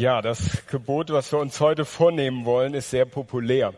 Ja, 0.00 0.22
das 0.22 0.66
Gebot, 0.66 1.10
was 1.10 1.30
wir 1.30 1.38
uns 1.40 1.60
heute 1.60 1.84
vornehmen 1.84 2.46
wollen, 2.46 2.72
ist 2.72 2.88
sehr 2.88 3.04
populär. 3.04 3.74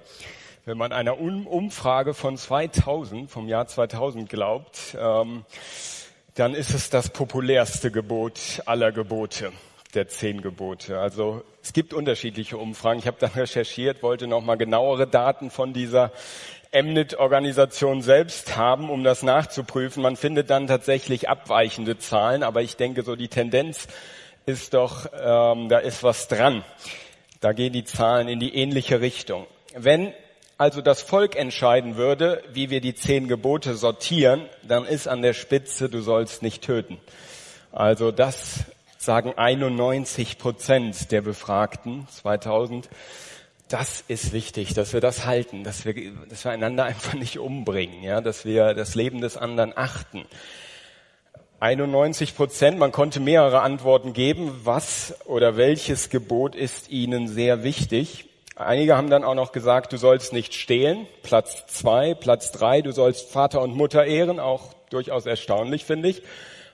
Wenn 0.64 0.78
man 0.78 0.92
einer 0.92 1.18
Umfrage 1.18 2.14
von 2.14 2.36
2000, 2.36 3.28
vom 3.28 3.48
Jahr 3.48 3.66
2000 3.66 4.28
glaubt, 4.28 4.96
ähm, 4.96 5.44
dann 6.36 6.54
ist 6.54 6.74
es 6.74 6.90
das 6.90 7.10
populärste 7.10 7.90
Gebot 7.90 8.62
aller 8.66 8.92
Gebote, 8.92 9.50
der 9.94 10.06
zehn 10.06 10.42
Gebote. 10.42 11.00
Also 11.00 11.42
es 11.60 11.72
gibt 11.72 11.92
unterschiedliche 11.92 12.56
Umfragen. 12.56 13.00
Ich 13.00 13.08
habe 13.08 13.16
dann 13.18 13.32
recherchiert, 13.32 14.04
wollte 14.04 14.28
nochmal 14.28 14.58
genauere 14.58 15.08
Daten 15.08 15.50
von 15.50 15.72
dieser 15.72 16.12
Mnet-Organisation 16.70 18.00
selbst 18.00 18.56
haben, 18.56 18.90
um 18.90 19.02
das 19.02 19.24
nachzuprüfen. 19.24 20.04
Man 20.04 20.14
findet 20.14 20.50
dann 20.50 20.68
tatsächlich 20.68 21.28
abweichende 21.28 21.98
Zahlen, 21.98 22.44
aber 22.44 22.62
ich 22.62 22.76
denke, 22.76 23.02
so 23.02 23.16
die 23.16 23.26
Tendenz 23.26 23.88
ist 24.46 24.74
doch, 24.74 25.06
ähm, 25.12 25.68
da 25.68 25.78
ist 25.78 26.02
was 26.02 26.28
dran. 26.28 26.64
Da 27.40 27.52
gehen 27.52 27.72
die 27.72 27.84
Zahlen 27.84 28.28
in 28.28 28.40
die 28.40 28.54
ähnliche 28.54 29.00
Richtung. 29.00 29.46
Wenn 29.74 30.12
also 30.58 30.80
das 30.80 31.02
Volk 31.02 31.34
entscheiden 31.34 31.96
würde, 31.96 32.40
wie 32.52 32.70
wir 32.70 32.80
die 32.80 32.94
zehn 32.94 33.26
Gebote 33.26 33.74
sortieren, 33.74 34.42
dann 34.62 34.84
ist 34.84 35.08
an 35.08 35.20
der 35.20 35.32
Spitze, 35.32 35.88
du 35.88 36.00
sollst 36.02 36.42
nicht 36.42 36.62
töten. 36.62 36.98
Also 37.72 38.12
das 38.12 38.60
sagen 38.96 39.32
91 39.36 40.38
Prozent 40.38 41.10
der 41.10 41.22
Befragten 41.22 42.06
2000. 42.08 42.88
Das 43.68 44.04
ist 44.06 44.32
wichtig, 44.32 44.74
dass 44.74 44.92
wir 44.92 45.00
das 45.00 45.24
halten, 45.24 45.64
dass 45.64 45.84
wir, 45.84 45.94
dass 46.28 46.44
wir 46.44 46.52
einander 46.52 46.84
einfach 46.84 47.14
nicht 47.14 47.38
umbringen, 47.38 48.02
ja, 48.04 48.20
dass 48.20 48.44
wir 48.44 48.74
das 48.74 48.94
Leben 48.94 49.20
des 49.20 49.36
anderen 49.36 49.72
achten. 49.76 50.26
91 51.62 52.34
Prozent, 52.34 52.76
man 52.76 52.90
konnte 52.90 53.20
mehrere 53.20 53.60
Antworten 53.60 54.14
geben, 54.14 54.62
was 54.64 55.14
oder 55.26 55.56
welches 55.56 56.10
Gebot 56.10 56.56
ist 56.56 56.90
Ihnen 56.90 57.28
sehr 57.28 57.62
wichtig. 57.62 58.24
Einige 58.56 58.96
haben 58.96 59.10
dann 59.10 59.22
auch 59.22 59.36
noch 59.36 59.52
gesagt, 59.52 59.92
du 59.92 59.96
sollst 59.96 60.32
nicht 60.32 60.54
stehlen, 60.54 61.06
Platz 61.22 61.64
zwei, 61.68 62.14
Platz 62.14 62.50
drei, 62.50 62.82
du 62.82 62.90
sollst 62.90 63.30
Vater 63.30 63.62
und 63.62 63.76
Mutter 63.76 64.04
ehren, 64.04 64.40
auch 64.40 64.74
durchaus 64.90 65.24
erstaunlich, 65.24 65.84
finde 65.84 66.08
ich. 66.08 66.22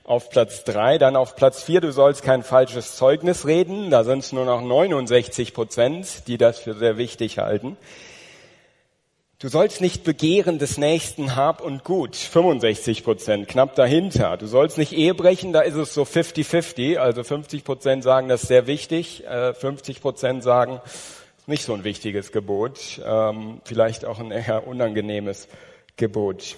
Auf 0.04 0.30
Platz 0.30 0.64
drei, 0.64 0.96
dann 0.96 1.16
auf 1.16 1.36
Platz 1.36 1.62
vier, 1.62 1.82
du 1.82 1.92
sollst 1.92 2.22
kein 2.22 2.42
falsches 2.42 2.96
Zeugnis 2.96 3.46
reden, 3.46 3.90
da 3.90 4.04
sind 4.04 4.20
es 4.20 4.32
nur 4.32 4.46
noch 4.46 4.62
69 4.62 5.52
Prozent, 5.52 6.26
die 6.28 6.38
das 6.38 6.60
für 6.60 6.72
sehr 6.72 6.96
wichtig 6.96 7.36
halten. 7.36 7.76
Du 9.40 9.46
sollst 9.46 9.80
nicht 9.80 10.02
begehren 10.02 10.58
des 10.58 10.78
nächsten 10.78 11.36
Hab 11.36 11.60
und 11.60 11.84
Gut, 11.84 12.16
65 12.16 13.04
Prozent, 13.04 13.46
knapp 13.46 13.76
dahinter. 13.76 14.36
Du 14.36 14.48
sollst 14.48 14.78
nicht 14.78 14.92
Ehe 14.92 15.14
brechen, 15.14 15.52
da 15.52 15.60
ist 15.60 15.76
es 15.76 15.94
so 15.94 16.02
50-50, 16.02 16.96
also 16.96 17.22
50 17.22 17.62
Prozent 17.62 18.02
sagen, 18.02 18.26
das 18.26 18.42
ist 18.42 18.48
sehr 18.48 18.66
wichtig, 18.66 19.22
50 19.28 19.96
äh, 19.96 20.00
Prozent 20.00 20.42
sagen, 20.42 20.80
nicht 21.46 21.62
so 21.62 21.72
ein 21.72 21.84
wichtiges 21.84 22.32
Gebot, 22.32 23.00
ähm, 23.06 23.60
vielleicht 23.62 24.04
auch 24.06 24.18
ein 24.18 24.32
eher 24.32 24.66
unangenehmes 24.66 25.46
Gebot. 25.96 26.56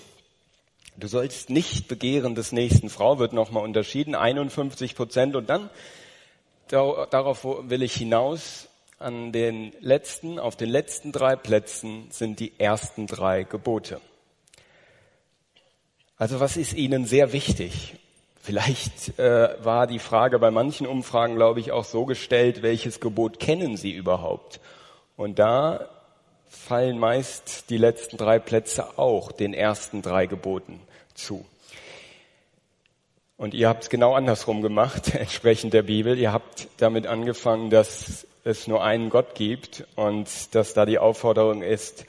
Du 0.96 1.06
sollst 1.06 1.50
nicht 1.50 1.86
begehren 1.86 2.34
des 2.34 2.50
nächsten. 2.50 2.88
Frau, 2.88 3.18
wird 3.18 3.34
nochmal 3.34 3.62
unterschieden, 3.62 4.14
51 4.14 4.94
Prozent. 4.94 5.36
Und 5.36 5.50
dann, 5.50 5.68
darauf 6.70 7.44
will 7.44 7.82
ich 7.82 7.92
hinaus, 7.92 8.69
an 9.00 9.32
den 9.32 9.72
letzten, 9.80 10.38
auf 10.38 10.56
den 10.56 10.68
letzten 10.68 11.10
drei 11.10 11.34
Plätzen 11.34 12.06
sind 12.10 12.38
die 12.38 12.52
ersten 12.60 13.06
drei 13.06 13.44
Gebote. 13.44 14.00
Also 16.18 16.38
was 16.38 16.58
ist 16.58 16.74
Ihnen 16.74 17.06
sehr 17.06 17.32
wichtig? 17.32 17.94
Vielleicht 18.42 19.18
äh, 19.18 19.56
war 19.64 19.86
die 19.86 19.98
Frage 19.98 20.38
bei 20.38 20.50
manchen 20.50 20.86
Umfragen, 20.86 21.34
glaube 21.34 21.60
ich, 21.60 21.72
auch 21.72 21.84
so 21.84 22.04
gestellt, 22.04 22.62
welches 22.62 23.00
Gebot 23.00 23.40
kennen 23.40 23.78
Sie 23.78 23.90
überhaupt? 23.90 24.60
Und 25.16 25.38
da 25.38 25.88
fallen 26.48 26.98
meist 26.98 27.70
die 27.70 27.78
letzten 27.78 28.18
drei 28.18 28.38
Plätze 28.38 28.98
auch 28.98 29.32
den 29.32 29.54
ersten 29.54 30.02
drei 30.02 30.26
Geboten 30.26 30.78
zu. 31.14 31.46
Und 33.38 33.54
ihr 33.54 33.68
habt 33.68 33.84
es 33.84 33.88
genau 33.88 34.14
andersrum 34.14 34.60
gemacht, 34.60 35.14
entsprechend 35.14 35.72
der 35.72 35.84
Bibel. 35.84 36.18
Ihr 36.18 36.34
habt 36.34 36.68
damit 36.76 37.06
angefangen, 37.06 37.70
dass 37.70 38.26
es 38.44 38.66
nur 38.66 38.82
einen 38.82 39.10
Gott 39.10 39.34
gibt 39.34 39.84
und 39.96 40.54
dass 40.54 40.74
da 40.74 40.86
die 40.86 40.98
Aufforderung 40.98 41.62
ist, 41.62 42.06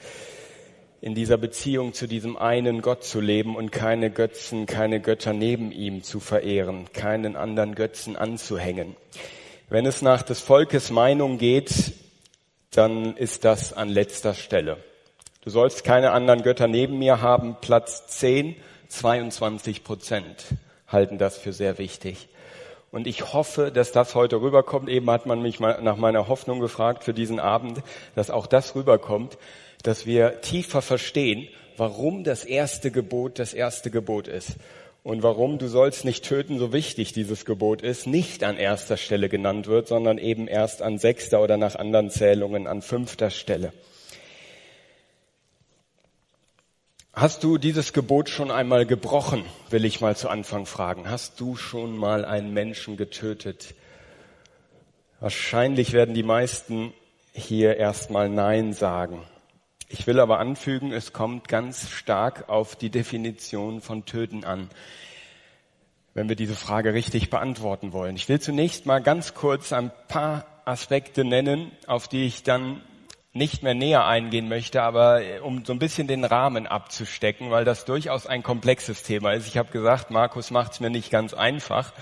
in 1.00 1.14
dieser 1.14 1.36
Beziehung 1.36 1.94
zu 1.94 2.06
diesem 2.06 2.36
einen 2.36 2.80
Gott 2.80 3.02
zu 3.02 3.20
leben 3.20 3.56
und 3.56 3.72
keine 3.72 4.10
Götzen, 4.10 4.66
keine 4.66 5.00
Götter 5.00 5.32
neben 5.32 5.72
ihm 5.72 6.04
zu 6.04 6.20
verehren, 6.20 6.86
keinen 6.92 7.34
anderen 7.34 7.74
Götzen 7.74 8.16
anzuhängen. 8.16 8.94
Wenn 9.68 9.84
es 9.84 10.00
nach 10.00 10.22
des 10.22 10.40
Volkes 10.40 10.90
Meinung 10.90 11.38
geht, 11.38 11.92
dann 12.70 13.16
ist 13.16 13.44
das 13.44 13.72
an 13.72 13.88
letzter 13.88 14.34
Stelle. 14.34 14.76
Du 15.42 15.50
sollst 15.50 15.82
keine 15.82 16.12
anderen 16.12 16.42
Götter 16.42 16.68
neben 16.68 16.98
mir 16.98 17.20
haben. 17.20 17.56
Platz 17.60 18.06
10, 18.06 18.54
22 18.88 19.82
Prozent 19.82 20.44
halten 20.86 21.18
das 21.18 21.36
für 21.36 21.52
sehr 21.52 21.78
wichtig. 21.78 22.28
Und 22.92 23.06
ich 23.06 23.32
hoffe, 23.32 23.72
dass 23.72 23.90
das 23.90 24.14
heute 24.14 24.42
rüberkommt. 24.42 24.90
Eben 24.90 25.10
hat 25.10 25.24
man 25.24 25.40
mich 25.40 25.58
nach 25.60 25.96
meiner 25.96 26.28
Hoffnung 26.28 26.60
gefragt 26.60 27.04
für 27.04 27.14
diesen 27.14 27.40
Abend, 27.40 27.82
dass 28.14 28.30
auch 28.30 28.46
das 28.46 28.74
rüberkommt, 28.74 29.38
dass 29.82 30.04
wir 30.04 30.42
tiefer 30.42 30.82
verstehen, 30.82 31.48
warum 31.78 32.22
das 32.22 32.44
erste 32.44 32.90
Gebot 32.90 33.38
das 33.38 33.54
erste 33.54 33.90
Gebot 33.90 34.28
ist. 34.28 34.56
Und 35.04 35.22
warum 35.22 35.58
du 35.58 35.68
sollst 35.68 36.04
nicht 36.04 36.24
töten 36.24 36.58
so 36.58 36.74
wichtig 36.74 37.14
dieses 37.14 37.46
Gebot 37.46 37.80
ist, 37.80 38.06
nicht 38.06 38.44
an 38.44 38.58
erster 38.58 38.98
Stelle 38.98 39.30
genannt 39.30 39.66
wird, 39.66 39.88
sondern 39.88 40.18
eben 40.18 40.46
erst 40.46 40.82
an 40.82 40.98
sechster 40.98 41.42
oder 41.42 41.56
nach 41.56 41.74
anderen 41.74 42.10
Zählungen 42.10 42.66
an 42.66 42.82
fünfter 42.82 43.30
Stelle. 43.30 43.72
Hast 47.14 47.44
du 47.44 47.58
dieses 47.58 47.92
Gebot 47.92 48.30
schon 48.30 48.50
einmal 48.50 48.86
gebrochen, 48.86 49.44
will 49.68 49.84
ich 49.84 50.00
mal 50.00 50.16
zu 50.16 50.30
Anfang 50.30 50.64
fragen. 50.64 51.10
Hast 51.10 51.38
du 51.40 51.56
schon 51.56 51.94
mal 51.94 52.24
einen 52.24 52.54
Menschen 52.54 52.96
getötet? 52.96 53.74
Wahrscheinlich 55.20 55.92
werden 55.92 56.14
die 56.14 56.22
meisten 56.22 56.94
hier 57.34 57.76
erstmal 57.76 58.30
Nein 58.30 58.72
sagen. 58.72 59.20
Ich 59.90 60.06
will 60.06 60.20
aber 60.20 60.38
anfügen, 60.38 60.90
es 60.90 61.12
kommt 61.12 61.48
ganz 61.48 61.90
stark 61.90 62.48
auf 62.48 62.76
die 62.76 62.88
Definition 62.88 63.82
von 63.82 64.06
Töten 64.06 64.44
an, 64.44 64.70
wenn 66.14 66.30
wir 66.30 66.36
diese 66.36 66.56
Frage 66.56 66.94
richtig 66.94 67.28
beantworten 67.28 67.92
wollen. 67.92 68.16
Ich 68.16 68.30
will 68.30 68.40
zunächst 68.40 68.86
mal 68.86 69.02
ganz 69.02 69.34
kurz 69.34 69.74
ein 69.74 69.92
paar 70.08 70.46
Aspekte 70.64 71.24
nennen, 71.24 71.72
auf 71.86 72.08
die 72.08 72.24
ich 72.24 72.42
dann 72.42 72.80
nicht 73.34 73.62
mehr 73.62 73.74
näher 73.74 74.06
eingehen 74.06 74.48
möchte, 74.48 74.82
aber 74.82 75.22
äh, 75.22 75.38
um 75.40 75.64
so 75.64 75.72
ein 75.72 75.78
bisschen 75.78 76.06
den 76.06 76.24
Rahmen 76.24 76.66
abzustecken, 76.66 77.50
weil 77.50 77.64
das 77.64 77.84
durchaus 77.84 78.26
ein 78.26 78.42
komplexes 78.42 79.02
Thema 79.02 79.32
ist. 79.32 79.46
Ich 79.46 79.56
habe 79.56 79.70
gesagt, 79.70 80.10
Markus 80.10 80.50
macht 80.50 80.72
es 80.72 80.80
mir 80.80 80.90
nicht 80.90 81.10
ganz 81.10 81.32
einfach. 81.32 81.92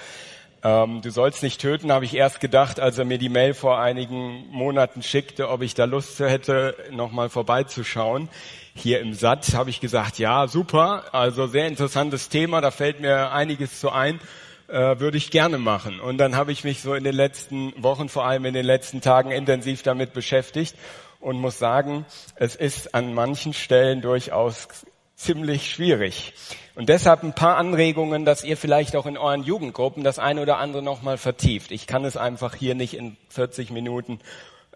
Ähm, 0.64 1.02
du 1.02 1.10
sollst 1.10 1.42
nicht 1.42 1.60
töten, 1.60 1.92
habe 1.92 2.04
ich 2.04 2.14
erst 2.14 2.41
gedacht, 2.41 2.80
als 2.80 2.98
er 2.98 3.04
mir 3.04 3.18
die 3.18 3.28
Mail 3.28 3.54
vor 3.54 3.78
einigen 3.80 4.46
Monaten 4.50 5.02
schickte, 5.02 5.48
ob 5.48 5.62
ich 5.62 5.74
da 5.74 5.84
Lust 5.84 6.18
hätte, 6.18 6.74
nochmal 6.91 7.30
vorbeizuschauen. 7.30 8.28
Hier 8.74 9.00
im 9.00 9.14
Satz 9.14 9.54
habe 9.54 9.70
ich 9.70 9.80
gesagt, 9.80 10.18
ja, 10.18 10.48
super, 10.48 11.04
also 11.12 11.47
sehr 11.47 11.68
interessantes 11.68 12.28
Thema, 12.28 12.60
da 12.60 12.72
fällt 12.72 13.00
mir 13.00 13.32
einiges 13.32 13.78
zu 13.78 13.91
ein 13.91 14.20
äh, 14.68 15.00
würde 15.00 15.16
ich 15.16 15.30
gerne 15.30 15.58
machen. 15.58 15.98
Und 15.98 16.18
dann 16.18 16.36
habe 16.36 16.52
ich 16.52 16.62
mich 16.62 16.80
so 16.80 16.94
in 16.94 17.02
den 17.02 17.14
letzten 17.14 17.72
Wochen, 17.82 18.08
vor 18.08 18.24
allem 18.24 18.44
in 18.44 18.54
den 18.54 18.64
letzten 18.64 19.00
Tagen 19.00 19.32
intensiv 19.32 19.82
damit 19.82 20.12
beschäftigt 20.12 20.76
und 21.20 21.38
muss 21.38 21.58
sagen, 21.58 22.06
es 22.36 22.56
ist 22.56 22.94
an 22.94 23.14
manchen 23.14 23.53
Stellen 23.53 24.00
durchaus 24.00 24.69
ziemlich 25.16 25.70
schwierig. 25.70 26.32
Und 26.75 26.88
deshalb 26.88 27.22
ein 27.22 27.34
paar 27.34 27.56
Anregungen, 27.58 28.25
dass 28.25 28.42
ihr 28.42 28.56
vielleicht 28.56 28.97
auch 28.97 29.04
in 29.04 29.19
euren 29.19 29.42
Jugendgruppen 29.42 30.03
das 30.03 30.19
eine 30.19 30.41
oder 30.41 30.56
andere 30.56 30.82
nochmal 30.82 31.19
vertieft. 31.19 31.72
Ich 31.72 31.86
kann 31.86 32.04
es 32.06 32.16
einfach 32.16 32.54
hier 32.54 32.75
nicht 32.75 32.94
in 32.94 33.19
40 33.28 33.70
Minuten 33.70 34.21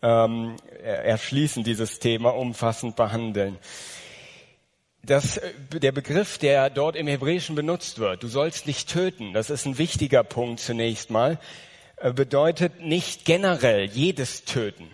ähm, 0.03 0.57
erschließen, 0.83 1.65
dieses 1.65 1.99
Thema 1.99 2.35
umfassend 2.35 2.95
behandeln. 2.95 3.59
Das, 5.03 5.39
äh, 5.39 5.53
der 5.73 5.93
Begriff, 5.93 6.37
der 6.37 6.69
dort 6.69 6.97
im 6.97 7.07
Hebräischen 7.07 7.55
benutzt 7.55 7.99
wird, 7.99 8.23
du 8.23 8.29
sollst 8.29 8.67
nicht 8.67 8.91
töten, 8.91 9.33
das 9.33 9.49
ist 9.49 9.65
ein 9.65 9.79
wichtiger 9.79 10.25
Punkt 10.25 10.61
zunächst 10.61 11.11
mal, 11.11 11.39
äh, 11.97 12.13
bedeutet 12.13 12.81
nicht 12.81 13.25
generell 13.25 13.87
jedes 13.87 14.45
Töten. 14.45 14.91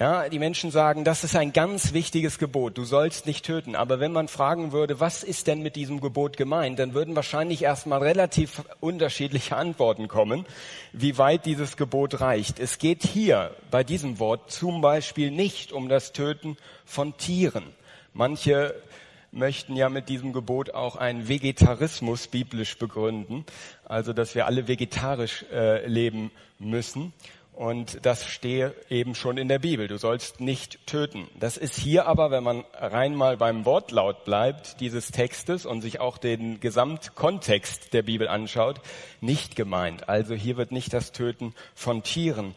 Ja, 0.00 0.30
die 0.30 0.38
Menschen 0.38 0.70
sagen, 0.70 1.04
das 1.04 1.22
ist 1.22 1.36
ein 1.36 1.52
ganz 1.52 1.92
wichtiges 1.92 2.38
Gebot. 2.38 2.78
Du 2.78 2.84
sollst 2.84 3.26
nicht 3.26 3.44
töten. 3.44 3.76
Aber 3.76 4.00
wenn 4.00 4.10
man 4.10 4.26
fragen 4.26 4.72
würde, 4.72 5.00
was 5.00 5.22
ist 5.22 5.48
denn 5.48 5.60
mit 5.60 5.76
diesem 5.76 6.00
Gebot 6.00 6.38
gemeint, 6.38 6.78
dann 6.78 6.94
würden 6.94 7.14
wahrscheinlich 7.14 7.62
erstmal 7.62 8.02
relativ 8.02 8.62
unterschiedliche 8.80 9.54
Antworten 9.54 10.08
kommen, 10.08 10.46
wie 10.94 11.18
weit 11.18 11.44
dieses 11.44 11.76
Gebot 11.76 12.22
reicht. 12.22 12.58
Es 12.58 12.78
geht 12.78 13.02
hier 13.02 13.54
bei 13.70 13.84
diesem 13.84 14.18
Wort 14.18 14.50
zum 14.50 14.80
Beispiel 14.80 15.30
nicht 15.30 15.72
um 15.72 15.90
das 15.90 16.12
Töten 16.12 16.56
von 16.86 17.14
Tieren. 17.18 17.64
Manche 18.14 18.74
möchten 19.30 19.76
ja 19.76 19.90
mit 19.90 20.08
diesem 20.08 20.32
Gebot 20.32 20.70
auch 20.70 20.96
einen 20.96 21.28
Vegetarismus 21.28 22.28
biblisch 22.28 22.78
begründen, 22.78 23.44
also 23.84 24.14
dass 24.14 24.34
wir 24.34 24.46
alle 24.46 24.68
vegetarisch 24.68 25.44
äh, 25.52 25.86
leben 25.86 26.30
müssen. 26.58 27.12
Und 27.62 28.04
das 28.04 28.26
stehe 28.26 28.74
eben 28.90 29.14
schon 29.14 29.38
in 29.38 29.46
der 29.46 29.60
Bibel. 29.60 29.86
Du 29.86 29.96
sollst 29.96 30.40
nicht 30.40 30.84
töten. 30.84 31.28
Das 31.38 31.56
ist 31.56 31.76
hier 31.76 32.08
aber, 32.08 32.32
wenn 32.32 32.42
man 32.42 32.64
rein 32.72 33.14
mal 33.14 33.36
beim 33.36 33.64
Wortlaut 33.64 34.24
bleibt 34.24 34.80
dieses 34.80 35.12
Textes 35.12 35.64
und 35.64 35.80
sich 35.80 36.00
auch 36.00 36.18
den 36.18 36.58
Gesamtkontext 36.58 37.92
der 37.92 38.02
Bibel 38.02 38.26
anschaut, 38.26 38.80
nicht 39.20 39.54
gemeint. 39.54 40.08
Also 40.08 40.34
hier 40.34 40.56
wird 40.56 40.72
nicht 40.72 40.92
das 40.92 41.12
Töten 41.12 41.54
von 41.72 42.02
Tieren 42.02 42.56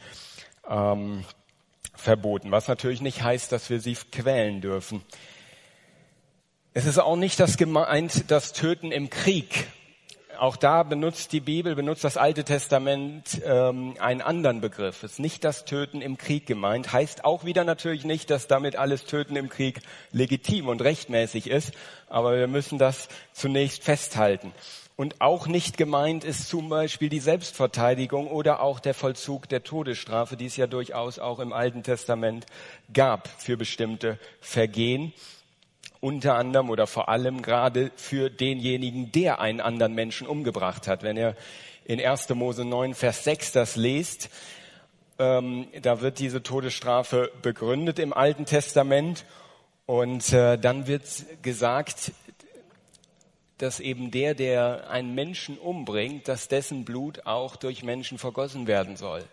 ähm, 0.67 1.23
verboten, 1.93 2.49
was 2.49 2.67
natürlich 2.67 3.01
nicht 3.01 3.21
heißt, 3.21 3.51
dass 3.51 3.69
wir 3.69 3.81
sie 3.81 3.95
quälen 4.11 4.59
dürfen. 4.59 5.03
Es 6.73 6.87
ist 6.87 6.97
auch 6.97 7.15
nicht 7.15 7.39
das 7.39 7.57
gemeint, 7.57 8.31
das 8.31 8.53
Töten 8.53 8.91
im 8.91 9.11
Krieg. 9.11 9.67
Auch 10.39 10.55
da 10.55 10.83
benutzt 10.83 11.31
die 11.31 11.39
Bibel, 11.39 11.75
benutzt 11.75 12.03
das 12.03 12.17
Alte 12.17 12.43
Testament 12.43 13.41
ähm, 13.45 13.95
einen 13.99 14.21
anderen 14.21 14.61
Begriff. 14.61 15.03
Es 15.03 15.13
ist 15.13 15.19
nicht 15.19 15.43
das 15.43 15.65
Töten 15.65 16.01
im 16.01 16.17
Krieg 16.17 16.45
gemeint. 16.45 16.91
Heißt 16.91 17.25
auch 17.25 17.45
wieder 17.45 17.63
natürlich 17.63 18.05
nicht, 18.05 18.29
dass 18.29 18.47
damit 18.47 18.75
alles 18.75 19.05
Töten 19.05 19.35
im 19.35 19.49
Krieg 19.49 19.81
legitim 20.11 20.67
und 20.67 20.81
rechtmäßig 20.81 21.49
ist. 21.49 21.73
Aber 22.07 22.37
wir 22.37 22.47
müssen 22.47 22.77
das 22.77 23.07
zunächst 23.33 23.83
festhalten. 23.83 24.51
Und 24.97 25.19
auch 25.19 25.47
nicht 25.47 25.77
gemeint 25.77 26.23
ist 26.23 26.47
zum 26.47 26.69
Beispiel 26.69 27.09
die 27.09 27.19
Selbstverteidigung 27.19 28.27
oder 28.27 28.61
auch 28.61 28.79
der 28.79 28.93
Vollzug 28.93 29.49
der 29.49 29.63
Todesstrafe, 29.63 30.37
die 30.37 30.45
es 30.45 30.55
ja 30.55 30.67
durchaus 30.67 31.19
auch 31.19 31.39
im 31.39 31.51
Alten 31.51 31.83
Testament 31.83 32.45
gab 32.93 33.27
für 33.27 33.57
bestimmte 33.57 34.17
Vergehen 34.39 35.13
unter 36.05 36.35
anderem 36.35 36.69
oder 36.69 36.85
vor 36.85 37.09
allem 37.09 37.41
gerade 37.41 37.91
für 37.95 38.29
denjenigen, 38.29 39.11
der 39.11 39.39
einen 39.39 39.59
anderen 39.59 39.95
Menschen 39.95 40.27
umgebracht 40.27 40.87
hat. 40.87 41.01
Wenn 41.01 41.17
ihr 41.17 41.35
in 41.83 41.99
1. 41.99 42.29
Mose 42.29 42.63
9, 42.63 42.93
Vers 42.93 43.23
6 43.23 43.53
das 43.53 43.75
lest, 43.75 44.29
ähm, 45.17 45.67
da 45.81 46.01
wird 46.01 46.19
diese 46.19 46.43
Todesstrafe 46.43 47.31
begründet 47.41 47.97
im 47.97 48.13
Alten 48.13 48.45
Testament 48.45 49.25
und 49.87 50.31
äh, 50.31 50.59
dann 50.59 50.85
wird 50.85 51.07
gesagt, 51.41 52.11
dass 53.57 53.79
eben 53.79 54.11
der, 54.11 54.35
der 54.35 54.91
einen 54.91 55.15
Menschen 55.15 55.57
umbringt, 55.57 56.27
dass 56.27 56.47
dessen 56.47 56.85
Blut 56.85 57.25
auch 57.25 57.55
durch 57.55 57.81
Menschen 57.81 58.19
vergossen 58.19 58.67
werden 58.67 58.95
soll. 58.95 59.23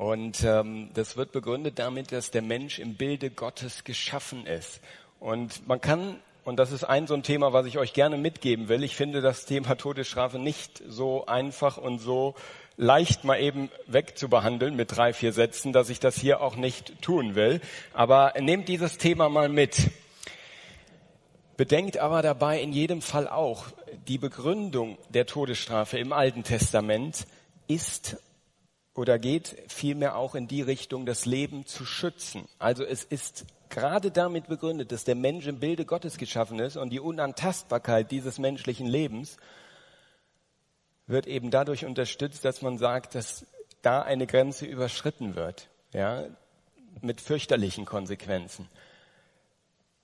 Und 0.00 0.44
ähm, 0.44 0.88
das 0.94 1.18
wird 1.18 1.30
begründet 1.30 1.78
damit, 1.78 2.10
dass 2.10 2.30
der 2.30 2.40
Mensch 2.40 2.78
im 2.78 2.94
Bilde 2.94 3.28
Gottes 3.28 3.84
geschaffen 3.84 4.46
ist. 4.46 4.80
Und 5.18 5.68
man 5.68 5.82
kann, 5.82 6.16
und 6.42 6.56
das 6.56 6.72
ist 6.72 6.84
ein 6.84 7.06
so 7.06 7.12
ein 7.12 7.22
Thema, 7.22 7.52
was 7.52 7.66
ich 7.66 7.76
euch 7.76 7.92
gerne 7.92 8.16
mitgeben 8.16 8.70
will, 8.70 8.82
ich 8.82 8.96
finde 8.96 9.20
das 9.20 9.44
Thema 9.44 9.74
Todesstrafe 9.74 10.38
nicht 10.38 10.82
so 10.88 11.26
einfach 11.26 11.76
und 11.76 11.98
so 11.98 12.34
leicht 12.78 13.24
mal 13.24 13.42
eben 13.42 13.68
wegzubehandeln 13.88 14.74
mit 14.74 14.96
drei, 14.96 15.12
vier 15.12 15.34
Sätzen, 15.34 15.74
dass 15.74 15.90
ich 15.90 16.00
das 16.00 16.16
hier 16.16 16.40
auch 16.40 16.56
nicht 16.56 17.02
tun 17.02 17.34
will. 17.34 17.60
Aber 17.92 18.32
nehmt 18.40 18.68
dieses 18.68 18.96
Thema 18.96 19.28
mal 19.28 19.50
mit. 19.50 19.90
Bedenkt 21.58 21.98
aber 21.98 22.22
dabei 22.22 22.62
in 22.62 22.72
jedem 22.72 23.02
Fall 23.02 23.28
auch, 23.28 23.66
die 24.08 24.16
Begründung 24.16 24.96
der 25.10 25.26
Todesstrafe 25.26 25.98
im 25.98 26.14
Alten 26.14 26.42
Testament 26.42 27.26
ist 27.68 28.16
oder 28.94 29.18
geht 29.18 29.56
vielmehr 29.68 30.16
auch 30.16 30.34
in 30.34 30.48
die 30.48 30.62
Richtung, 30.62 31.06
das 31.06 31.26
Leben 31.26 31.66
zu 31.66 31.84
schützen. 31.84 32.48
Also 32.58 32.84
es 32.84 33.04
ist 33.04 33.46
gerade 33.68 34.10
damit 34.10 34.48
begründet, 34.48 34.92
dass 34.92 35.04
der 35.04 35.14
Mensch 35.14 35.46
im 35.46 35.60
Bilde 35.60 35.84
Gottes 35.84 36.18
geschaffen 36.18 36.58
ist 36.58 36.76
und 36.76 36.90
die 36.90 37.00
Unantastbarkeit 37.00 38.10
dieses 38.10 38.38
menschlichen 38.38 38.86
Lebens 38.86 39.36
wird 41.06 41.26
eben 41.26 41.50
dadurch 41.50 41.84
unterstützt, 41.84 42.44
dass 42.44 42.62
man 42.62 42.78
sagt, 42.78 43.14
dass 43.14 43.46
da 43.82 44.02
eine 44.02 44.26
Grenze 44.26 44.66
überschritten 44.66 45.34
wird, 45.34 45.68
ja, 45.92 46.24
mit 47.00 47.20
fürchterlichen 47.20 47.84
Konsequenzen. 47.84 48.68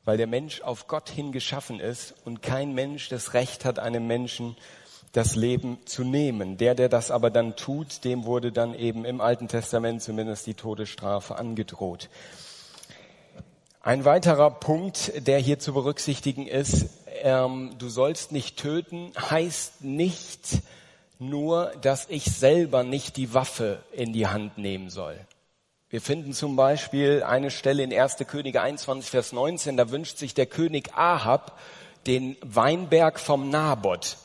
Weil 0.05 0.17
der 0.17 0.27
Mensch 0.27 0.61
auf 0.63 0.87
Gott 0.87 1.09
hin 1.09 1.33
geschaffen 1.33 1.81
ist 1.81 2.15
und 2.25 2.43
kein 2.43 2.73
Mensch 2.75 3.09
das 3.09 3.35
Recht 3.35 3.65
hat, 3.65 3.79
einem 3.79 4.07
Menschen 4.07 4.57
das 5.17 5.35
Leben 5.35 5.79
zu 5.87 6.05
nehmen. 6.05 6.59
Der, 6.59 6.75
der 6.75 6.91
das 6.91 7.11
aber 7.11 7.31
dann 7.31 7.57
tut, 7.57 8.05
dem 8.05 8.25
wurde 8.25 8.53
dann 8.53 8.75
eben 8.75 9.05
im 9.05 9.21
Alten 9.21 9.49
Testament 9.49 10.03
zumindest 10.03 10.47
die 10.47 10.55
Todesstrafe 10.55 11.37
angedroht. 11.37 12.11
Ein 13.81 14.05
weiterer 14.05 14.51
Punkt, 14.51 15.13
der 15.27 15.39
hier 15.39 15.59
zu 15.59 15.73
berücksichtigen 15.73 16.47
ist, 16.47 16.91
ähm, 17.23 17.77
du 17.79 17.89
sollst 17.89 18.33
nicht 18.33 18.59
töten, 18.59 19.13
heißt 19.19 19.83
nicht 19.85 20.59
nur, 21.19 21.73
dass 21.81 22.07
ich 22.11 22.25
selber 22.25 22.83
nicht 22.83 23.17
die 23.17 23.33
Waffe 23.33 23.83
in 23.93 24.13
die 24.13 24.27
Hand 24.27 24.59
nehmen 24.59 24.91
soll. 24.91 25.19
Wir 25.89 26.03
finden 26.03 26.35
zum 26.35 26.57
Beispiel 26.57 27.23
eine 27.23 27.51
Stelle 27.51 27.85
in 27.85 27.95
1. 27.95 28.17
Könige 28.27 28.61
21, 28.61 29.09
Vers 29.09 29.33
19, 29.33 29.79
da 29.79 29.91
wünscht 29.91 30.19
sich 30.19 30.35
der 30.35 30.47
König 30.47 30.93
Ahab 30.95 31.59
den 32.07 32.37
Weinberg 32.43 33.19
vom 33.19 33.49
Naboth. 33.49 34.19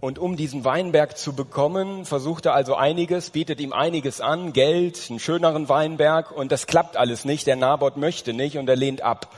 Und 0.00 0.18
um 0.18 0.36
diesen 0.36 0.64
Weinberg 0.64 1.18
zu 1.18 1.34
bekommen, 1.34 2.06
versucht 2.06 2.46
er 2.46 2.54
also 2.54 2.74
einiges, 2.74 3.30
bietet 3.30 3.60
ihm 3.60 3.74
einiges 3.74 4.22
an, 4.22 4.54
Geld, 4.54 4.98
einen 5.10 5.18
schöneren 5.18 5.68
Weinberg 5.68 6.32
und 6.32 6.50
das 6.50 6.66
klappt 6.66 6.96
alles 6.96 7.26
nicht. 7.26 7.46
Der 7.46 7.56
Naboth 7.56 7.98
möchte 7.98 8.32
nicht 8.32 8.56
und 8.56 8.66
er 8.68 8.76
lehnt 8.76 9.02
ab. 9.02 9.34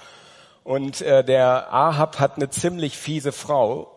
Und 0.63 1.01
äh, 1.01 1.25
der 1.25 1.73
Ahab 1.75 2.21
hat 2.21 2.37
eine 2.37 2.49
ziemlich 2.49 2.97
fiese 2.97 3.33
Frau, 3.33 3.91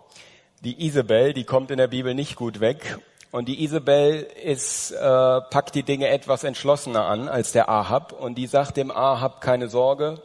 die 0.61 0.87
Isabel, 0.87 1.33
die 1.33 1.43
kommt 1.43 1.69
in 1.69 1.77
der 1.77 1.87
Bibel 1.87 2.15
nicht 2.15 2.35
gut 2.35 2.59
weg. 2.59 2.97
Und 3.29 3.47
die 3.47 3.63
Isabel 3.63 4.25
ist, 4.43 4.89
äh, 4.89 4.97
packt 4.97 5.75
die 5.75 5.83
Dinge 5.83 6.07
etwas 6.07 6.43
entschlossener 6.43 7.05
an 7.05 7.27
als 7.27 7.51
der 7.51 7.69
Ahab 7.69 8.11
und 8.11 8.39
die 8.39 8.47
sagt 8.47 8.77
dem 8.77 8.89
Ahab 8.89 9.41
keine 9.41 9.67
Sorge, 9.67 10.19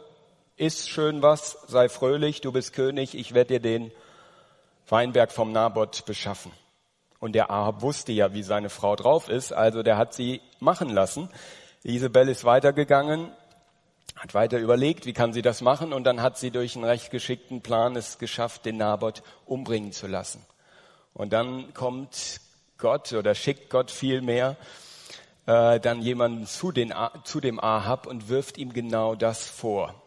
iss 0.57 0.87
schön 0.87 1.21
was, 1.21 1.59
sei 1.67 1.89
fröhlich, 1.89 2.41
du 2.41 2.51
bist 2.51 2.73
König, 2.73 3.13
ich 3.13 3.35
werde 3.35 3.59
dir 3.59 3.59
den 3.59 3.91
Weinberg 4.91 5.31
vom 5.31 5.51
Naboth 5.51 6.05
beschaffen. 6.05 6.51
Und 7.19 7.33
der 7.33 7.49
Ahab 7.49 7.81
wusste 7.81 8.11
ja, 8.11 8.33
wie 8.33 8.43
seine 8.43 8.69
Frau 8.69 8.95
drauf 8.95 9.29
ist, 9.29 9.53
also 9.53 9.83
der 9.83 9.97
hat 9.97 10.13
sie 10.13 10.41
machen 10.59 10.89
lassen. 10.89 11.29
Isabel 11.83 12.27
ist 12.29 12.43
weitergegangen, 12.43 13.31
hat 14.15 14.33
weiter 14.33 14.57
überlegt, 14.57 15.05
wie 15.05 15.13
kann 15.13 15.31
sie 15.31 15.41
das 15.41 15.61
machen, 15.61 15.93
und 15.93 16.03
dann 16.03 16.21
hat 16.21 16.37
sie 16.37 16.51
durch 16.51 16.75
einen 16.75 16.83
recht 16.83 17.11
geschickten 17.11 17.61
Plan 17.61 17.95
es 17.95 18.17
geschafft, 18.17 18.65
den 18.65 18.77
Naboth 18.77 19.23
umbringen 19.45 19.91
zu 19.91 20.07
lassen. 20.07 20.45
Und 21.13 21.31
dann 21.31 21.73
kommt 21.73 22.41
Gott 22.77 23.13
oder 23.13 23.35
schickt 23.35 23.69
Gott 23.69 23.91
vielmehr 23.91 24.57
äh, 25.45 25.79
dann 25.79 26.01
jemanden 26.01 26.47
zu, 26.47 26.71
den, 26.71 26.93
zu 27.23 27.39
dem 27.39 27.59
Ahab 27.59 28.07
und 28.07 28.29
wirft 28.29 28.57
ihm 28.57 28.73
genau 28.73 29.15
das 29.15 29.47
vor 29.47 30.00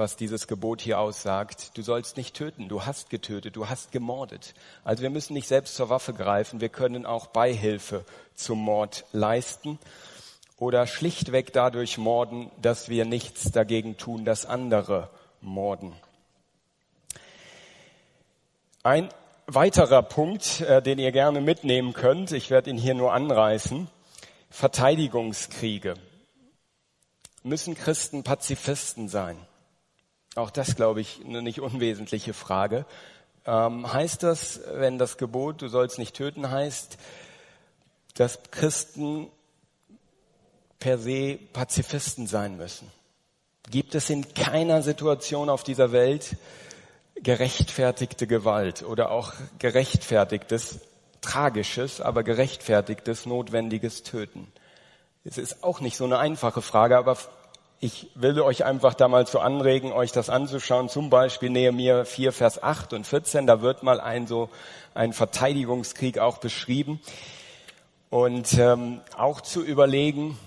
was 0.00 0.16
dieses 0.16 0.48
Gebot 0.48 0.80
hier 0.80 0.98
aussagt. 0.98 1.76
Du 1.76 1.82
sollst 1.82 2.16
nicht 2.16 2.34
töten, 2.34 2.68
du 2.68 2.84
hast 2.84 3.10
getötet, 3.10 3.54
du 3.54 3.68
hast 3.68 3.92
gemordet. 3.92 4.54
Also 4.82 5.02
wir 5.02 5.10
müssen 5.10 5.34
nicht 5.34 5.46
selbst 5.46 5.76
zur 5.76 5.90
Waffe 5.90 6.14
greifen, 6.14 6.60
wir 6.60 6.70
können 6.70 7.06
auch 7.06 7.28
Beihilfe 7.28 8.04
zum 8.34 8.58
Mord 8.58 9.04
leisten 9.12 9.78
oder 10.56 10.86
schlichtweg 10.86 11.52
dadurch 11.52 11.98
morden, 11.98 12.50
dass 12.60 12.88
wir 12.88 13.04
nichts 13.04 13.52
dagegen 13.52 13.96
tun, 13.96 14.24
dass 14.24 14.46
andere 14.46 15.10
morden. 15.40 15.94
Ein 18.82 19.10
weiterer 19.46 20.02
Punkt, 20.02 20.62
äh, 20.62 20.80
den 20.80 20.98
ihr 20.98 21.12
gerne 21.12 21.42
mitnehmen 21.42 21.92
könnt, 21.92 22.32
ich 22.32 22.50
werde 22.50 22.70
ihn 22.70 22.78
hier 22.78 22.94
nur 22.94 23.12
anreißen, 23.12 23.88
Verteidigungskriege. 24.48 25.94
Müssen 27.42 27.74
Christen 27.74 28.22
Pazifisten 28.22 29.08
sein? 29.08 29.36
Auch 30.40 30.50
das, 30.50 30.74
glaube 30.74 31.02
ich, 31.02 31.20
eine 31.24 31.42
nicht 31.42 31.60
unwesentliche 31.60 32.32
Frage. 32.32 32.86
Ähm, 33.44 33.92
heißt 33.92 34.22
das, 34.22 34.60
wenn 34.72 34.96
das 34.96 35.18
Gebot, 35.18 35.60
du 35.60 35.68
sollst 35.68 35.98
nicht 35.98 36.16
töten, 36.16 36.50
heißt, 36.50 36.96
dass 38.14 38.38
Christen 38.50 39.28
per 40.78 40.96
se 40.96 41.38
Pazifisten 41.52 42.26
sein 42.26 42.56
müssen? 42.56 42.90
Gibt 43.70 43.94
es 43.94 44.08
in 44.08 44.32
keiner 44.32 44.80
Situation 44.80 45.50
auf 45.50 45.62
dieser 45.62 45.92
Welt 45.92 46.36
gerechtfertigte 47.16 48.26
Gewalt 48.26 48.82
oder 48.82 49.10
auch 49.10 49.34
gerechtfertigtes, 49.58 50.80
tragisches, 51.20 52.00
aber 52.00 52.22
gerechtfertigtes, 52.22 53.26
notwendiges 53.26 54.04
Töten? 54.04 54.50
Es 55.22 55.36
ist 55.36 55.62
auch 55.62 55.80
nicht 55.80 55.98
so 55.98 56.06
eine 56.06 56.18
einfache 56.18 56.62
Frage, 56.62 56.96
aber 56.96 57.18
ich 57.82 58.10
will 58.14 58.38
euch 58.42 58.66
einfach 58.66 58.92
da 58.92 59.08
mal 59.08 59.26
zu 59.26 59.40
anregen, 59.40 59.90
euch 59.90 60.12
das 60.12 60.28
anzuschauen. 60.28 60.90
Zum 60.90 61.08
Beispiel 61.08 61.48
Nehemiah 61.48 62.04
4, 62.04 62.30
Vers 62.32 62.62
8 62.62 62.92
und 62.92 63.06
14. 63.06 63.46
Da 63.46 63.62
wird 63.62 63.82
mal 63.82 64.00
ein 64.00 64.26
so 64.26 64.50
ein 64.92 65.14
Verteidigungskrieg 65.14 66.18
auch 66.18 66.38
beschrieben. 66.38 67.00
Und 68.10 68.52
ähm, 68.58 69.00
auch 69.16 69.40
zu 69.40 69.64
überlegen, 69.64 70.38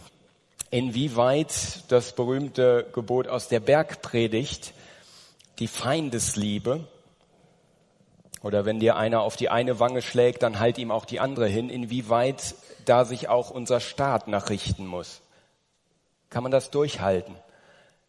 inwieweit 0.70 1.84
das 1.88 2.13
berühmte 2.13 2.86
Gebot 2.94 3.28
aus 3.28 3.48
der 3.48 3.62
Bergpredigt, 3.62 4.74
die 5.58 5.68
Feindesliebe 5.68 6.88
Oder 8.44 8.66
wenn 8.66 8.80
dir 8.80 8.96
einer 8.96 9.22
auf 9.22 9.38
die 9.38 9.50
eine 9.50 9.80
Wange 9.80 10.04
schlägt, 10.04 10.44
dann 10.44 10.60
halt 10.60 10.78
ihm 10.78 10.92
auch 10.92 11.06
die 11.06 11.20
andere 11.20 11.48
hin. 11.48 11.72
Inwieweit 11.72 12.54
da 12.86 13.06
sich 13.06 13.28
auch 13.28 13.50
unser 13.50 13.80
Staat 13.80 14.28
nachrichten 14.28 14.86
muss. 14.86 15.23
Kann 16.34 16.42
man 16.42 16.52
das 16.52 16.72
durchhalten? 16.72 17.36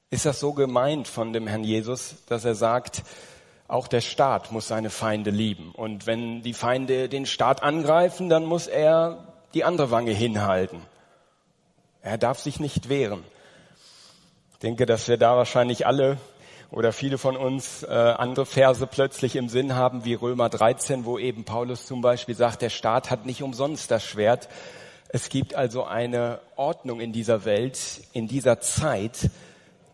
Ist 0.09 0.25
das 0.25 0.41
so 0.41 0.55
gemeint 0.55 1.09
von 1.09 1.35
dem 1.35 1.47
Herrn 1.47 1.63
Jesus, 1.63 2.15
dass 2.27 2.47
er 2.47 2.55
sagt, 2.55 3.03
auch 3.69 3.87
der 3.87 4.01
Staat 4.01 4.51
muss 4.51 4.67
seine 4.67 4.89
Feinde 4.89 5.29
lieben. 5.29 5.73
Und 5.73 6.07
wenn 6.07 6.41
die 6.41 6.55
Feinde 6.55 7.11
den 7.11 7.27
Staat 7.27 7.63
angreifen, 7.63 8.31
dann 8.31 8.47
muss 8.47 8.67
er 8.67 9.35
die 9.53 9.63
andere 9.63 9.91
Wange 9.91 10.13
hinhalten. 10.13 10.81
Er 12.01 12.17
darf 12.17 12.41
sich 12.41 12.61
nicht 12.61 12.89
wehren. 12.89 13.25
Ich 14.53 14.59
denke, 14.61 14.87
dass 14.87 15.07
wir 15.07 15.19
da 15.19 15.37
wahrscheinlich 15.37 15.87
alle 15.87 16.17
oder 16.71 16.93
viele 16.93 17.19
von 17.19 17.37
uns 17.37 17.83
äh, 17.83 17.89
andere 17.89 18.47
Verse 18.47 18.87
plötzlich 18.87 19.37
im 19.37 19.51
Sinn 19.51 19.75
haben, 19.75 20.07
wie 20.07 20.15
Römer 20.15 20.49
13, 20.49 21.05
wo 21.05 21.19
eben 21.19 21.45
Paulus 21.45 21.85
zum 21.85 22.01
Beispiel 22.01 22.35
sagt, 22.35 22.63
der 22.63 22.71
Staat 22.71 23.11
hat 23.11 23.27
nicht 23.27 23.43
umsonst 23.43 23.91
das 23.91 24.03
Schwert. 24.03 24.49
Es 25.09 25.29
gibt 25.29 25.55
also 25.55 25.85
eine 25.85 26.41
Ordnung 26.57 27.01
in 27.01 27.13
dieser 27.13 27.45
Welt, 27.45 27.79
in 28.13 28.27
dieser 28.27 28.61
Zeit, 28.61 29.31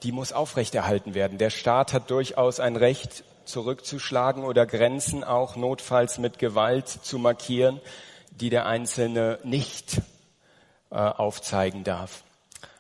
die 0.02 0.12
muss 0.12 0.32
aufrechterhalten 0.32 1.14
werden. 1.14 1.38
Der 1.38 1.50
Staat 1.50 1.92
hat 1.92 2.10
durchaus 2.10 2.60
ein 2.60 2.76
Recht, 2.76 3.24
zurückzuschlagen 3.44 4.44
oder 4.44 4.64
Grenzen 4.64 5.24
auch 5.24 5.56
notfalls 5.56 6.18
mit 6.18 6.38
Gewalt 6.38 6.88
zu 6.88 7.18
markieren, 7.18 7.80
die 8.30 8.48
der 8.48 8.66
Einzelne 8.66 9.38
nicht 9.42 10.00
äh, 10.90 10.94
aufzeigen 10.96 11.84
darf. 11.84 12.22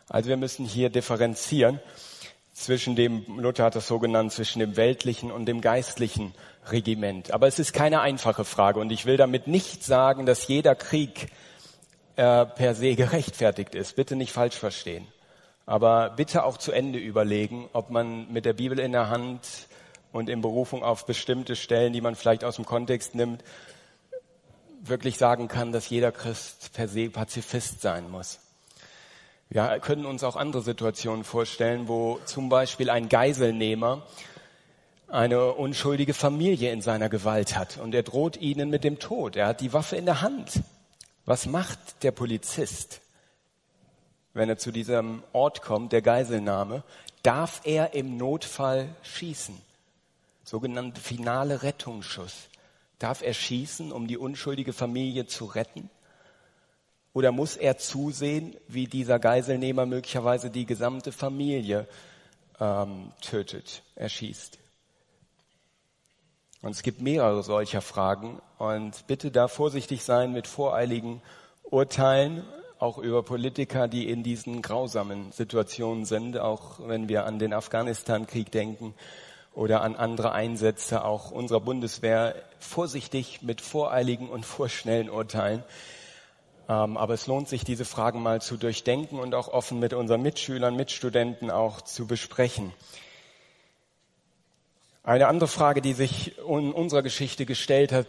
Also 0.08 0.28
wir 0.28 0.36
müssen 0.36 0.64
hier 0.64 0.90
differenzieren 0.90 1.80
zwischen 2.52 2.94
dem, 2.94 3.24
Luther 3.38 3.64
hat 3.64 3.74
das 3.74 3.86
so 3.86 3.98
genannt, 3.98 4.32
zwischen 4.32 4.58
dem 4.58 4.76
weltlichen 4.76 5.30
und 5.30 5.46
dem 5.46 5.60
geistlichen 5.60 6.34
Regiment. 6.70 7.32
Aber 7.32 7.46
es 7.46 7.58
ist 7.58 7.72
keine 7.72 8.00
einfache 8.00 8.44
Frage 8.44 8.80
und 8.80 8.92
ich 8.92 9.06
will 9.06 9.16
damit 9.16 9.46
nicht 9.46 9.82
sagen, 9.82 10.26
dass 10.26 10.46
jeder 10.46 10.74
Krieg 10.74 11.28
äh, 12.16 12.46
per 12.46 12.74
se 12.74 12.94
gerechtfertigt 12.96 13.74
ist. 13.74 13.96
Bitte 13.96 14.16
nicht 14.16 14.32
falsch 14.32 14.56
verstehen. 14.56 15.06
Aber 15.66 16.10
bitte 16.10 16.44
auch 16.44 16.56
zu 16.56 16.72
Ende 16.72 16.98
überlegen, 16.98 17.68
ob 17.72 17.90
man 17.90 18.32
mit 18.32 18.44
der 18.44 18.54
Bibel 18.54 18.78
in 18.80 18.92
der 18.92 19.08
Hand 19.08 19.68
und 20.12 20.28
in 20.28 20.40
Berufung 20.40 20.82
auf 20.82 21.06
bestimmte 21.06 21.54
Stellen, 21.54 21.92
die 21.92 22.00
man 22.00 22.16
vielleicht 22.16 22.44
aus 22.44 22.56
dem 22.56 22.64
Kontext 22.64 23.14
nimmt, 23.14 23.44
wirklich 24.82 25.18
sagen 25.18 25.48
kann, 25.48 25.72
dass 25.72 25.88
jeder 25.90 26.10
Christ 26.10 26.72
per 26.72 26.88
se 26.88 27.10
Pazifist 27.10 27.82
sein 27.82 28.10
muss. 28.10 28.40
Wir 29.48 29.78
können 29.80 30.06
uns 30.06 30.24
auch 30.24 30.36
andere 30.36 30.62
Situationen 30.62 31.24
vorstellen, 31.24 31.88
wo 31.88 32.20
zum 32.24 32.48
Beispiel 32.48 32.88
ein 32.88 33.08
Geiselnehmer 33.08 34.02
eine 35.08 35.52
unschuldige 35.52 36.14
Familie 36.14 36.72
in 36.72 36.82
seiner 36.82 37.08
Gewalt 37.08 37.56
hat 37.56 37.78
und 37.78 37.94
er 37.94 38.04
droht 38.04 38.36
ihnen 38.36 38.70
mit 38.70 38.84
dem 38.84 39.00
Tod. 39.00 39.34
Er 39.36 39.48
hat 39.48 39.60
die 39.60 39.72
Waffe 39.72 39.96
in 39.96 40.04
der 40.04 40.20
Hand. 40.20 40.62
Was 41.30 41.46
macht 41.46 42.02
der 42.02 42.10
Polizist, 42.10 43.00
wenn 44.34 44.48
er 44.48 44.58
zu 44.58 44.72
diesem 44.72 45.22
Ort 45.32 45.62
kommt, 45.62 45.92
der 45.92 46.02
Geiselnahme? 46.02 46.82
Darf 47.22 47.60
er 47.62 47.94
im 47.94 48.16
Notfall 48.16 48.88
schießen? 49.04 49.56
sogenannte 50.42 51.00
finale 51.00 51.62
Rettungsschuss. 51.62 52.48
Darf 52.98 53.22
er 53.22 53.32
schießen, 53.32 53.92
um 53.92 54.08
die 54.08 54.18
unschuldige 54.18 54.72
Familie 54.72 55.28
zu 55.28 55.44
retten? 55.44 55.88
Oder 57.12 57.30
muss 57.30 57.56
er 57.56 57.78
zusehen, 57.78 58.56
wie 58.66 58.88
dieser 58.88 59.20
Geiselnehmer 59.20 59.86
möglicherweise 59.86 60.50
die 60.50 60.66
gesamte 60.66 61.12
Familie 61.12 61.86
ähm, 62.58 63.12
tötet, 63.20 63.84
erschießt? 63.94 64.58
Und 66.62 66.72
es 66.72 66.82
gibt 66.82 67.00
mehrere 67.00 67.42
solcher 67.42 67.80
Fragen. 67.80 68.40
Und 68.58 69.06
bitte 69.06 69.30
da 69.30 69.48
vorsichtig 69.48 70.04
sein 70.04 70.32
mit 70.32 70.46
voreiligen 70.46 71.22
Urteilen, 71.62 72.44
auch 72.78 72.98
über 72.98 73.22
Politiker, 73.22 73.88
die 73.88 74.08
in 74.08 74.22
diesen 74.22 74.62
grausamen 74.62 75.32
Situationen 75.32 76.04
sind, 76.04 76.38
auch 76.38 76.80
wenn 76.86 77.08
wir 77.08 77.26
an 77.26 77.38
den 77.38 77.52
Afghanistan-Krieg 77.52 78.50
denken 78.50 78.94
oder 79.54 79.82
an 79.82 79.96
andere 79.96 80.32
Einsätze 80.32 81.04
auch 81.04 81.30
unserer 81.30 81.60
Bundeswehr 81.60 82.34
vorsichtig 82.58 83.42
mit 83.42 83.60
voreiligen 83.60 84.28
und 84.28 84.46
vorschnellen 84.46 85.10
Urteilen. 85.10 85.62
Ähm, 86.68 86.96
aber 86.96 87.14
es 87.14 87.26
lohnt 87.26 87.48
sich, 87.48 87.64
diese 87.64 87.84
Fragen 87.84 88.22
mal 88.22 88.40
zu 88.40 88.56
durchdenken 88.56 89.18
und 89.18 89.34
auch 89.34 89.48
offen 89.48 89.78
mit 89.80 89.92
unseren 89.92 90.22
Mitschülern, 90.22 90.76
Mitstudenten 90.76 91.50
auch 91.50 91.80
zu 91.80 92.06
besprechen. 92.06 92.72
Eine 95.10 95.26
andere 95.26 95.48
Frage, 95.48 95.82
die 95.82 95.92
sich 95.92 96.38
in 96.38 96.72
unserer 96.72 97.02
Geschichte 97.02 97.44
gestellt 97.44 97.90
hat, 97.90 98.06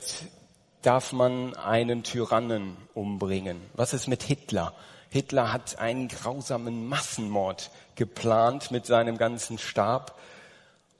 darf 0.83 1.13
man 1.13 1.55
einen 1.55 2.03
Tyrannen 2.03 2.77
umbringen? 2.93 3.59
Was 3.73 3.95
ist 3.95 4.07
mit 4.07 4.21
Hitler? 4.21 4.75
Hitler 5.09 5.51
hat 5.51 5.79
einen 5.79 6.09
grausamen 6.09 6.87
Massenmord 6.87 7.71
geplant 7.95 8.69
mit 8.69 8.85
seinem 8.85 9.17
ganzen 9.17 9.57
Stab 9.57 10.19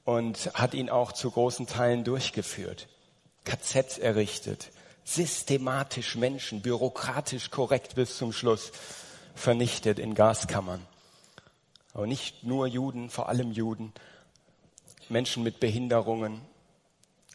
und 0.04 0.50
hat 0.54 0.74
ihn 0.74 0.90
auch 0.90 1.12
zu 1.12 1.30
großen 1.30 1.68
Teilen 1.68 2.02
durchgeführt. 2.02 2.88
KZ 3.44 3.98
errichtet, 3.98 4.72
systematisch 5.04 6.16
Menschen, 6.16 6.62
bürokratisch 6.62 7.52
korrekt 7.52 7.94
bis 7.94 8.16
zum 8.16 8.32
Schluss 8.32 8.72
vernichtet 9.36 10.00
in 10.00 10.16
Gaskammern. 10.16 10.84
Aber 11.94 12.08
nicht 12.08 12.42
nur 12.42 12.66
Juden, 12.66 13.08
vor 13.08 13.28
allem 13.28 13.52
Juden, 13.52 13.92
Menschen 15.08 15.42
mit 15.42 15.60
Behinderungen, 15.60 16.40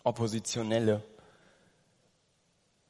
Oppositionelle. 0.03 1.03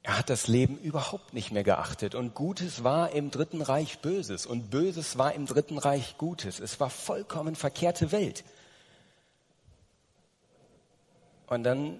Er 0.03 0.17
hat 0.17 0.29
das 0.29 0.47
Leben 0.47 0.77
überhaupt 0.77 1.33
nicht 1.33 1.51
mehr 1.51 1.63
geachtet. 1.63 2.15
Und 2.15 2.33
Gutes 2.33 2.83
war 2.83 3.11
im 3.11 3.31
Dritten 3.31 3.61
Reich 3.61 3.99
Böses 3.99 4.45
und 4.45 4.69
Böses 4.69 5.17
war 5.17 5.33
im 5.33 5.45
Dritten 5.45 5.77
Reich 5.77 6.17
Gutes. 6.17 6.59
Es 6.59 6.79
war 6.79 6.89
vollkommen 6.89 7.55
verkehrte 7.55 8.11
Welt. 8.11 8.43
Und 11.47 11.63
dann 11.63 11.99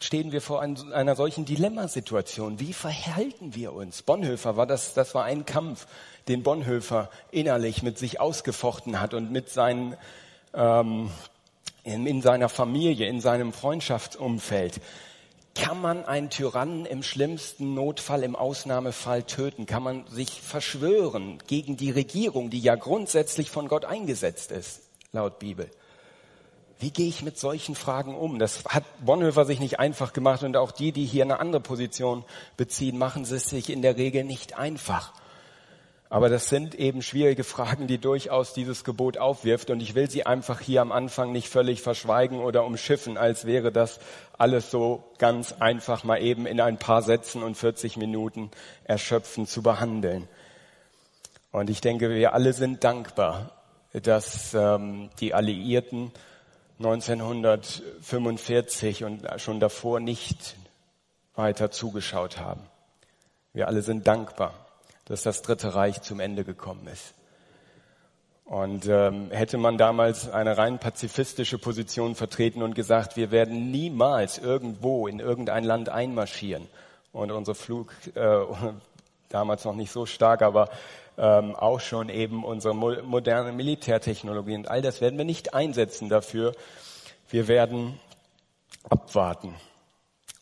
stehen 0.00 0.32
wir 0.32 0.40
vor 0.40 0.60
einer 0.60 1.16
solchen 1.16 1.44
Dilemmasituation. 1.44 2.60
Wie 2.60 2.72
verhalten 2.72 3.54
wir 3.54 3.72
uns? 3.72 4.02
Bonhoeffer 4.02 4.56
war 4.56 4.66
das, 4.66 4.94
das 4.94 5.14
war 5.14 5.24
ein 5.24 5.46
Kampf, 5.46 5.86
den 6.28 6.42
Bonhoeffer 6.42 7.10
innerlich 7.30 7.82
mit 7.82 7.98
sich 7.98 8.20
ausgefochten 8.20 9.00
hat 9.00 9.14
und 9.14 9.30
mit 9.30 9.48
seinen, 9.48 9.96
ähm, 10.52 11.10
in, 11.86 12.06
in 12.06 12.20
seiner 12.20 12.48
Familie, 12.48 13.08
in 13.08 13.20
seinem 13.20 13.52
Freundschaftsumfeld. 13.52 14.80
Kann 15.54 15.80
man 15.80 16.04
einen 16.04 16.28
Tyrannen 16.28 16.84
im 16.84 17.02
schlimmsten 17.02 17.72
Notfall, 17.72 18.22
im 18.24 18.36
Ausnahmefall 18.36 19.22
töten? 19.22 19.64
Kann 19.64 19.82
man 19.82 20.06
sich 20.08 20.42
verschwören 20.42 21.38
gegen 21.46 21.78
die 21.78 21.90
Regierung, 21.90 22.50
die 22.50 22.60
ja 22.60 22.74
grundsätzlich 22.74 23.50
von 23.50 23.68
Gott 23.68 23.86
eingesetzt 23.86 24.52
ist, 24.52 24.82
laut 25.12 25.38
Bibel? 25.38 25.70
Wie 26.78 26.90
gehe 26.90 27.08
ich 27.08 27.22
mit 27.22 27.38
solchen 27.38 27.74
Fragen 27.74 28.14
um? 28.14 28.38
Das 28.38 28.64
hat 28.66 28.84
Bonhoeffer 29.02 29.46
sich 29.46 29.60
nicht 29.60 29.78
einfach 29.78 30.12
gemacht 30.12 30.42
und 30.42 30.58
auch 30.58 30.72
die, 30.72 30.92
die 30.92 31.06
hier 31.06 31.24
eine 31.24 31.40
andere 31.40 31.62
Position 31.62 32.22
beziehen, 32.58 32.98
machen 32.98 33.22
es 33.22 33.48
sich 33.48 33.70
in 33.70 33.80
der 33.80 33.96
Regel 33.96 34.24
nicht 34.24 34.58
einfach. 34.58 35.14
Aber 36.08 36.28
das 36.28 36.48
sind 36.48 36.76
eben 36.76 37.02
schwierige 37.02 37.42
Fragen, 37.42 37.88
die 37.88 37.98
durchaus 37.98 38.54
dieses 38.54 38.84
Gebot 38.84 39.18
aufwirft 39.18 39.70
und 39.70 39.80
ich 39.80 39.96
will 39.96 40.08
sie 40.08 40.24
einfach 40.24 40.60
hier 40.60 40.80
am 40.80 40.92
Anfang 40.92 41.32
nicht 41.32 41.48
völlig 41.48 41.82
verschweigen 41.82 42.38
oder 42.38 42.64
umschiffen, 42.64 43.18
als 43.18 43.44
wäre 43.44 43.72
das 43.72 43.98
alles 44.38 44.70
so 44.70 45.02
ganz 45.18 45.56
einfach 45.58 46.04
mal 46.04 46.22
eben 46.22 46.46
in 46.46 46.60
ein 46.60 46.78
paar 46.78 47.02
Sätzen 47.02 47.42
und 47.42 47.56
40 47.56 47.96
Minuten 47.96 48.52
erschöpfend 48.84 49.48
zu 49.48 49.62
behandeln. 49.62 50.28
Und 51.50 51.70
ich 51.70 51.80
denke, 51.80 52.10
wir 52.10 52.34
alle 52.34 52.52
sind 52.52 52.84
dankbar, 52.84 53.50
dass 53.92 54.54
ähm, 54.54 55.10
die 55.20 55.34
Alliierten 55.34 56.12
1945 56.78 59.04
und 59.04 59.26
schon 59.38 59.58
davor 59.58 60.00
nicht 60.00 60.56
weiter 61.34 61.70
zugeschaut 61.70 62.36
haben. 62.38 62.60
Wir 63.54 63.68
alle 63.68 63.80
sind 63.80 64.06
dankbar, 64.06 64.65
dass 65.06 65.22
das 65.22 65.42
Dritte 65.42 65.74
Reich 65.74 66.02
zum 66.02 66.20
Ende 66.20 66.44
gekommen 66.44 66.86
ist. 66.92 67.14
Und 68.44 68.86
ähm, 68.86 69.30
hätte 69.32 69.58
man 69.58 69.76
damals 69.76 70.30
eine 70.30 70.56
rein 70.56 70.78
pazifistische 70.78 71.58
Position 71.58 72.14
vertreten 72.14 72.62
und 72.62 72.76
gesagt, 72.76 73.16
wir 73.16 73.32
werden 73.32 73.72
niemals 73.72 74.38
irgendwo 74.38 75.08
in 75.08 75.18
irgendein 75.18 75.64
Land 75.64 75.88
einmarschieren 75.88 76.68
und 77.10 77.32
unsere 77.32 77.56
Flug, 77.56 77.92
äh, 78.14 78.38
damals 79.30 79.64
noch 79.64 79.74
nicht 79.74 79.90
so 79.90 80.06
stark, 80.06 80.42
aber 80.42 80.68
ähm, 81.18 81.56
auch 81.56 81.80
schon 81.80 82.08
eben 82.08 82.44
unsere 82.44 82.74
mo 82.74 82.92
moderne 83.02 83.50
Militärtechnologie 83.50 84.54
und 84.54 84.68
all 84.68 84.82
das 84.82 85.00
werden 85.00 85.18
wir 85.18 85.24
nicht 85.24 85.54
einsetzen 85.54 86.08
dafür. 86.08 86.52
Wir 87.28 87.48
werden 87.48 87.98
abwarten 88.88 89.56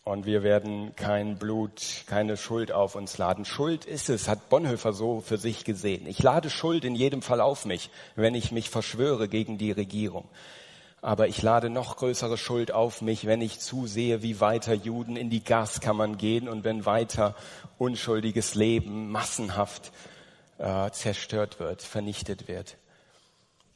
und 0.05 0.27
wir 0.27 0.43
werden 0.43 0.95
kein 0.95 1.39
Blut, 1.39 2.03
keine 2.05 2.37
Schuld 2.37 2.71
auf 2.71 2.93
uns 2.93 3.17
laden. 3.17 3.43
Schuld 3.43 3.85
ist 3.85 4.07
es, 4.07 4.27
hat 4.27 4.49
Bonhoeffer 4.49 4.93
so 4.93 5.19
für 5.19 5.39
sich 5.39 5.65
gesehen. 5.65 6.05
Ich 6.05 6.21
lade 6.21 6.51
Schuld 6.51 6.85
in 6.85 6.93
jedem 6.93 7.23
Fall 7.23 7.41
auf 7.41 7.65
mich, 7.65 7.89
wenn 8.15 8.35
ich 8.35 8.51
mich 8.51 8.69
verschwöre 8.69 9.27
gegen 9.27 9.57
die 9.57 9.71
Regierung. 9.71 10.29
aber 11.01 11.27
ich 11.27 11.41
lade 11.43 11.69
noch 11.69 11.97
größere 11.97 12.37
Schuld 12.37 12.71
auf 12.71 13.01
mich, 13.01 13.27
wenn 13.27 13.41
ich 13.41 13.59
zusehe, 13.59 14.23
wie 14.23 14.39
weiter 14.39 14.73
Juden 14.73 15.15
in 15.15 15.29
die 15.29 15.43
Gaskammern 15.43 16.17
gehen 16.17 16.49
und 16.49 16.63
wenn 16.63 16.85
weiter 16.85 17.35
unschuldiges 17.77 18.55
Leben 18.55 19.11
massenhaft 19.11 19.91
äh, 20.57 20.89
zerstört 20.91 21.59
wird, 21.59 21.83
vernichtet 21.83 22.47
wird. 22.47 22.77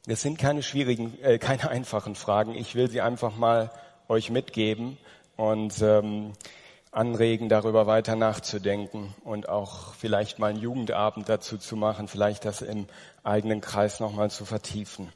Das 0.08 0.22
sind 0.22 0.40
keine 0.40 0.64
schwierigen, 0.64 1.20
äh, 1.22 1.38
keine 1.38 1.70
einfachen 1.70 2.16
Fragen. 2.16 2.56
Ich 2.56 2.74
will 2.74 2.90
sie 2.90 3.02
einfach 3.02 3.36
mal 3.36 3.72
euch 4.08 4.32
mitgeben 4.32 4.98
und 5.40 5.82
ähm, 5.82 6.34
anregen, 6.92 7.48
darüber 7.48 7.88
weiter 7.88 8.18
nachzudenken 8.18 9.16
und 9.24 9.48
auch 9.48 9.94
vielleicht 9.94 10.38
mal 10.38 10.48
einen 10.48 10.60
Jugendabend 10.60 11.30
dazu 11.30 11.58
zu 11.58 11.78
machen, 11.78 12.10
vielleicht 12.10 12.44
das 12.44 12.62
im 12.62 12.88
eigenen 13.24 13.62
Kreis 13.62 14.02
nochmal 14.02 14.30
zu 14.30 14.44
vertiefen. 14.44 15.14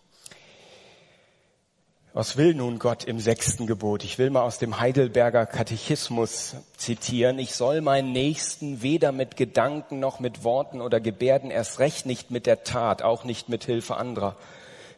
Was 2.13 2.37
will 2.37 2.53
nun 2.53 2.79
Gott 2.79 3.03
im 3.03 3.19
sechsten 3.19 3.67
Gebot? 3.67 4.05
Ich 4.05 4.17
will 4.17 4.29
mal 4.29 4.43
aus 4.43 4.59
dem 4.59 4.79
Heidelberger 4.79 5.45
Katechismus 5.45 6.55
zitieren. 6.77 7.37
Ich 7.37 7.53
soll 7.53 7.81
meinen 7.81 8.13
Nächsten 8.13 8.81
weder 8.81 9.11
mit 9.11 9.35
Gedanken 9.35 9.99
noch 9.99 10.21
mit 10.21 10.45
Worten 10.45 10.79
oder 10.79 11.01
Gebärden, 11.01 11.51
erst 11.51 11.79
recht 11.79 12.05
nicht 12.05 12.31
mit 12.31 12.45
der 12.45 12.63
Tat, 12.63 13.01
auch 13.01 13.25
nicht 13.25 13.49
mit 13.49 13.65
Hilfe 13.65 13.97
anderer, 13.97 14.37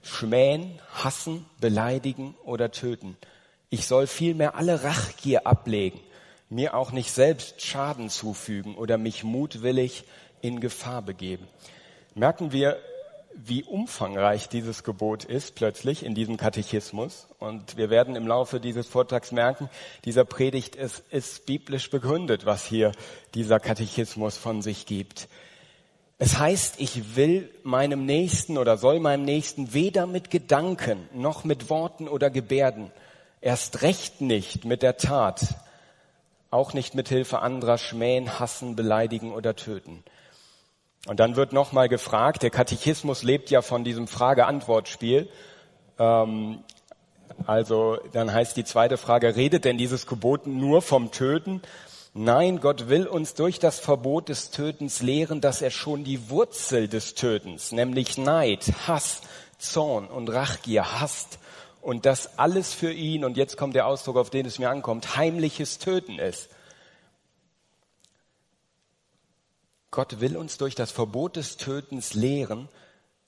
schmähen, 0.04 0.80
hassen, 0.94 1.48
beleidigen 1.60 2.36
oder 2.44 2.70
töten. 2.70 3.18
Ich 3.76 3.88
soll 3.88 4.08
vielmehr 4.08 4.56
alle 4.56 4.86
Rachgier 4.86 5.46
ablegen 5.46 6.00
mir 6.50 6.74
auch 6.76 6.94
nicht 6.94 7.12
selbst 7.12 7.62
Schaden 7.62 8.10
zufügen 8.10 8.76
oder 8.76 8.98
mich 8.98 9.26
mutwillig 9.26 10.06
in 10.42 10.62
Gefahr 10.62 11.02
begeben. 11.02 11.46
Merken 12.14 12.54
wir, 12.54 12.78
wie 13.34 13.64
umfangreich 13.64 14.48
dieses 14.48 14.86
Gebot 14.86 15.26
ist 15.26 15.56
plötzlich 15.56 16.06
in 16.06 16.16
diesem 16.16 16.38
Katechismus. 16.38 17.28
Und 17.38 17.76
wir 17.76 17.90
werden 17.90 18.16
im 18.16 18.26
Laufe 18.26 18.62
dieses 18.62 18.88
Vortrags 18.88 19.34
merken, 19.34 19.70
dieser 20.06 20.24
Predigt 20.24 20.78
ist, 20.78 21.04
ist 21.10 21.46
biblisch 21.46 21.90
begründet, 21.90 22.46
was 22.46 22.66
hier 22.66 22.94
dieser 23.34 23.60
Katechismus 23.60 24.38
von 24.38 24.62
sich 24.62 24.86
gibt. 24.86 25.28
Es 26.20 26.40
heißt, 26.40 26.76
ich 26.80 27.18
will 27.18 27.50
meinem 27.64 28.06
Nächsten 28.06 28.58
oder 28.58 28.78
soll 28.78 29.02
meinem 29.02 29.26
Nächsten 29.26 29.74
weder 29.74 30.08
mit 30.08 30.32
Gedanken 30.32 31.10
noch 31.14 31.44
mit 31.44 31.70
Worten 31.70 32.08
oder 32.08 32.30
Gebärden, 32.30 32.90
erst 33.46 33.84
recht 33.84 34.22
nicht 34.22 34.66
mit 34.66 34.82
der 34.82 34.98
Tat, 34.98 35.56
auch 36.50 36.74
nicht 36.74 36.96
mit 36.96 37.10
Hilfe 37.10 37.40
anderer 37.40 37.78
schmähen, 37.78 38.40
hassen, 38.40 38.76
beleidigen 38.76 39.32
oder 39.32 39.56
töten. 39.56 40.04
Und 41.08 41.20
dann 41.20 41.36
wird 41.36 41.54
nochmal 41.54 41.88
gefragt, 41.88 42.42
der 42.42 42.50
Katechismus 42.50 43.22
lebt 43.22 43.52
ja 43.52 43.62
von 43.62 43.84
diesem 43.84 44.08
Frage-Antwort-Spiel. 44.08 45.30
Ähm, 46.00 46.64
also 47.46 47.98
dann 48.14 48.34
heißt 48.34 48.58
die 48.58 48.64
zweite 48.64 48.98
Frage, 48.98 49.36
redet 49.36 49.64
denn 49.66 49.78
dieses 49.78 50.08
Gebot 50.08 50.48
nur 50.48 50.82
vom 50.82 51.12
Töten? 51.12 51.62
Nein, 52.16 52.62
Gott 52.62 52.90
will 52.90 53.06
uns 53.06 53.36
durch 53.36 53.60
das 53.60 53.78
Verbot 53.80 54.30
des 54.30 54.50
Tötens 54.50 55.04
lehren, 55.04 55.40
dass 55.40 55.62
er 55.62 55.70
schon 55.70 56.04
die 56.04 56.32
Wurzel 56.32 56.88
des 56.88 57.14
Tötens, 57.14 57.72
nämlich 57.72 58.18
Neid, 58.18 58.74
Hass, 58.88 59.22
Zorn 59.60 60.08
und 60.08 60.30
Rachgier 60.30 61.00
hasst 61.00 61.38
und 61.86 62.08
das 62.08 62.40
alles 62.40 62.74
für 62.74 62.92
ihn, 62.92 63.24
und 63.24 63.38
jetzt 63.38 63.58
kommt 63.58 63.76
der 63.76 63.86
Ausdruck, 63.86 64.18
auf 64.18 64.32
den 64.32 64.48
es 64.48 64.58
mir 64.58 64.72
ankommt, 64.72 65.18
heimliches 65.18 65.78
Töten 65.78 66.18
ist. 66.18 66.50
Gott 69.92 70.20
will 70.20 70.36
uns 70.36 70.58
durch 70.58 70.74
das 70.74 70.90
Verbot 70.90 71.36
des 71.36 71.58
Tötens 71.58 72.16
lehren, 72.16 72.70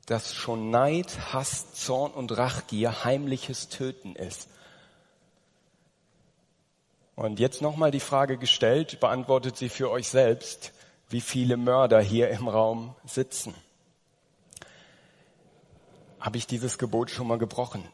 dass 0.08 0.34
schon 0.34 0.72
Neid, 0.72 1.32
Hass, 1.32 1.72
Zorn 1.76 2.12
und 2.12 2.36
Rachgier 2.36 3.04
heimliches 3.04 3.70
Töten 3.70 4.16
ist. 4.16 4.50
Und 7.16 7.40
jetzt 7.40 7.62
nochmal 7.62 7.92
die 7.92 8.00
Frage 8.00 8.40
gestellt, 8.40 9.00
beantwortet 9.00 9.56
sie 9.56 9.70
für 9.70 9.92
euch 9.92 10.10
selbst, 10.10 10.74
wie 11.10 11.22
viele 11.22 11.58
Mörder 11.58 12.02
hier 12.02 12.32
im 12.32 12.48
Raum 12.48 12.96
sitzen. 13.06 13.54
Habe 16.20 16.40
ich 16.40 16.48
dieses 16.48 16.80
Gebot 16.80 17.12
schon 17.12 17.28
mal 17.28 17.38
gebrochen? 17.38 17.88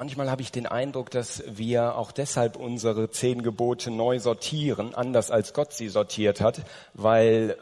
Manchmal 0.00 0.30
habe 0.30 0.40
ich 0.40 0.50
den 0.50 0.64
Eindruck, 0.66 1.10
dass 1.10 1.42
wir 1.46 1.94
auch 1.96 2.10
deshalb 2.10 2.56
unsere 2.56 3.10
zehn 3.10 3.42
Gebote 3.42 3.90
neu 3.90 4.18
sortieren, 4.18 4.94
anders 4.94 5.30
als 5.30 5.52
Gott 5.52 5.74
sie 5.74 5.90
sortiert 5.90 6.40
hat, 6.40 6.62
weil 6.94 7.58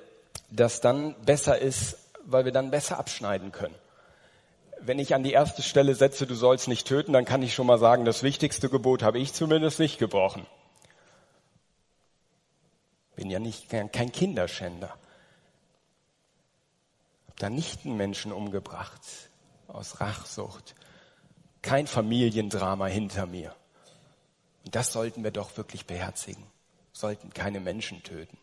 das 0.48 0.80
dann 0.80 1.16
besser 1.24 1.58
ist, 1.58 1.98
weil 2.24 2.44
wir 2.44 2.52
dann 2.52 2.70
besser 2.70 2.96
abschneiden 2.96 3.50
können. 3.50 3.74
Wenn 4.80 5.00
ich 5.00 5.16
an 5.16 5.24
die 5.24 5.32
erste 5.32 5.62
Stelle 5.62 5.96
setze, 5.96 6.28
du 6.28 6.36
sollst 6.36 6.68
nicht 6.68 6.86
töten, 6.86 7.12
dann 7.12 7.24
kann 7.24 7.42
ich 7.42 7.54
schon 7.54 7.66
mal 7.66 7.80
sagen, 7.80 8.04
das 8.04 8.22
wichtigste 8.22 8.68
Gebot 8.68 9.02
habe 9.02 9.18
ich 9.18 9.32
zumindest 9.32 9.80
nicht 9.80 9.98
gebrochen. 9.98 10.46
Bin 13.16 13.30
ja 13.30 13.40
nicht 13.40 13.68
kein 13.68 14.12
Kinderschänder. 14.12 14.90
Hab 17.26 17.36
da 17.40 17.50
nicht 17.50 17.84
einen 17.84 17.96
Menschen 17.96 18.30
umgebracht 18.30 19.00
aus 19.66 20.00
Rachsucht 20.00 20.76
kein 21.62 21.86
Familiendrama 21.86 22.86
hinter 22.86 23.26
mir. 23.26 23.54
Und 24.64 24.74
das 24.74 24.92
sollten 24.92 25.24
wir 25.24 25.30
doch 25.30 25.56
wirklich 25.56 25.86
beherzigen. 25.86 26.44
Sollten 26.92 27.30
keine 27.30 27.60
Menschen 27.60 28.02
töten. 28.02 28.38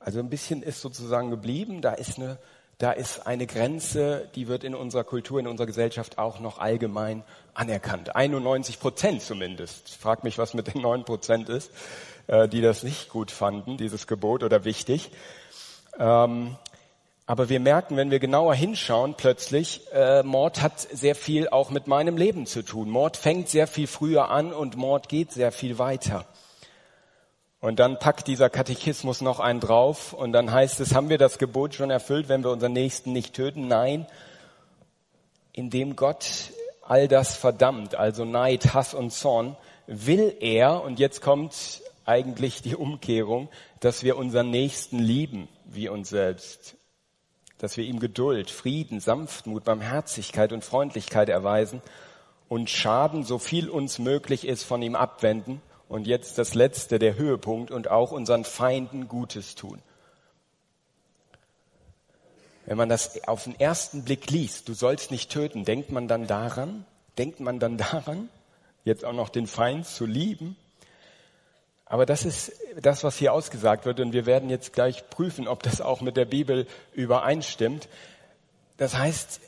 Also 0.00 0.20
ein 0.20 0.30
bisschen 0.30 0.62
ist 0.62 0.80
sozusagen 0.80 1.30
geblieben, 1.30 1.82
da 1.82 1.92
ist 1.92 2.18
eine, 2.18 2.38
da 2.78 2.92
ist 2.92 3.26
eine 3.26 3.46
Grenze, 3.46 4.28
die 4.34 4.46
wird 4.46 4.62
in 4.62 4.74
unserer 4.74 5.04
Kultur, 5.04 5.40
in 5.40 5.46
unserer 5.46 5.66
Gesellschaft 5.66 6.18
auch 6.18 6.38
noch 6.38 6.58
allgemein 6.58 7.24
anerkannt. 7.54 8.14
91 8.14 8.78
Prozent 8.78 9.22
zumindest. 9.22 9.88
Ich 9.88 9.96
frag 9.96 10.22
mich, 10.22 10.38
was 10.38 10.54
mit 10.54 10.72
den 10.72 10.82
9 10.82 11.04
Prozent 11.04 11.48
ist, 11.48 11.72
äh, 12.28 12.48
die 12.48 12.60
das 12.60 12.84
nicht 12.84 13.08
gut 13.08 13.30
fanden, 13.30 13.76
dieses 13.76 14.06
Gebot 14.06 14.44
oder 14.44 14.64
wichtig. 14.64 15.10
Ähm, 15.98 16.56
aber 17.28 17.50
wir 17.50 17.60
merken, 17.60 17.98
wenn 17.98 18.10
wir 18.10 18.20
genauer 18.20 18.54
hinschauen, 18.54 19.12
plötzlich, 19.14 19.82
äh, 19.92 20.22
Mord 20.22 20.62
hat 20.62 20.80
sehr 20.80 21.14
viel 21.14 21.46
auch 21.50 21.68
mit 21.68 21.86
meinem 21.86 22.16
Leben 22.16 22.46
zu 22.46 22.62
tun. 22.62 22.88
Mord 22.88 23.18
fängt 23.18 23.50
sehr 23.50 23.66
viel 23.66 23.86
früher 23.86 24.30
an 24.30 24.50
und 24.50 24.78
Mord 24.78 25.10
geht 25.10 25.32
sehr 25.32 25.52
viel 25.52 25.78
weiter. 25.78 26.24
Und 27.60 27.80
dann 27.80 27.98
packt 27.98 28.28
dieser 28.28 28.48
Katechismus 28.48 29.20
noch 29.20 29.40
einen 29.40 29.60
drauf 29.60 30.14
und 30.14 30.32
dann 30.32 30.50
heißt 30.50 30.80
es, 30.80 30.94
haben 30.94 31.10
wir 31.10 31.18
das 31.18 31.36
Gebot 31.36 31.74
schon 31.74 31.90
erfüllt, 31.90 32.30
wenn 32.30 32.42
wir 32.42 32.50
unseren 32.50 32.72
Nächsten 32.72 33.12
nicht 33.12 33.34
töten? 33.34 33.68
Nein, 33.68 34.06
indem 35.52 35.96
Gott 35.96 36.24
all 36.80 37.08
das 37.08 37.36
verdammt, 37.36 37.94
also 37.94 38.24
Neid, 38.24 38.72
Hass 38.72 38.94
und 38.94 39.12
Zorn, 39.12 39.54
will 39.86 40.34
er, 40.40 40.82
und 40.82 40.98
jetzt 40.98 41.20
kommt 41.20 41.82
eigentlich 42.06 42.62
die 42.62 42.74
Umkehrung, 42.74 43.50
dass 43.80 44.02
wir 44.02 44.16
unseren 44.16 44.48
Nächsten 44.48 44.98
lieben 44.98 45.46
wie 45.66 45.90
uns 45.90 46.08
selbst 46.08 46.77
dass 47.58 47.76
wir 47.76 47.84
ihm 47.84 47.98
Geduld, 47.98 48.50
Frieden, 48.50 49.00
Sanftmut, 49.00 49.64
Barmherzigkeit 49.64 50.52
und 50.52 50.64
Freundlichkeit 50.64 51.28
erweisen 51.28 51.82
und 52.48 52.70
Schaden, 52.70 53.24
so 53.24 53.38
viel 53.38 53.68
uns 53.68 53.98
möglich 53.98 54.46
ist, 54.46 54.62
von 54.62 54.80
ihm 54.80 54.94
abwenden. 54.94 55.60
Und 55.88 56.06
jetzt 56.06 56.38
das 56.38 56.54
Letzte, 56.54 56.98
der 56.98 57.16
Höhepunkt 57.16 57.70
und 57.70 57.90
auch 57.90 58.12
unseren 58.12 58.44
Feinden 58.44 59.08
Gutes 59.08 59.54
tun. 59.54 59.80
Wenn 62.66 62.76
man 62.76 62.90
das 62.90 63.26
auf 63.26 63.44
den 63.44 63.58
ersten 63.58 64.04
Blick 64.04 64.30
liest, 64.30 64.68
du 64.68 64.74
sollst 64.74 65.10
nicht 65.10 65.30
töten, 65.30 65.64
denkt 65.64 65.90
man 65.90 66.06
dann 66.06 66.26
daran? 66.26 66.84
Denkt 67.16 67.40
man 67.40 67.58
dann 67.58 67.78
daran, 67.78 68.28
jetzt 68.84 69.04
auch 69.04 69.14
noch 69.14 69.30
den 69.30 69.46
Feind 69.46 69.86
zu 69.86 70.04
lieben? 70.04 70.56
Aber 71.88 72.04
das 72.04 72.24
ist 72.24 72.52
das, 72.80 73.02
was 73.02 73.16
hier 73.16 73.32
ausgesagt 73.32 73.86
wird. 73.86 74.00
Und 74.00 74.12
wir 74.12 74.26
werden 74.26 74.50
jetzt 74.50 74.72
gleich 74.72 75.08
prüfen, 75.08 75.48
ob 75.48 75.62
das 75.62 75.80
auch 75.80 76.00
mit 76.00 76.16
der 76.16 76.26
Bibel 76.26 76.66
übereinstimmt. 76.92 77.88
Das 78.76 78.96
heißt, 78.96 79.40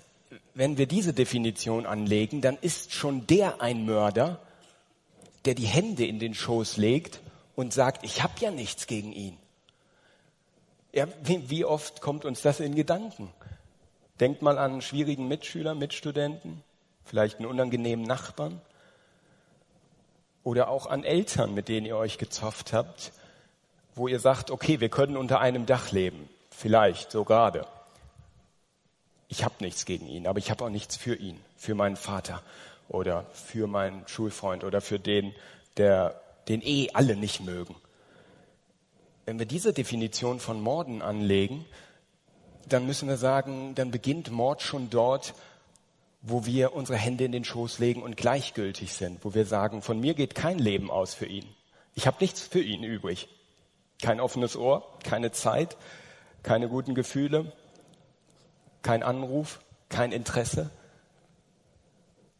wenn 0.54 0.78
wir 0.78 0.86
diese 0.86 1.12
Definition 1.12 1.86
anlegen, 1.86 2.40
dann 2.40 2.56
ist 2.60 2.92
schon 2.92 3.26
der 3.26 3.60
ein 3.60 3.84
Mörder, 3.84 4.40
der 5.44 5.54
die 5.54 5.66
Hände 5.66 6.06
in 6.06 6.18
den 6.18 6.34
Schoß 6.34 6.76
legt 6.76 7.20
und 7.56 7.72
sagt, 7.72 8.04
ich 8.04 8.22
habe 8.22 8.34
ja 8.40 8.50
nichts 8.50 8.86
gegen 8.86 9.12
ihn. 9.12 9.36
Ja, 10.92 11.06
wie 11.24 11.64
oft 11.64 12.00
kommt 12.00 12.24
uns 12.24 12.42
das 12.42 12.58
in 12.58 12.74
Gedanken? 12.74 13.30
Denkt 14.18 14.42
mal 14.42 14.58
an 14.58 14.72
einen 14.72 14.82
schwierigen 14.82 15.28
Mitschüler, 15.28 15.74
Mitstudenten, 15.74 16.62
vielleicht 17.04 17.38
einen 17.38 17.46
unangenehmen 17.46 18.04
Nachbarn. 18.04 18.60
Oder 20.50 20.68
auch 20.68 20.86
an 20.88 21.04
Eltern, 21.04 21.54
mit 21.54 21.68
denen 21.68 21.86
ihr 21.86 21.96
euch 21.96 22.18
gezofft 22.18 22.72
habt, 22.72 23.12
wo 23.94 24.08
ihr 24.08 24.18
sagt, 24.18 24.50
okay, 24.50 24.80
wir 24.80 24.88
können 24.88 25.16
unter 25.16 25.38
einem 25.38 25.64
Dach 25.64 25.92
leben. 25.92 26.28
Vielleicht, 26.50 27.12
so 27.12 27.22
gerade. 27.22 27.68
Ich 29.28 29.44
habe 29.44 29.54
nichts 29.60 29.84
gegen 29.84 30.08
ihn, 30.08 30.26
aber 30.26 30.40
ich 30.40 30.50
habe 30.50 30.64
auch 30.64 30.68
nichts 30.68 30.96
für 30.96 31.14
ihn, 31.14 31.38
für 31.56 31.76
meinen 31.76 31.94
Vater 31.94 32.42
oder 32.88 33.26
für 33.32 33.68
meinen 33.68 34.08
Schulfreund 34.08 34.64
oder 34.64 34.80
für 34.80 34.98
den, 34.98 35.32
der, 35.76 36.20
den 36.48 36.62
eh 36.62 36.90
alle 36.94 37.14
nicht 37.14 37.42
mögen. 37.42 37.76
Wenn 39.26 39.38
wir 39.38 39.46
diese 39.46 39.72
Definition 39.72 40.40
von 40.40 40.60
Morden 40.60 41.00
anlegen, 41.00 41.64
dann 42.68 42.86
müssen 42.86 43.08
wir 43.08 43.18
sagen, 43.18 43.76
dann 43.76 43.92
beginnt 43.92 44.32
Mord 44.32 44.62
schon 44.62 44.90
dort, 44.90 45.32
wo 46.22 46.44
wir 46.44 46.74
unsere 46.74 46.98
Hände 46.98 47.24
in 47.24 47.32
den 47.32 47.44
Schoß 47.44 47.78
legen 47.78 48.02
und 48.02 48.16
gleichgültig 48.16 48.92
sind, 48.92 49.24
wo 49.24 49.34
wir 49.34 49.46
sagen, 49.46 49.82
von 49.82 50.00
mir 50.00 50.14
geht 50.14 50.34
kein 50.34 50.58
Leben 50.58 50.90
aus 50.90 51.14
für 51.14 51.26
ihn. 51.26 51.46
Ich 51.94 52.06
habe 52.06 52.18
nichts 52.20 52.40
für 52.40 52.60
ihn 52.60 52.82
übrig. 52.82 53.28
Kein 54.02 54.20
offenes 54.20 54.56
Ohr, 54.56 54.98
keine 55.02 55.32
Zeit, 55.32 55.76
keine 56.42 56.68
guten 56.68 56.94
Gefühle, 56.94 57.52
kein 58.82 59.02
Anruf, 59.02 59.60
kein 59.88 60.12
Interesse, 60.12 60.70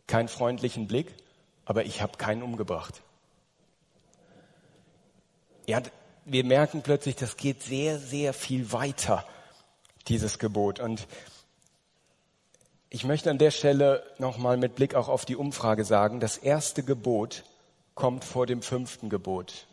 keinen 0.07 0.29
freundlichen 0.29 0.87
Blick, 0.87 1.15
aber 1.65 1.85
ich 1.85 2.03
habe 2.03 2.17
keinen 2.17 2.43
umgebracht. 2.43 3.03
Ja, 5.67 5.83
wir 6.25 6.45
merken 6.45 6.83
plötzlich, 6.83 7.17
das 7.17 7.37
geht 7.37 7.63
sehr, 7.63 7.99
sehr 7.99 8.33
viel 8.33 8.73
weiter, 8.73 9.27
dieses 10.09 10.39
Gebot. 10.39 10.81
Und 10.81 11.07
ich 12.91 13.05
möchte 13.05 13.31
an 13.31 13.39
der 13.39 13.53
Stelle 13.53 14.03
nochmal 14.19 14.57
mit 14.57 14.75
Blick 14.75 14.97
auch 14.97 15.09
auf 15.09 15.25
die 15.25 15.37
Umfrage 15.37 15.85
sagen, 15.85 16.19
das 16.19 16.37
erste 16.37 16.83
Gebot 16.83 17.45
kommt 17.95 18.25
vor 18.25 18.47
dem 18.47 18.63
fünften 18.63 19.09
Gebot. 19.09 19.67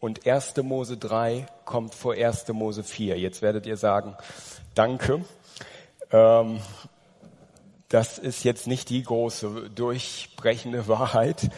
Und 0.00 0.26
1. 0.26 0.56
Mose 0.56 0.96
3 0.96 1.46
kommt 1.64 1.94
vor 1.94 2.14
1. 2.14 2.48
Mose 2.48 2.82
4. 2.82 3.18
Jetzt 3.18 3.40
werdet 3.40 3.66
ihr 3.66 3.76
sagen, 3.76 4.16
danke. 4.74 5.24
Ähm, 6.10 6.60
das 7.88 8.18
ist 8.18 8.42
jetzt 8.42 8.66
nicht 8.66 8.90
die 8.90 9.04
große 9.04 9.70
durchbrechende 9.72 10.88
Wahrheit. 10.88 11.48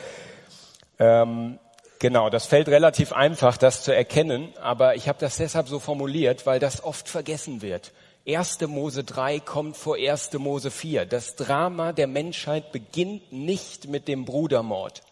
Ähm, 0.99 1.59
genau, 1.99 2.29
das 2.29 2.45
fällt 2.45 2.69
relativ 2.69 3.15
einfach, 3.15 3.57
das 3.57 3.83
zu 3.83 3.95
erkennen, 3.95 4.53
aber 4.61 4.95
ich 4.95 5.09
habe 5.09 5.19
das 5.19 5.39
deshalb 5.39 5.69
so 5.69 5.79
formuliert, 5.79 6.45
weil 6.45 6.61
das 6.61 6.85
oft 6.85 7.09
vergessen 7.09 7.63
wird. 7.63 7.93
1. 8.29 8.61
Mose 8.67 9.05
3 9.05 9.39
kommt 9.39 9.77
vor 9.77 9.97
1. 9.97 10.33
Mose 10.39 10.73
4. 10.73 11.07
Das 11.07 11.37
Drama 11.37 11.93
der 11.93 12.09
Menschheit 12.09 12.73
beginnt 12.73 13.33
nicht 13.33 13.87
mit 13.87 14.09
dem 14.09 14.25
Brudermord. 14.25 15.03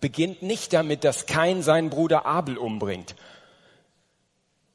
Beginnt 0.00 0.42
nicht 0.42 0.74
damit, 0.74 1.04
dass 1.04 1.24
Kain 1.24 1.62
seinen 1.62 1.88
Bruder 1.88 2.26
Abel 2.26 2.58
umbringt, 2.58 3.14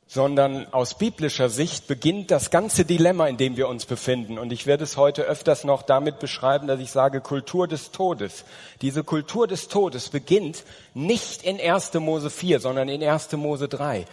sondern 0.07 0.65
aus 0.73 0.97
biblischer 0.97 1.49
Sicht 1.49 1.87
beginnt 1.87 2.31
das 2.31 2.49
ganze 2.49 2.85
Dilemma, 2.85 3.27
in 3.27 3.37
dem 3.37 3.55
wir 3.55 3.67
uns 3.67 3.85
befinden. 3.85 4.39
Und 4.39 4.51
ich 4.51 4.65
werde 4.65 4.83
es 4.83 4.97
heute 4.97 5.21
öfters 5.21 5.63
noch 5.63 5.83
damit 5.83 6.17
beschreiben, 6.17 6.65
dass 6.65 6.79
ich 6.79 6.89
sage 6.89 7.21
Kultur 7.21 7.67
des 7.67 7.91
Todes. 7.91 8.45
Diese 8.81 9.03
Kultur 9.03 9.47
des 9.47 9.67
Todes 9.67 10.09
beginnt 10.09 10.63
nicht 10.95 11.43
in 11.43 11.61
1. 11.61 11.93
Mose 11.93 12.31
4, 12.31 12.59
sondern 12.59 12.89
in 12.89 13.03
1. 13.03 13.31
Mose 13.33 13.67
3. 13.67 14.05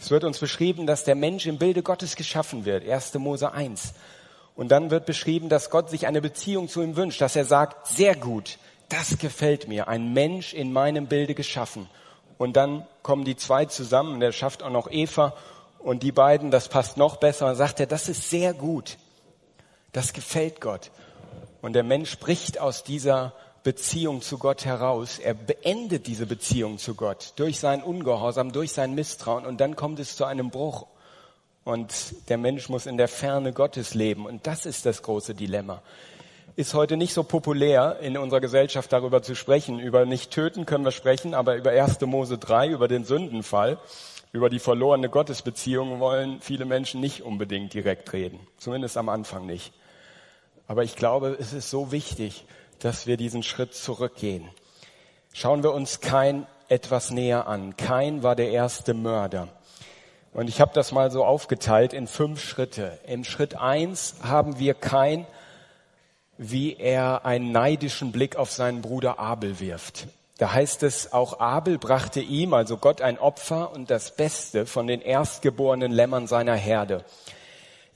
Es 0.00 0.10
wird 0.10 0.24
uns 0.24 0.38
beschrieben, 0.38 0.86
dass 0.86 1.04
der 1.04 1.14
Mensch 1.14 1.46
im 1.46 1.58
Bilde 1.58 1.82
Gottes 1.82 2.14
geschaffen 2.14 2.64
wird. 2.64 2.88
1. 2.88 3.14
Mose 3.14 3.52
1. 3.52 3.94
Und 4.54 4.68
dann 4.68 4.90
wird 4.90 5.06
beschrieben, 5.06 5.48
dass 5.48 5.70
Gott 5.70 5.90
sich 5.90 6.06
eine 6.06 6.20
Beziehung 6.20 6.68
zu 6.68 6.82
ihm 6.82 6.96
wünscht, 6.96 7.20
dass 7.20 7.36
er 7.36 7.44
sagt, 7.44 7.86
sehr 7.86 8.16
gut, 8.16 8.58
das 8.88 9.18
gefällt 9.18 9.68
mir, 9.68 9.88
ein 9.88 10.12
Mensch 10.12 10.54
in 10.54 10.72
meinem 10.72 11.06
Bilde 11.06 11.34
geschaffen. 11.34 11.88
Und 12.38 12.56
dann 12.56 12.86
kommen 13.02 13.24
die 13.24 13.36
zwei 13.36 13.66
zusammen, 13.66 14.20
der 14.20 14.32
schafft 14.32 14.62
auch 14.62 14.70
noch 14.70 14.90
Eva 14.90 15.34
und 15.78 16.02
die 16.02 16.12
beiden, 16.12 16.50
das 16.50 16.68
passt 16.68 16.96
noch 16.96 17.16
besser, 17.16 17.54
sagt 17.54 17.80
er, 17.80 17.86
das 17.86 18.08
ist 18.08 18.30
sehr 18.30 18.54
gut. 18.54 18.98
Das 19.92 20.12
gefällt 20.12 20.60
Gott. 20.60 20.90
Und 21.60 21.72
der 21.72 21.82
Mensch 21.82 22.10
spricht 22.10 22.60
aus 22.60 22.84
dieser 22.84 23.32
Beziehung 23.68 24.22
zu 24.22 24.38
Gott 24.38 24.64
heraus. 24.64 25.18
Er 25.18 25.34
beendet 25.34 26.06
diese 26.06 26.24
Beziehung 26.24 26.78
zu 26.78 26.94
Gott 26.94 27.34
durch 27.36 27.58
sein 27.58 27.82
Ungehorsam, 27.82 28.50
durch 28.50 28.72
sein 28.72 28.94
Misstrauen 28.94 29.44
und 29.44 29.60
dann 29.60 29.76
kommt 29.76 30.00
es 30.00 30.16
zu 30.16 30.24
einem 30.24 30.48
Bruch. 30.48 30.86
Und 31.64 31.92
der 32.30 32.38
Mensch 32.38 32.70
muss 32.70 32.86
in 32.86 32.96
der 32.96 33.08
Ferne 33.08 33.52
Gottes 33.52 33.92
leben. 33.92 34.24
Und 34.24 34.46
das 34.46 34.64
ist 34.64 34.86
das 34.86 35.02
große 35.02 35.34
Dilemma. 35.34 35.82
Ist 36.56 36.72
heute 36.72 36.96
nicht 36.96 37.12
so 37.12 37.24
populär 37.24 37.98
in 38.00 38.16
unserer 38.16 38.40
Gesellschaft 38.40 38.90
darüber 38.90 39.20
zu 39.20 39.34
sprechen. 39.34 39.80
Über 39.80 40.06
nicht 40.06 40.30
töten 40.30 40.64
können 40.64 40.86
wir 40.86 40.90
sprechen, 40.90 41.34
aber 41.34 41.56
über 41.56 41.72
1. 41.72 42.00
Mose 42.00 42.38
3, 42.38 42.68
über 42.68 42.88
den 42.88 43.04
Sündenfall, 43.04 43.76
über 44.32 44.48
die 44.48 44.60
verlorene 44.60 45.10
Gottesbeziehung 45.10 46.00
wollen 46.00 46.40
viele 46.40 46.64
Menschen 46.64 47.02
nicht 47.02 47.20
unbedingt 47.20 47.74
direkt 47.74 48.14
reden. 48.14 48.40
Zumindest 48.56 48.96
am 48.96 49.10
Anfang 49.10 49.44
nicht. 49.44 49.74
Aber 50.66 50.84
ich 50.84 50.96
glaube, 50.96 51.36
es 51.38 51.52
ist 51.52 51.68
so 51.68 51.92
wichtig, 51.92 52.46
dass 52.80 53.06
wir 53.06 53.16
diesen 53.16 53.42
Schritt 53.42 53.74
zurückgehen. 53.74 54.48
Schauen 55.32 55.62
wir 55.62 55.72
uns 55.72 56.00
kein 56.00 56.46
etwas 56.68 57.10
näher 57.10 57.46
an. 57.46 57.76
Kein 57.76 58.22
war 58.22 58.36
der 58.36 58.50
erste 58.50 58.94
Mörder. 58.94 59.48
Und 60.32 60.48
ich 60.48 60.60
habe 60.60 60.72
das 60.74 60.92
mal 60.92 61.10
so 61.10 61.24
aufgeteilt 61.24 61.92
in 61.92 62.06
fünf 62.06 62.42
Schritte. 62.42 62.98
Im 63.06 63.24
Schritt 63.24 63.54
eins 63.56 64.16
haben 64.22 64.58
wir 64.58 64.74
kein, 64.74 65.26
wie 66.36 66.76
er 66.76 67.24
einen 67.24 67.50
neidischen 67.50 68.12
Blick 68.12 68.36
auf 68.36 68.52
seinen 68.52 68.82
Bruder 68.82 69.18
Abel 69.18 69.58
wirft. 69.58 70.06
Da 70.38 70.52
heißt 70.52 70.84
es, 70.84 71.12
auch 71.12 71.40
Abel 71.40 71.78
brachte 71.78 72.20
ihm, 72.20 72.54
also 72.54 72.76
Gott, 72.76 73.02
ein 73.02 73.18
Opfer 73.18 73.72
und 73.72 73.90
das 73.90 74.14
Beste 74.14 74.66
von 74.66 74.86
den 74.86 75.00
erstgeborenen 75.00 75.90
Lämmern 75.90 76.28
seiner 76.28 76.54
Herde. 76.54 77.04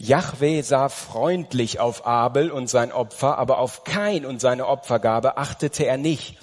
Jahwe 0.03 0.65
sah 0.65 0.89
freundlich 0.89 1.79
auf 1.79 2.09
Abel 2.09 2.51
und 2.51 2.67
sein 2.67 2.91
Opfer, 2.91 3.39
aber 3.39 3.59
auf 3.59 3.85
Kain 3.85 4.27
und 4.27 4.41
seine 4.41 4.67
Opfergabe 4.67 5.37
achtete 5.37 5.87
er 5.87 5.97
nicht. 5.97 6.39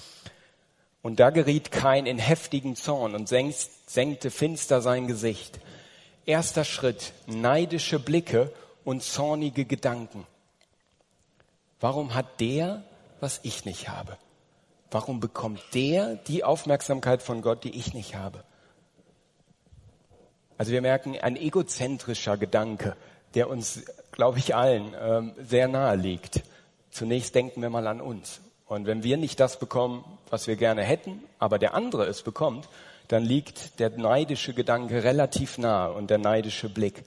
Und 1.02 1.20
da 1.20 1.28
geriet 1.28 1.70
Kain 1.70 2.06
in 2.06 2.18
heftigen 2.18 2.74
Zorn 2.74 3.14
und 3.14 3.28
senkte 3.28 4.30
finster 4.30 4.80
sein 4.80 5.06
Gesicht. 5.06 5.60
Erster 6.24 6.64
Schritt, 6.64 7.12
neidische 7.26 7.98
Blicke 7.98 8.50
und 8.82 9.02
zornige 9.02 9.66
Gedanken. 9.66 10.26
Warum 11.80 12.14
hat 12.14 12.40
der, 12.40 12.82
was 13.20 13.40
ich 13.42 13.66
nicht 13.66 13.90
habe? 13.90 14.16
Warum 14.90 15.20
bekommt 15.20 15.60
der 15.74 16.14
die 16.14 16.44
Aufmerksamkeit 16.44 17.22
von 17.22 17.42
Gott, 17.42 17.62
die 17.64 17.76
ich 17.76 17.92
nicht 17.92 18.14
habe? 18.14 18.42
Also 20.56 20.72
wir 20.72 20.80
merken, 20.80 21.18
ein 21.20 21.36
egozentrischer 21.36 22.38
Gedanke 22.38 22.96
der 23.34 23.48
uns, 23.48 23.84
glaube 24.12 24.38
ich, 24.38 24.54
allen 24.54 24.94
ähm, 25.00 25.32
sehr 25.38 25.68
nahe 25.68 25.96
liegt. 25.96 26.42
Zunächst 26.90 27.34
denken 27.34 27.62
wir 27.62 27.70
mal 27.70 27.86
an 27.86 28.00
uns. 28.00 28.40
Und 28.66 28.86
wenn 28.86 29.02
wir 29.02 29.16
nicht 29.16 29.40
das 29.40 29.58
bekommen, 29.58 30.04
was 30.30 30.46
wir 30.46 30.56
gerne 30.56 30.82
hätten, 30.82 31.22
aber 31.38 31.58
der 31.58 31.74
andere 31.74 32.06
es 32.06 32.22
bekommt, 32.22 32.68
dann 33.08 33.24
liegt 33.24 33.80
der 33.80 33.90
neidische 33.90 34.54
Gedanke 34.54 35.02
relativ 35.02 35.58
nahe 35.58 35.92
und 35.92 36.10
der 36.10 36.18
neidische 36.18 36.68
Blick. 36.68 37.04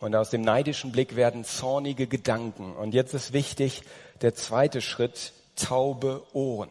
Und 0.00 0.14
aus 0.14 0.30
dem 0.30 0.42
neidischen 0.42 0.92
Blick 0.92 1.16
werden 1.16 1.44
zornige 1.44 2.06
Gedanken. 2.06 2.74
Und 2.74 2.94
jetzt 2.94 3.14
ist 3.14 3.32
wichtig, 3.32 3.82
der 4.22 4.34
zweite 4.34 4.80
Schritt, 4.80 5.32
taube 5.56 6.22
Ohren. 6.32 6.70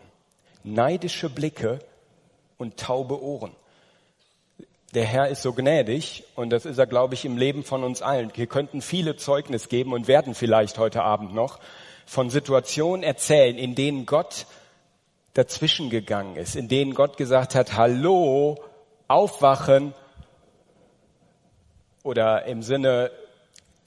Neidische 0.63 1.29
Blicke 1.29 1.79
und 2.57 2.77
taube 2.77 3.21
Ohren 3.21 3.55
der 4.93 5.05
Herr 5.05 5.27
ist 5.27 5.41
so 5.41 5.53
gnädig 5.53 6.23
und 6.35 6.51
das 6.51 6.65
ist 6.65 6.77
er, 6.77 6.85
glaube 6.85 7.15
ich, 7.15 7.25
im 7.25 7.37
Leben 7.37 7.63
von 7.63 7.83
uns 7.83 8.01
allen. 8.01 8.31
Wir 8.35 8.47
könnten 8.47 8.81
viele 8.81 9.15
Zeugnis 9.15 9.67
geben 9.67 9.93
und 9.93 10.07
werden 10.07 10.35
vielleicht 10.35 10.77
heute 10.77 11.03
Abend 11.03 11.33
noch 11.33 11.59
von 12.05 12.29
Situationen 12.29 13.03
erzählen, 13.03 13.57
in 13.57 13.75
denen 13.75 14.05
Gott 14.05 14.45
dazwischen 15.33 15.89
gegangen 15.89 16.35
ist, 16.35 16.55
in 16.55 16.67
denen 16.67 16.93
Gott 16.93 17.17
gesagt 17.17 17.55
hat, 17.55 17.75
hallo, 17.75 18.63
aufwachen 19.07 19.95
oder 22.03 22.45
im 22.45 22.61
Sinne 22.61 23.09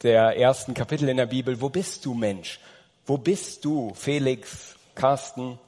der 0.03 0.37
ersten 0.37 0.75
Kapitel 0.75 1.09
in 1.09 1.19
der 1.19 1.27
Bibel, 1.27 1.61
wo 1.61 1.69
bist 1.69 2.05
du 2.05 2.15
Mensch? 2.15 2.59
Wo 3.07 3.17
bist 3.17 3.65
du, 3.65 3.95
Felix, 3.95 4.75
Carsten, 4.97 5.61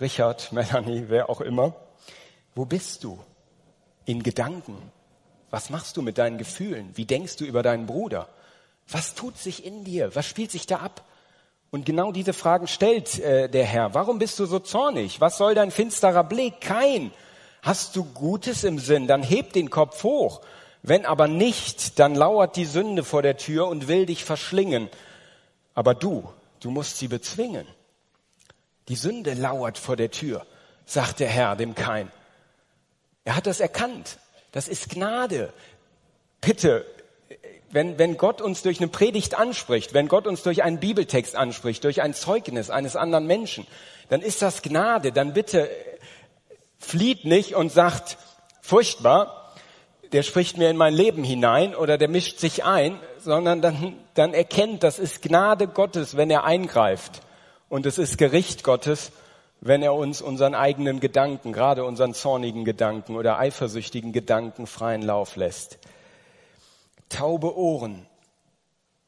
Richard, 0.00 0.52
Melanie, 0.52 1.06
wer 1.08 1.28
auch 1.28 1.40
immer? 1.40 1.74
Wo 2.54 2.64
bist 2.64 3.02
du? 3.02 3.18
In 4.06 4.22
Gedanken? 4.22 4.76
Was 5.50 5.70
machst 5.70 5.96
du 5.96 6.02
mit 6.02 6.18
deinen 6.18 6.38
Gefühlen? 6.38 6.90
Wie 6.94 7.04
denkst 7.04 7.36
du 7.36 7.44
über 7.44 7.62
deinen 7.62 7.86
Bruder? 7.86 8.28
Was 8.88 9.14
tut 9.14 9.36
sich 9.36 9.64
in 9.64 9.84
dir? 9.84 10.14
Was 10.14 10.26
spielt 10.26 10.50
sich 10.50 10.66
da 10.66 10.78
ab? 10.78 11.04
Und 11.70 11.84
genau 11.84 12.12
diese 12.12 12.32
Fragen 12.32 12.68
stellt 12.68 13.18
äh, 13.18 13.48
der 13.48 13.64
Herr. 13.64 13.92
Warum 13.92 14.18
bist 14.18 14.38
du 14.38 14.46
so 14.46 14.60
zornig? 14.60 15.20
Was 15.20 15.36
soll 15.36 15.54
dein 15.54 15.70
finsterer 15.70 16.24
Blick? 16.24 16.60
Kein. 16.60 17.10
Hast 17.62 17.96
du 17.96 18.04
Gutes 18.04 18.64
im 18.64 18.78
Sinn? 18.78 19.06
Dann 19.08 19.22
heb 19.22 19.52
den 19.52 19.70
Kopf 19.70 20.02
hoch. 20.04 20.40
Wenn 20.82 21.04
aber 21.04 21.26
nicht, 21.26 21.98
dann 21.98 22.14
lauert 22.14 22.54
die 22.54 22.64
Sünde 22.64 23.02
vor 23.02 23.22
der 23.22 23.36
Tür 23.36 23.66
und 23.66 23.88
will 23.88 24.06
dich 24.06 24.24
verschlingen. 24.24 24.88
Aber 25.74 25.94
du, 25.94 26.32
du 26.60 26.70
musst 26.70 26.98
sie 26.98 27.08
bezwingen. 27.08 27.66
Die 28.88 28.94
Sünde 28.94 29.34
lauert 29.34 29.78
vor 29.78 29.96
der 29.96 30.12
Tür, 30.12 30.46
sagt 30.84 31.18
der 31.18 31.28
Herr 31.28 31.56
dem 31.56 31.74
Kain. 31.74 32.10
Er 33.26 33.34
hat 33.34 33.46
das 33.46 33.58
erkannt. 33.58 34.18
Das 34.52 34.68
ist 34.68 34.88
Gnade. 34.88 35.52
Bitte, 36.40 36.86
wenn, 37.70 37.98
wenn 37.98 38.16
Gott 38.16 38.40
uns 38.40 38.62
durch 38.62 38.78
eine 38.78 38.88
Predigt 38.88 39.34
anspricht, 39.36 39.94
wenn 39.94 40.06
Gott 40.06 40.28
uns 40.28 40.44
durch 40.44 40.62
einen 40.62 40.78
Bibeltext 40.78 41.34
anspricht, 41.34 41.82
durch 41.82 42.00
ein 42.02 42.14
Zeugnis 42.14 42.70
eines 42.70 42.94
anderen 42.94 43.26
Menschen, 43.26 43.66
dann 44.08 44.22
ist 44.22 44.42
das 44.42 44.62
Gnade. 44.62 45.10
Dann 45.10 45.32
bitte 45.32 45.68
flieht 46.78 47.24
nicht 47.24 47.56
und 47.56 47.72
sagt, 47.72 48.16
furchtbar, 48.60 49.52
der 50.12 50.22
spricht 50.22 50.56
mir 50.56 50.70
in 50.70 50.76
mein 50.76 50.94
Leben 50.94 51.24
hinein 51.24 51.74
oder 51.74 51.98
der 51.98 52.08
mischt 52.08 52.38
sich 52.38 52.64
ein, 52.64 53.00
sondern 53.18 53.60
dann, 53.60 53.98
dann 54.14 54.34
erkennt, 54.34 54.84
das 54.84 55.00
ist 55.00 55.20
Gnade 55.20 55.66
Gottes, 55.66 56.16
wenn 56.16 56.30
er 56.30 56.44
eingreift. 56.44 57.22
Und 57.68 57.86
es 57.86 57.98
ist 57.98 58.18
Gericht 58.18 58.62
Gottes, 58.62 59.10
wenn 59.60 59.82
er 59.82 59.94
uns 59.94 60.22
unseren 60.22 60.54
eigenen 60.54 61.00
Gedanken, 61.00 61.52
gerade 61.52 61.84
unseren 61.84 62.14
zornigen 62.14 62.64
Gedanken 62.64 63.16
oder 63.16 63.38
eifersüchtigen 63.38 64.12
Gedanken 64.12 64.66
freien 64.66 65.02
Lauf 65.02 65.36
lässt. 65.36 65.78
Taube 67.08 67.56
Ohren. 67.56 68.06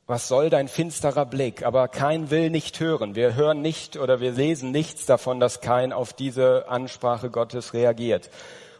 Was 0.07 0.27
soll 0.27 0.49
dein 0.49 0.69
finsterer 0.69 1.27
Blick? 1.27 1.65
Aber 1.65 1.87
kein 1.87 2.31
will 2.31 2.49
nicht 2.49 2.81
hören. 2.81 3.15
Wir 3.15 3.35
hören 3.35 3.61
nicht 3.61 3.99
oder 3.99 4.21
wir 4.21 4.33
lesen 4.33 4.71
nichts 4.71 5.05
davon, 5.05 5.39
dass 5.39 5.61
kein 5.61 5.93
auf 5.93 6.15
diese 6.15 6.69
Ansprache 6.69 7.29
Gottes 7.29 7.75
reagiert. 7.75 8.31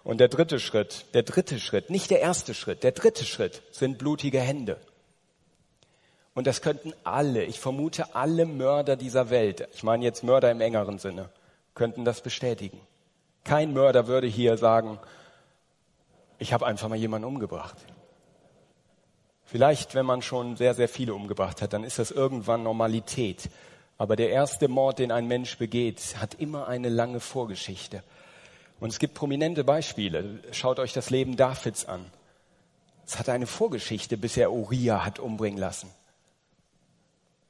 Und 0.05 0.21
der 0.21 0.29
dritte 0.29 0.59
Schritt, 0.59 1.05
der 1.13 1.23
dritte 1.23 1.61
Schritt, 1.61 1.91
nicht 1.91 2.11
der 2.11 2.21
erste 2.21 2.55
Schritt, 2.55 2.83
der 2.83 2.93
dritte 2.93 3.27
Schritt 3.27 3.63
sind 3.73 3.99
blutige 3.99 4.41
Hände. 4.41 4.79
Und 6.33 6.47
das 6.47 6.63
könnten 6.63 6.95
alle, 7.05 7.45
ich 7.45 7.61
vermute 7.61 8.15
alle 8.15 8.47
Mörder 8.47 8.97
dieser 8.97 9.29
Welt, 9.29 9.69
ich 9.75 9.83
meine 9.83 10.05
jetzt 10.05 10.25
Mörder 10.25 10.51
im 10.51 10.61
engeren 10.61 10.99
Sinne, 10.99 11.29
könnten 11.79 12.05
das 12.05 12.21
bestätigen. 12.21 12.79
Kein 13.45 13.73
Mörder 13.73 14.07
würde 14.07 14.27
hier 14.27 14.59
sagen, 14.59 14.99
ich 16.39 16.53
habe 16.53 16.67
einfach 16.67 16.89
mal 16.89 16.97
jemanden 16.97 17.27
umgebracht. 17.27 17.77
Vielleicht, 19.45 19.95
wenn 19.95 20.05
man 20.05 20.21
schon 20.21 20.57
sehr, 20.57 20.75
sehr 20.75 20.91
viele 20.91 21.15
umgebracht 21.15 21.63
hat, 21.63 21.73
dann 21.73 21.85
ist 21.85 21.99
das 21.99 22.11
irgendwann 22.11 22.63
Normalität. 22.63 23.49
Aber 23.97 24.15
der 24.15 24.29
erste 24.29 24.69
Mord, 24.69 24.99
den 24.99 25.11
ein 25.11 25.27
Mensch 25.27 25.57
begeht, 25.57 26.17
hat 26.19 26.35
immer 26.35 26.69
eine 26.69 26.91
lange 26.91 27.21
Vorgeschichte. 27.21 28.03
Und 28.79 28.91
es 28.91 28.99
gibt 28.99 29.15
prominente 29.15 29.65
Beispiele. 29.65 30.41
Schaut 30.53 30.79
euch 30.79 30.93
das 30.93 31.09
Leben 31.09 31.37
Davids 31.37 31.87
an. 31.87 32.05
Es 33.07 33.19
hatte 33.19 33.33
eine 33.33 33.47
Vorgeschichte, 33.47 34.19
bis 34.19 34.37
er 34.37 34.53
Uriah 34.53 35.05
hat 35.05 35.19
umbringen 35.19 35.59
lassen. 35.59 35.91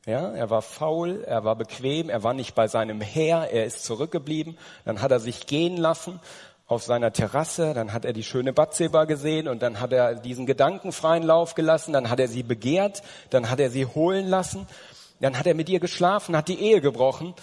Ja, 0.08 0.30
er 0.30 0.48
war 0.48 0.62
faul, 0.62 1.22
er 1.26 1.44
war 1.44 1.54
bequem, 1.54 2.08
er 2.08 2.22
war 2.22 2.32
nicht 2.32 2.54
bei 2.54 2.66
seinem 2.66 3.02
Heer, 3.02 3.50
er 3.52 3.66
ist 3.66 3.84
zurückgeblieben. 3.84 4.56
Dann 4.86 5.02
hat 5.02 5.10
er 5.10 5.20
sich 5.20 5.46
gehen 5.46 5.76
lassen 5.76 6.18
auf 6.66 6.82
seiner 6.82 7.12
Terrasse, 7.12 7.74
dann 7.74 7.92
hat 7.92 8.06
er 8.06 8.14
die 8.14 8.22
schöne 8.22 8.54
Batseba 8.54 9.04
gesehen 9.04 9.48
und 9.48 9.60
dann 9.60 9.80
hat 9.80 9.92
er 9.92 10.14
diesen 10.14 10.46
Gedanken 10.46 10.92
freien 10.92 11.24
Lauf 11.24 11.54
gelassen, 11.54 11.92
dann 11.92 12.08
hat 12.08 12.20
er 12.20 12.28
sie 12.28 12.42
begehrt, 12.42 13.02
dann 13.28 13.50
hat 13.50 13.60
er 13.60 13.68
sie 13.68 13.84
holen 13.84 14.26
lassen, 14.26 14.66
dann 15.20 15.38
hat 15.38 15.46
er 15.46 15.52
mit 15.52 15.68
ihr 15.68 15.78
geschlafen, 15.78 16.34
hat 16.34 16.48
die 16.48 16.58
Ehe 16.58 16.80
gebrochen 16.80 17.34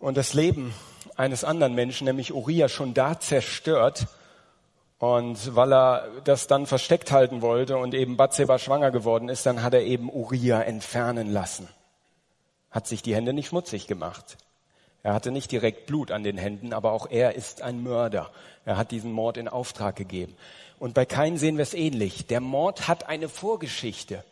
und 0.00 0.16
das 0.16 0.34
Leben 0.34 0.74
eines 1.14 1.44
anderen 1.44 1.76
Menschen, 1.76 2.06
nämlich 2.06 2.34
Uriah, 2.34 2.68
schon 2.68 2.94
da 2.94 3.20
zerstört. 3.20 4.08
Und 4.98 5.54
weil 5.54 5.72
er 5.72 6.08
das 6.24 6.48
dann 6.48 6.66
versteckt 6.66 7.12
halten 7.12 7.40
wollte 7.40 7.76
und 7.76 7.94
eben 7.94 8.16
Bathseba 8.16 8.58
schwanger 8.58 8.90
geworden 8.90 9.28
ist, 9.28 9.46
dann 9.46 9.62
hat 9.62 9.74
er 9.74 9.82
eben 9.82 10.12
Uriah 10.12 10.62
entfernen 10.62 11.32
lassen. 11.32 11.68
Hat 12.70 12.86
sich 12.86 13.02
die 13.02 13.14
Hände 13.14 13.32
nicht 13.32 13.48
schmutzig 13.48 13.86
gemacht. 13.86 14.36
Er 15.04 15.14
hatte 15.14 15.30
nicht 15.30 15.52
direkt 15.52 15.86
Blut 15.86 16.10
an 16.10 16.24
den 16.24 16.36
Händen, 16.36 16.72
aber 16.72 16.92
auch 16.92 17.08
er 17.08 17.36
ist 17.36 17.62
ein 17.62 17.82
Mörder. 17.82 18.30
Er 18.64 18.76
hat 18.76 18.90
diesen 18.90 19.12
Mord 19.12 19.36
in 19.36 19.48
Auftrag 19.48 19.94
gegeben. 19.94 20.34
Und 20.80 20.94
bei 20.94 21.06
Kain 21.06 21.38
sehen 21.38 21.56
wir 21.56 21.62
es 21.62 21.74
ähnlich. 21.74 22.26
Der 22.26 22.40
Mord 22.40 22.88
hat 22.88 23.08
eine 23.08 23.28
Vorgeschichte. 23.28 24.24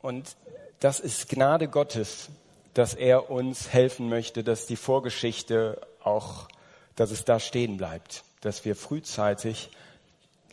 Und 0.00 0.36
das 0.80 1.00
ist 1.00 1.28
Gnade 1.28 1.66
Gottes, 1.66 2.28
dass 2.74 2.94
er 2.94 3.30
uns 3.30 3.72
helfen 3.72 4.08
möchte, 4.08 4.44
dass 4.44 4.66
die 4.66 4.76
Vorgeschichte 4.76 5.80
auch, 6.02 6.48
dass 6.96 7.10
es 7.10 7.24
da 7.24 7.40
stehen 7.40 7.76
bleibt, 7.76 8.24
dass 8.44 8.64
wir 8.64 8.76
frühzeitig 8.76 9.70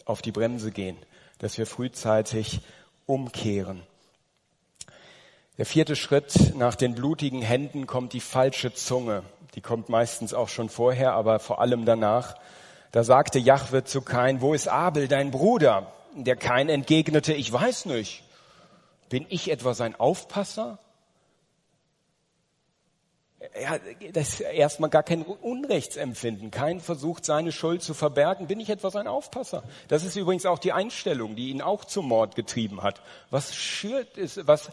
auf 0.05 0.21
die 0.21 0.31
Bremse 0.31 0.71
gehen, 0.71 0.97
dass 1.39 1.57
wir 1.57 1.65
frühzeitig 1.65 2.61
umkehren. 3.05 3.83
Der 5.57 5.65
vierte 5.65 5.95
Schritt 5.95 6.55
nach 6.55 6.75
den 6.75 6.95
blutigen 6.95 7.41
Händen 7.41 7.87
kommt 7.87 8.13
die 8.13 8.21
falsche 8.21 8.73
Zunge. 8.73 9.23
Die 9.55 9.61
kommt 9.61 9.89
meistens 9.89 10.33
auch 10.33 10.47
schon 10.47 10.69
vorher, 10.69 11.13
aber 11.13 11.39
vor 11.39 11.59
allem 11.59 11.85
danach. 11.85 12.35
Da 12.91 13.03
sagte 13.03 13.39
Jahwe 13.39 13.83
zu 13.83 14.01
Kain, 14.01 14.41
wo 14.41 14.53
ist 14.53 14.67
Abel, 14.67 15.07
dein 15.07 15.31
Bruder? 15.31 15.91
Der 16.15 16.35
Kain 16.35 16.69
entgegnete, 16.69 17.33
ich 17.33 17.51
weiß 17.51 17.85
nicht. 17.85 18.23
Bin 19.09 19.25
ich 19.29 19.51
etwa 19.51 19.73
sein 19.73 19.99
Aufpasser? 19.99 20.79
Hat 23.65 23.81
das 24.13 24.39
erstmal 24.39 24.89
gar 24.89 25.03
kein 25.03 25.23
Unrechtsempfinden. 25.23 26.51
Kein 26.51 26.79
versucht, 26.79 27.25
seine 27.25 27.51
Schuld 27.51 27.83
zu 27.83 27.93
verbergen. 27.93 28.47
Bin 28.47 28.59
ich 28.59 28.69
etwas 28.69 28.95
ein 28.95 29.07
Aufpasser? 29.07 29.63
Das 29.87 30.03
ist 30.03 30.15
übrigens 30.15 30.45
auch 30.45 30.59
die 30.59 30.73
Einstellung, 30.73 31.35
die 31.35 31.49
ihn 31.49 31.61
auch 31.61 31.85
zum 31.85 32.07
Mord 32.07 32.35
getrieben 32.35 32.83
hat. 32.83 33.01
Was 33.29 33.55
schürt 33.55 34.17
ist, 34.17 34.47
was, 34.47 34.71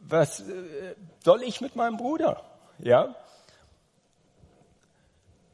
was 0.00 0.40
äh, 0.40 0.94
soll 1.24 1.42
ich 1.42 1.60
mit 1.60 1.76
meinem 1.76 1.96
Bruder? 1.96 2.42
Ja? 2.78 3.14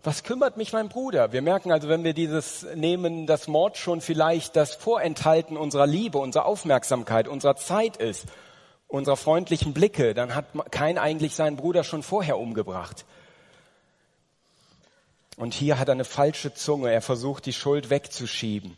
Was 0.02 0.22
kümmert 0.22 0.56
mich 0.58 0.72
mein 0.72 0.90
Bruder? 0.90 1.32
Wir 1.32 1.40
merken 1.40 1.72
also, 1.72 1.88
wenn 1.88 2.04
wir 2.04 2.12
dieses 2.12 2.66
nehmen, 2.74 3.26
dass 3.26 3.48
Mord 3.48 3.78
schon 3.78 4.02
vielleicht 4.02 4.54
das 4.54 4.74
Vorenthalten 4.74 5.56
unserer 5.56 5.86
Liebe, 5.86 6.18
unserer 6.18 6.44
Aufmerksamkeit, 6.44 7.26
unserer 7.26 7.56
Zeit 7.56 7.96
ist 7.96 8.26
unserer 8.88 9.16
freundlichen 9.16 9.74
Blicke, 9.74 10.14
dann 10.14 10.34
hat 10.34 10.46
kein 10.70 10.98
eigentlich 10.98 11.34
seinen 11.34 11.56
Bruder 11.56 11.84
schon 11.84 12.02
vorher 12.02 12.38
umgebracht. 12.38 13.04
Und 15.36 15.52
hier 15.52 15.78
hat 15.78 15.88
er 15.88 15.92
eine 15.92 16.04
falsche 16.04 16.54
Zunge. 16.54 16.92
Er 16.92 17.02
versucht, 17.02 17.46
die 17.46 17.52
Schuld 17.52 17.90
wegzuschieben, 17.90 18.76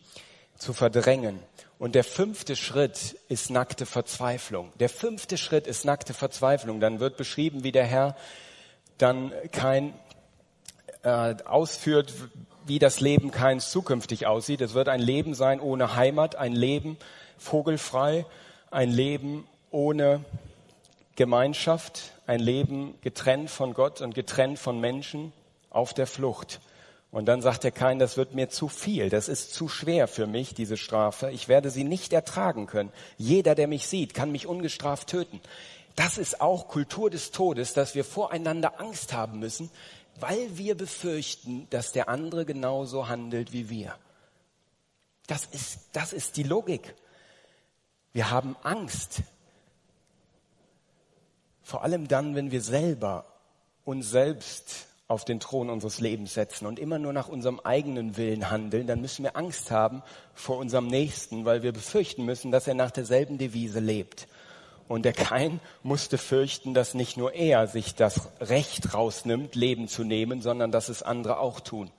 zu 0.57 0.73
verdrängen. 0.73 1.39
Und 1.79 1.95
der 1.95 2.05
fünfte 2.05 2.57
Schritt 2.57 3.17
ist 3.29 3.51
nackte 3.51 3.85
Verzweiflung. 3.85 4.73
Der 4.81 4.89
fünfte 4.89 5.37
Schritt 5.37 5.67
ist 5.67 5.85
nackte 5.85 6.15
Verzweiflung. 6.15 6.81
Dann 6.81 7.01
wird 7.01 7.19
beschrieben, 7.19 7.65
wie 7.65 7.73
der 7.73 7.85
Herr 7.85 8.17
dann 8.97 9.33
kein 9.53 9.93
äh, 11.03 11.35
ausführt, 11.45 12.15
wie 12.65 12.79
das 12.79 13.01
Leben 13.01 13.31
keins 13.31 13.71
zukünftig 13.71 14.27
aussieht. 14.27 14.63
Es 14.63 14.73
wird 14.73 14.89
ein 14.89 15.01
Leben 15.01 15.35
sein 15.35 15.61
ohne 15.61 15.95
Heimat, 15.95 16.37
ein 16.37 16.53
Leben 16.53 16.97
vogelfrei, 17.37 18.25
ein 18.71 18.91
Leben 18.91 19.47
ohne 19.71 20.25
Gemeinschaft, 21.17 22.13
ein 22.27 22.41
Leben 22.41 22.95
getrennt 23.01 23.51
von 23.51 23.75
Gott 23.75 24.01
und 24.01 24.15
getrennt 24.15 24.59
von 24.59 24.81
Menschen 24.81 25.33
auf 25.71 25.95
der 25.95 26.07
Flucht. 26.07 26.61
Und 27.11 27.27
dann 27.27 27.41
sagt 27.41 27.65
der 27.65 27.71
Kain, 27.71 27.99
das 27.99 28.17
wird 28.17 28.35
mir 28.35 28.51
zu 28.51 28.69
viel, 28.69 29.09
das 29.09 29.29
ist 29.29 29.55
zu 29.55 29.69
schwer 29.69 30.09
für 30.09 30.27
mich, 30.27 30.55
diese 30.55 30.77
Strafe. 30.77 31.31
Ich 31.31 31.49
werde 31.49 31.71
sie 31.71 31.85
nicht 31.85 32.13
ertragen 32.13 32.67
können. 32.67 32.93
Jeder, 33.17 33.55
der 33.55 33.69
mich 33.69 33.87
sieht, 33.87 34.13
kann 34.13 34.33
mich 34.33 34.47
ungestraft 34.47 35.09
töten. 35.09 35.41
Das 35.95 36.19
ist 36.19 36.41
auch 36.43 36.69
Kultur 36.69 37.09
des 37.09 37.31
Todes, 37.31 37.73
dass 37.73 37.95
wir 37.95 38.05
voreinander 38.05 38.81
Angst 38.81 39.15
haben 39.15 39.39
müssen, 39.39 39.71
weil 40.21 40.59
wir 40.59 40.77
befürchten, 40.77 41.67
dass 41.71 41.93
der 41.93 42.09
andere 42.09 42.45
genauso 42.45 43.09
handelt 43.09 43.53
wie 43.53 43.71
wir. 43.71 43.95
Das 45.27 45.47
ist, 45.47 45.79
das 45.93 46.13
ist 46.13 46.37
die 46.37 46.43
Logik. 46.43 46.95
Wir 48.13 48.31
haben 48.31 48.57
Angst, 48.63 49.23
vor 51.67 51.83
allem 51.83 52.07
dann, 52.07 52.37
wenn 52.37 52.53
wir 52.53 52.61
selber 52.61 53.25
uns 53.85 54.09
selbst 54.09 54.87
auf 55.09 55.25
den 55.25 55.41
Thron 55.41 55.69
unseres 55.69 55.99
Lebens 55.99 56.33
setzen 56.33 56.65
und 56.65 56.79
immer 56.79 57.01
nur 57.01 57.13
nach 57.13 57.27
unserem 57.27 57.59
eigenen 57.59 58.17
Willen 58.17 58.53
handeln, 58.53 58.87
dann 58.87 59.01
müssen 59.01 59.25
wir 59.25 59.37
Angst 59.37 59.73
haben 59.73 60.05
vor 60.33 60.59
unserem 60.59 60.87
Nächsten, 60.87 61.45
weil 61.45 61.65
wir 61.65 61.73
befürchten 61.73 62.25
müssen, 62.25 62.53
dass 62.53 62.69
er 62.69 62.75
nach 62.75 62.93
derselben 62.93 63.37
Devise 63.37 63.81
lebt. 63.81 64.29
Und 64.87 65.05
der 65.05 65.13
Kain 65.13 65.59
musste 65.83 66.19
fürchten, 66.19 66.73
dass 66.73 66.95
nicht 66.95 67.17
nur 67.17 67.35
er 67.35 67.67
sich 67.67 67.97
das 67.97 68.29
Recht 68.39 68.95
rausnimmt, 68.95 69.57
Leben 69.57 69.89
zu 69.89 70.05
nehmen, 70.05 70.43
sondern 70.43 70.71
dass 70.71 70.89
es 70.89 71.03
andere 71.03 71.41
auch 71.41 71.59
tun. 71.59 71.91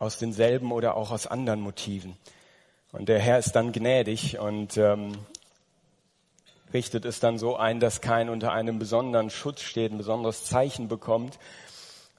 Aus 0.00 0.18
denselben 0.18 0.72
oder 0.72 0.96
auch 0.96 1.12
aus 1.12 1.28
anderen 1.28 1.60
Motiven. 1.60 2.16
Und 2.90 3.08
der 3.08 3.20
Herr 3.20 3.38
ist 3.38 3.52
dann 3.52 3.70
gnädig 3.70 4.40
und 4.40 4.76
ähm, 4.76 5.12
richtet 6.72 7.04
es 7.04 7.20
dann 7.20 7.38
so 7.38 7.56
ein, 7.56 7.80
dass 7.80 8.00
kein 8.00 8.28
unter 8.28 8.52
einem 8.52 8.78
besonderen 8.78 9.30
Schutz 9.30 9.62
steht, 9.62 9.92
ein 9.92 9.98
besonderes 9.98 10.44
Zeichen 10.44 10.88
bekommt. 10.88 11.38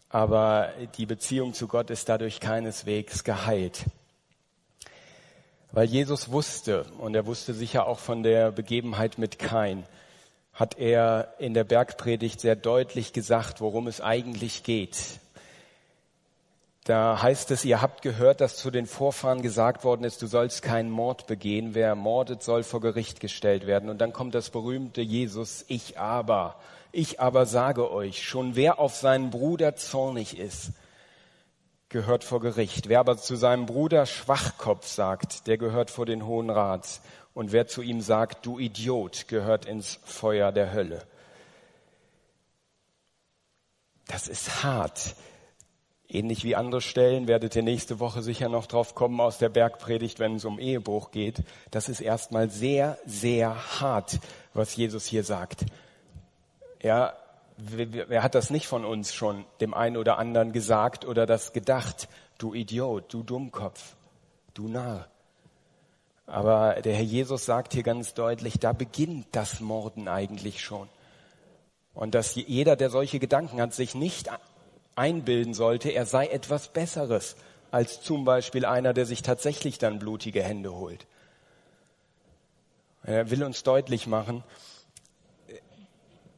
Aber 0.10 0.70
die 0.98 1.06
Beziehung 1.06 1.54
zu 1.54 1.68
Gott 1.68 1.90
ist 1.90 2.10
dadurch 2.10 2.40
keineswegs 2.40 3.24
geheilt. 3.24 3.86
Weil 5.72 5.86
Jesus 5.86 6.32
wusste, 6.32 6.86
und 6.98 7.16
er 7.16 7.26
wusste 7.26 7.54
sicher 7.54 7.88
auch 7.88 8.00
von 8.00 8.24
der 8.24 8.52
Begebenheit 8.52 9.18
mit 9.18 9.40
Kain, 9.40 9.86
hat 10.54 10.78
er 10.78 11.34
in 11.40 11.54
der 11.54 11.64
Bergpredigt 11.64 12.42
sehr 12.42 12.58
deutlich 12.58 13.14
gesagt, 13.14 13.62
worum 13.62 13.88
es 13.88 14.02
eigentlich 14.02 14.64
geht. 14.64 14.98
Da 16.84 17.22
heißt 17.22 17.52
es, 17.52 17.63
ihr 17.63 17.80
habt 17.82 18.02
gehört, 18.02 18.41
dass 18.41 18.58
zu 18.58 18.72
den 18.72 18.88
Vorfahren 18.88 19.44
gesagt 19.44 19.84
worden 19.84 20.04
ist, 20.04 20.22
du 20.22 20.28
sollst 20.28 20.63
keinen 20.63 20.89
Mord 20.89 21.28
begehen. 21.28 21.76
Wer 21.76 21.94
mordet, 21.94 22.41
soll 22.41 22.63
vor 22.63 22.82
Gericht 22.82 23.20
gestellt 23.20 23.67
werden. 23.67 23.89
Und 23.89 24.00
dann 24.00 24.13
kommt 24.13 24.34
das 24.34 24.50
berühmte 24.50 25.02
Jesus, 25.02 25.63
ich 25.67 26.00
aber, 26.00 26.56
ich 26.91 27.20
aber 27.20 27.46
sage 27.46 27.91
euch, 27.91 28.28
schon 28.28 28.56
wer 28.56 28.80
auf 28.80 28.96
seinen 28.96 29.30
Bruder 29.30 29.76
zornig 29.76 30.39
ist, 30.39 30.72
gehört 31.89 32.24
vor 32.24 32.39
Gericht. 32.39 32.89
Wer 32.89 33.00
aber 33.00 33.17
zu 33.17 33.36
seinem 33.36 33.67
Bruder 33.67 34.08
Schwachkopf 34.08 34.88
sagt, 34.88 35.46
der 35.46 35.60
gehört 35.60 35.91
vor 35.91 36.08
den 36.08 36.26
Hohen 36.26 36.50
Rat. 36.50 37.02
Und 37.36 37.52
wer 37.52 37.67
zu 37.67 37.84
ihm 37.84 38.02
sagt, 38.02 38.46
du 38.48 38.58
Idiot, 38.58 39.28
gehört 39.28 39.65
ins 39.65 40.00
Feuer 40.04 40.52
der 40.52 40.74
Hölle. 40.74 41.06
Das 44.08 44.28
ist 44.28 44.63
hart. 44.63 45.15
Ähnlich 46.13 46.43
wie 46.43 46.58
andere 46.58 46.82
Stellen 46.82 47.30
werdet 47.30 47.56
ihr 47.56 47.63
nächste 47.63 48.02
Woche 48.02 48.21
sicher 48.21 48.50
noch 48.50 48.65
drauf 48.65 48.95
kommen 48.95 49.21
aus 49.21 49.38
der 49.38 49.47
Bergpredigt, 49.47 50.19
wenn 50.19 50.36
es 50.36 50.43
um 50.43 50.60
Ehebruch 50.60 51.12
geht. 51.12 51.41
Das 51.71 51.88
ist 51.88 52.02
erstmal 52.02 52.50
sehr, 52.50 52.97
sehr 53.06 53.80
hart, 53.80 54.19
was 54.54 54.76
Jesus 54.76 55.06
hier 55.06 55.24
sagt. 55.24 55.65
Ja, 56.84 57.13
wer 57.56 58.24
hat 58.24 58.36
das 58.36 58.50
nicht 58.50 58.67
von 58.67 58.84
uns 58.84 59.13
schon 59.13 59.45
dem 59.62 59.74
einen 59.74 59.95
oder 59.95 60.17
anderen 60.17 60.52
gesagt 60.52 61.06
oder 61.06 61.26
das 61.26 61.54
gedacht? 61.54 62.10
Du 62.38 62.54
Idiot, 62.54 63.13
du 63.13 63.24
Dummkopf, 63.24 63.95
du 64.54 64.67
Narr. 64.67 65.08
Aber 66.26 66.82
der 66.82 66.93
Herr 66.93 67.06
Jesus 67.06 67.45
sagt 67.45 67.71
hier 67.71 67.84
ganz 67.84 68.13
deutlich, 68.15 68.60
da 68.60 68.74
beginnt 68.74 69.28
das 69.32 69.62
Morden 69.62 70.10
eigentlich 70.10 70.60
schon. 70.60 70.89
Und 71.93 72.15
dass 72.15 72.36
jeder, 72.36 72.76
der 72.76 72.89
solche 72.89 73.19
Gedanken 73.19 73.62
hat, 73.62 73.74
sich 73.74 73.95
nicht 73.95 74.30
einbilden 75.02 75.56
sollte, 75.56 75.90
er 75.90 76.06
sei 76.06 76.28
etwas 76.28 76.68
Besseres 76.68 77.36
als 77.72 78.02
zum 78.02 78.24
Beispiel 78.24 78.66
einer, 78.66 78.94
der 78.94 79.08
sich 79.08 79.24
tatsächlich 79.24 79.80
dann 79.80 79.98
blutige 79.98 80.44
Hände 80.44 80.74
holt. 80.74 81.08
Er 83.04 83.32
will 83.32 83.44
uns 83.44 83.64
deutlich 83.64 84.06
machen, 84.06 84.44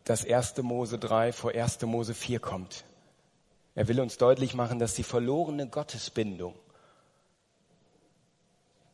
dass 0.06 0.26
1. 0.26 0.58
Mose 0.62 0.97
3 0.97 1.34
vor 1.34 1.52
1. 1.52 1.82
Mose 1.82 2.13
4 2.13 2.39
kommt. 2.39 2.86
Er 3.76 3.88
will 3.88 3.99
uns 3.99 4.17
deutlich 4.17 4.54
machen, 4.54 4.80
dass 4.80 4.93
die 4.93 5.04
verlorene 5.04 5.67
Gottesbindung 5.67 6.56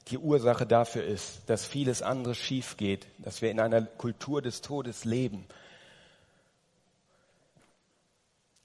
die 0.08 0.18
Ursache 0.18 0.66
dafür 0.66 1.04
ist, 1.04 1.42
dass 1.48 1.66
vieles 1.66 2.02
anderes 2.02 2.38
schief 2.38 2.78
geht, 2.78 3.06
dass 3.20 3.44
wir 3.44 3.52
in 3.52 3.60
einer 3.60 3.84
Kultur 3.84 4.42
des 4.42 4.62
Todes 4.62 5.06
leben. 5.06 5.46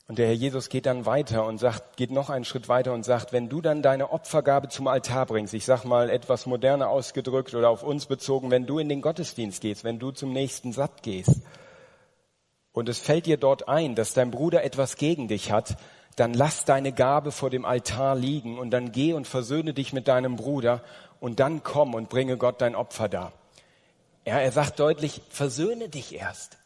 Und 0.06 0.18
der 0.18 0.26
Herr 0.26 0.34
Jesus 0.34 0.68
geht 0.68 0.86
dann 0.86 1.06
weiter 1.06 1.46
und 1.46 1.58
sagt, 1.58 1.96
geht 1.96 2.10
noch 2.10 2.28
einen 2.28 2.44
Schritt 2.44 2.68
weiter 2.68 2.92
und 2.92 3.04
sagt, 3.04 3.32
wenn 3.32 3.48
du 3.48 3.62
dann 3.62 3.80
deine 3.80 4.10
Opfergabe 4.10 4.68
zum 4.68 4.86
Altar 4.86 5.26
bringst, 5.26 5.54
ich 5.54 5.64
sag 5.64 5.84
mal 5.84 6.10
etwas 6.10 6.44
moderner 6.44 6.90
ausgedrückt 6.90 7.54
oder 7.54 7.70
auf 7.70 7.82
uns 7.82 8.06
bezogen, 8.06 8.50
wenn 8.50 8.66
du 8.66 8.78
in 8.78 8.90
den 8.90 9.00
Gottesdienst 9.00 9.62
gehst, 9.62 9.82
wenn 9.82 9.98
du 9.98 10.10
zum 10.10 10.32
nächsten 10.32 10.72
Satt 10.72 11.02
gehst, 11.02 11.40
und 12.74 12.88
es 12.88 12.98
fällt 12.98 13.26
dir 13.26 13.36
dort 13.36 13.68
ein, 13.68 13.94
dass 13.94 14.14
dein 14.14 14.32
Bruder 14.32 14.64
etwas 14.64 14.96
gegen 14.96 15.28
dich 15.28 15.52
hat, 15.52 15.76
dann 16.16 16.34
lass 16.34 16.64
deine 16.64 16.92
Gabe 16.92 17.30
vor 17.30 17.48
dem 17.48 17.64
Altar 17.64 18.16
liegen 18.16 18.58
und 18.58 18.70
dann 18.70 18.90
geh 18.90 19.12
und 19.12 19.28
versöhne 19.28 19.74
dich 19.74 19.92
mit 19.92 20.08
deinem 20.08 20.36
Bruder 20.36 20.82
und 21.20 21.38
dann 21.38 21.62
komm 21.62 21.94
und 21.94 22.08
bringe 22.08 22.36
Gott 22.36 22.60
dein 22.60 22.74
Opfer 22.74 23.08
dar. 23.08 23.32
Ja, 24.26 24.38
er 24.40 24.50
sagt 24.50 24.80
deutlich, 24.80 25.22
versöhne 25.28 25.88
dich 25.88 26.14
erst. 26.14 26.58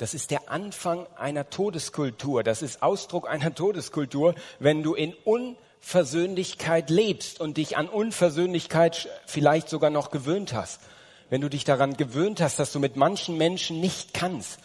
Das 0.00 0.14
ist 0.14 0.30
der 0.30 0.50
Anfang 0.50 1.06
einer 1.18 1.50
Todeskultur. 1.50 2.42
Das 2.42 2.62
ist 2.62 2.82
Ausdruck 2.82 3.28
einer 3.28 3.54
Todeskultur, 3.54 4.34
wenn 4.58 4.82
du 4.82 4.94
in 4.94 5.12
Unversöhnlichkeit 5.24 6.88
lebst 6.88 7.38
und 7.38 7.58
dich 7.58 7.76
an 7.76 7.86
Unversöhnlichkeit 7.86 9.10
vielleicht 9.26 9.68
sogar 9.68 9.90
noch 9.90 10.10
gewöhnt 10.10 10.54
hast. 10.54 10.80
Wenn 11.28 11.42
du 11.42 11.50
dich 11.50 11.64
daran 11.64 11.98
gewöhnt 11.98 12.40
hast, 12.40 12.58
dass 12.58 12.72
du 12.72 12.78
mit 12.78 12.96
manchen 12.96 13.36
Menschen 13.36 13.78
nicht 13.78 14.14
kannst, 14.14 14.60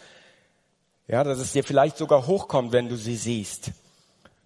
ja, 1.06 1.22
dass 1.22 1.38
es 1.38 1.52
dir 1.52 1.64
vielleicht 1.64 1.98
sogar 1.98 2.26
hochkommt, 2.26 2.72
wenn 2.72 2.88
du 2.88 2.96
sie 2.96 3.16
siehst. 3.16 3.72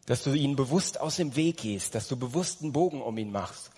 Dass 0.06 0.24
du 0.24 0.32
ihnen 0.32 0.56
bewusst 0.56 1.00
aus 1.00 1.14
dem 1.14 1.36
Weg 1.36 1.58
gehst, 1.58 1.94
dass 1.94 2.08
du 2.08 2.16
bewusst 2.16 2.62
einen 2.62 2.72
Bogen 2.72 3.00
um 3.00 3.16
ihn 3.16 3.30
machst. 3.30 3.70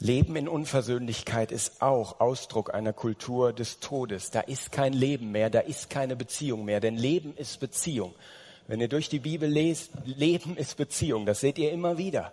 Leben 0.00 0.34
in 0.34 0.48
Unversöhnlichkeit 0.48 1.52
ist 1.52 1.82
auch 1.82 2.20
Ausdruck 2.20 2.72
einer 2.72 2.94
Kultur 2.94 3.52
des 3.52 3.80
Todes. 3.80 4.30
Da 4.30 4.40
ist 4.40 4.72
kein 4.72 4.94
Leben 4.94 5.30
mehr, 5.30 5.50
da 5.50 5.60
ist 5.60 5.90
keine 5.90 6.16
Beziehung 6.16 6.64
mehr, 6.64 6.80
denn 6.80 6.96
Leben 6.96 7.36
ist 7.36 7.60
Beziehung. 7.60 8.14
Wenn 8.66 8.80
ihr 8.80 8.88
durch 8.88 9.10
die 9.10 9.18
Bibel 9.18 9.48
lest, 9.48 9.90
Leben 10.04 10.56
ist 10.56 10.78
Beziehung, 10.78 11.26
das 11.26 11.40
seht 11.40 11.58
ihr 11.58 11.70
immer 11.70 11.98
wieder. 11.98 12.32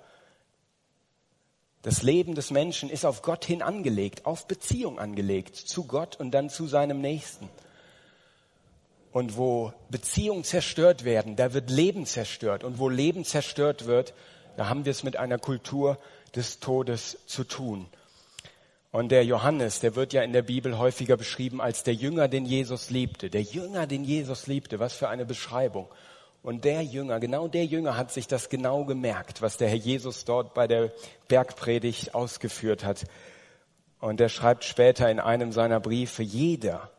Das 1.82 2.04
Leben 2.04 2.36
des 2.36 2.52
Menschen 2.52 2.90
ist 2.90 3.06
auf 3.06 3.22
Gott 3.22 3.44
hin 3.44 3.62
angelegt, 3.62 4.26
auf 4.26 4.48
Beziehung 4.48 4.98
angelegt, 4.98 5.56
zu 5.56 5.86
Gott 5.86 6.18
und 6.18 6.32
dann 6.32 6.50
zu 6.50 6.68
seinem 6.68 7.02
Nächsten. 7.02 7.50
Und 9.12 9.36
wo 9.36 9.74
Beziehungen 9.90 10.44
zerstört 10.44 11.04
werden, 11.04 11.36
da 11.36 11.54
wird 11.54 11.70
Leben 11.70 12.06
zerstört. 12.06 12.64
Und 12.64 12.78
wo 12.80 12.88
Leben 12.88 13.26
zerstört 13.26 13.88
wird, 13.88 14.14
da 14.58 14.70
haben 14.70 14.86
wir 14.86 14.92
es 14.92 15.04
mit 15.04 15.18
einer 15.18 15.38
Kultur 15.38 15.98
des 16.38 16.60
Todes 16.60 17.18
zu 17.26 17.44
tun. 17.44 17.88
Und 18.92 19.10
der 19.10 19.26
Johannes, 19.26 19.82
der 19.82 19.96
wird 19.96 20.14
ja 20.14 20.22
in 20.22 20.32
der 20.32 20.44
Bibel 20.44 20.78
häufiger 20.78 21.18
beschrieben 21.18 21.60
als 21.60 21.84
der 21.84 21.94
Jünger, 21.94 22.28
den 22.28 22.46
Jesus 22.46 22.90
liebte. 22.90 23.30
Der 23.30 23.42
Jünger, 23.42 23.86
den 23.86 24.04
Jesus 24.04 24.48
liebte, 24.48 24.80
was 24.80 24.94
für 24.94 25.10
eine 25.10 25.26
Beschreibung. 25.26 25.88
Und 26.42 26.64
der 26.64 26.82
Jünger, 26.84 27.20
genau 27.20 27.48
der 27.48 27.66
Jünger 27.66 27.98
hat 27.98 28.12
sich 28.12 28.28
das 28.28 28.48
genau 28.50 28.86
gemerkt, 28.86 29.42
was 29.42 29.58
der 29.58 29.68
Herr 29.68 29.76
Jesus 29.76 30.24
dort 30.24 30.54
bei 30.54 30.68
der 30.68 30.94
Bergpredigt 31.28 32.16
ausgeführt 32.16 32.86
hat. 32.86 33.04
Und 34.00 34.22
er 34.22 34.30
schreibt 34.30 34.64
später 34.64 35.12
in 35.12 35.20
einem 35.20 35.52
seiner 35.52 35.80
Briefe, 35.80 36.24
jeder, 36.24 36.90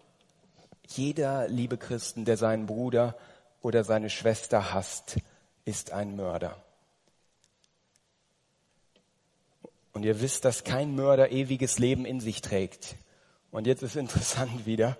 jeder, 0.89 1.49
liebe 1.49 1.79
Christen, 1.79 2.25
der 2.25 2.37
seinen 2.37 2.67
Bruder 2.67 3.17
oder 3.63 3.85
seine 3.85 4.11
Schwester 4.11 4.75
hasst, 4.75 5.17
ist 5.65 5.93
ein 5.93 6.17
Mörder. 6.17 6.57
Und 9.93 10.05
ihr 10.05 10.21
wisst, 10.21 10.45
dass 10.45 10.65
kein 10.65 10.95
Mörder 10.95 11.33
ewiges 11.33 11.79
Leben 11.79 12.05
in 12.05 12.21
sich 12.21 12.41
trägt. 12.41 12.97
Und 13.51 13.67
jetzt 13.67 13.83
ist 13.83 13.97
interessant 13.97 14.67
wieder. 14.67 14.97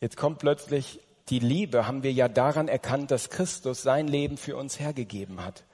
Jetzt 0.00 0.16
kommt 0.16 0.38
plötzlich 0.38 1.00
die 1.28 1.38
Liebe, 1.38 1.86
haben 1.86 2.02
wir 2.02 2.12
ja 2.12 2.28
daran 2.28 2.68
erkannt, 2.68 3.10
dass 3.10 3.30
Christus 3.30 3.82
sein 3.82 4.08
Leben 4.08 4.36
für 4.36 4.56
uns 4.56 4.80
hergegeben 4.80 5.44
hat 5.44 5.64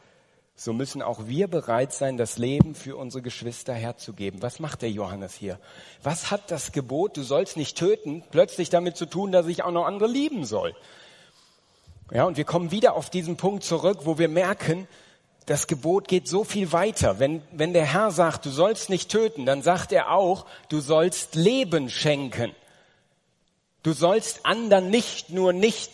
so 0.60 0.72
müssen 0.72 1.02
auch 1.02 1.28
wir 1.28 1.46
bereit 1.46 1.92
sein, 1.92 2.16
das 2.16 2.36
Leben 2.36 2.74
für 2.74 2.96
unsere 2.96 3.22
Geschwister 3.22 3.74
herzugeben. 3.74 4.42
Was 4.42 4.58
macht 4.58 4.82
der 4.82 4.90
Johannes 4.90 5.34
hier? 5.34 5.60
Was 6.02 6.32
hat 6.32 6.50
das 6.50 6.72
Gebot, 6.72 7.16
du 7.16 7.22
sollst 7.22 7.56
nicht 7.56 7.78
töten, 7.78 8.24
plötzlich 8.32 8.68
damit 8.68 8.96
zu 8.96 9.06
tun, 9.06 9.30
dass 9.30 9.46
ich 9.46 9.62
auch 9.62 9.70
noch 9.70 9.86
andere 9.86 10.08
lieben 10.08 10.44
soll? 10.44 10.74
Ja, 12.10 12.24
und 12.24 12.36
wir 12.36 12.44
kommen 12.44 12.72
wieder 12.72 12.96
auf 12.96 13.08
diesen 13.08 13.36
Punkt 13.36 13.62
zurück, 13.62 14.00
wo 14.02 14.18
wir 14.18 14.28
merken, 14.28 14.88
das 15.48 15.66
Gebot 15.66 16.08
geht 16.08 16.28
so 16.28 16.44
viel 16.44 16.72
weiter. 16.72 17.18
Wenn, 17.18 17.42
wenn 17.52 17.72
der 17.72 17.86
Herr 17.86 18.10
sagt, 18.10 18.44
du 18.44 18.50
sollst 18.50 18.90
nicht 18.90 19.10
töten, 19.10 19.46
dann 19.46 19.62
sagt 19.62 19.92
er 19.92 20.10
auch, 20.10 20.44
du 20.68 20.80
sollst 20.80 21.36
Leben 21.36 21.88
schenken. 21.88 22.54
Du 23.82 23.94
sollst 23.94 24.44
anderen 24.44 24.90
nicht 24.90 25.30
nur 25.30 25.54
nicht, 25.54 25.90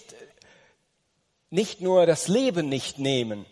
nicht 1.51 1.81
nur 1.81 2.05
das 2.05 2.27
Leben 2.27 2.69
nicht 2.69 2.99
nehmen, 2.99 3.47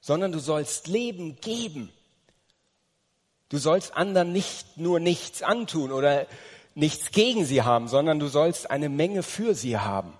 sondern 0.00 0.32
du 0.32 0.38
sollst 0.38 0.86
Leben 0.86 1.36
geben. 1.42 1.92
Du 3.50 3.58
sollst 3.58 3.94
anderen 3.94 4.32
nicht 4.32 4.78
nur 4.78 5.00
nichts 5.00 5.42
antun 5.42 5.92
oder 5.92 6.26
nichts 6.74 7.10
gegen 7.10 7.44
sie 7.44 7.60
haben, 7.60 7.88
sondern 7.88 8.18
du 8.18 8.28
sollst 8.28 8.70
eine 8.70 8.88
Menge 8.88 9.22
für 9.22 9.54
sie 9.54 9.76
haben. 9.76 10.14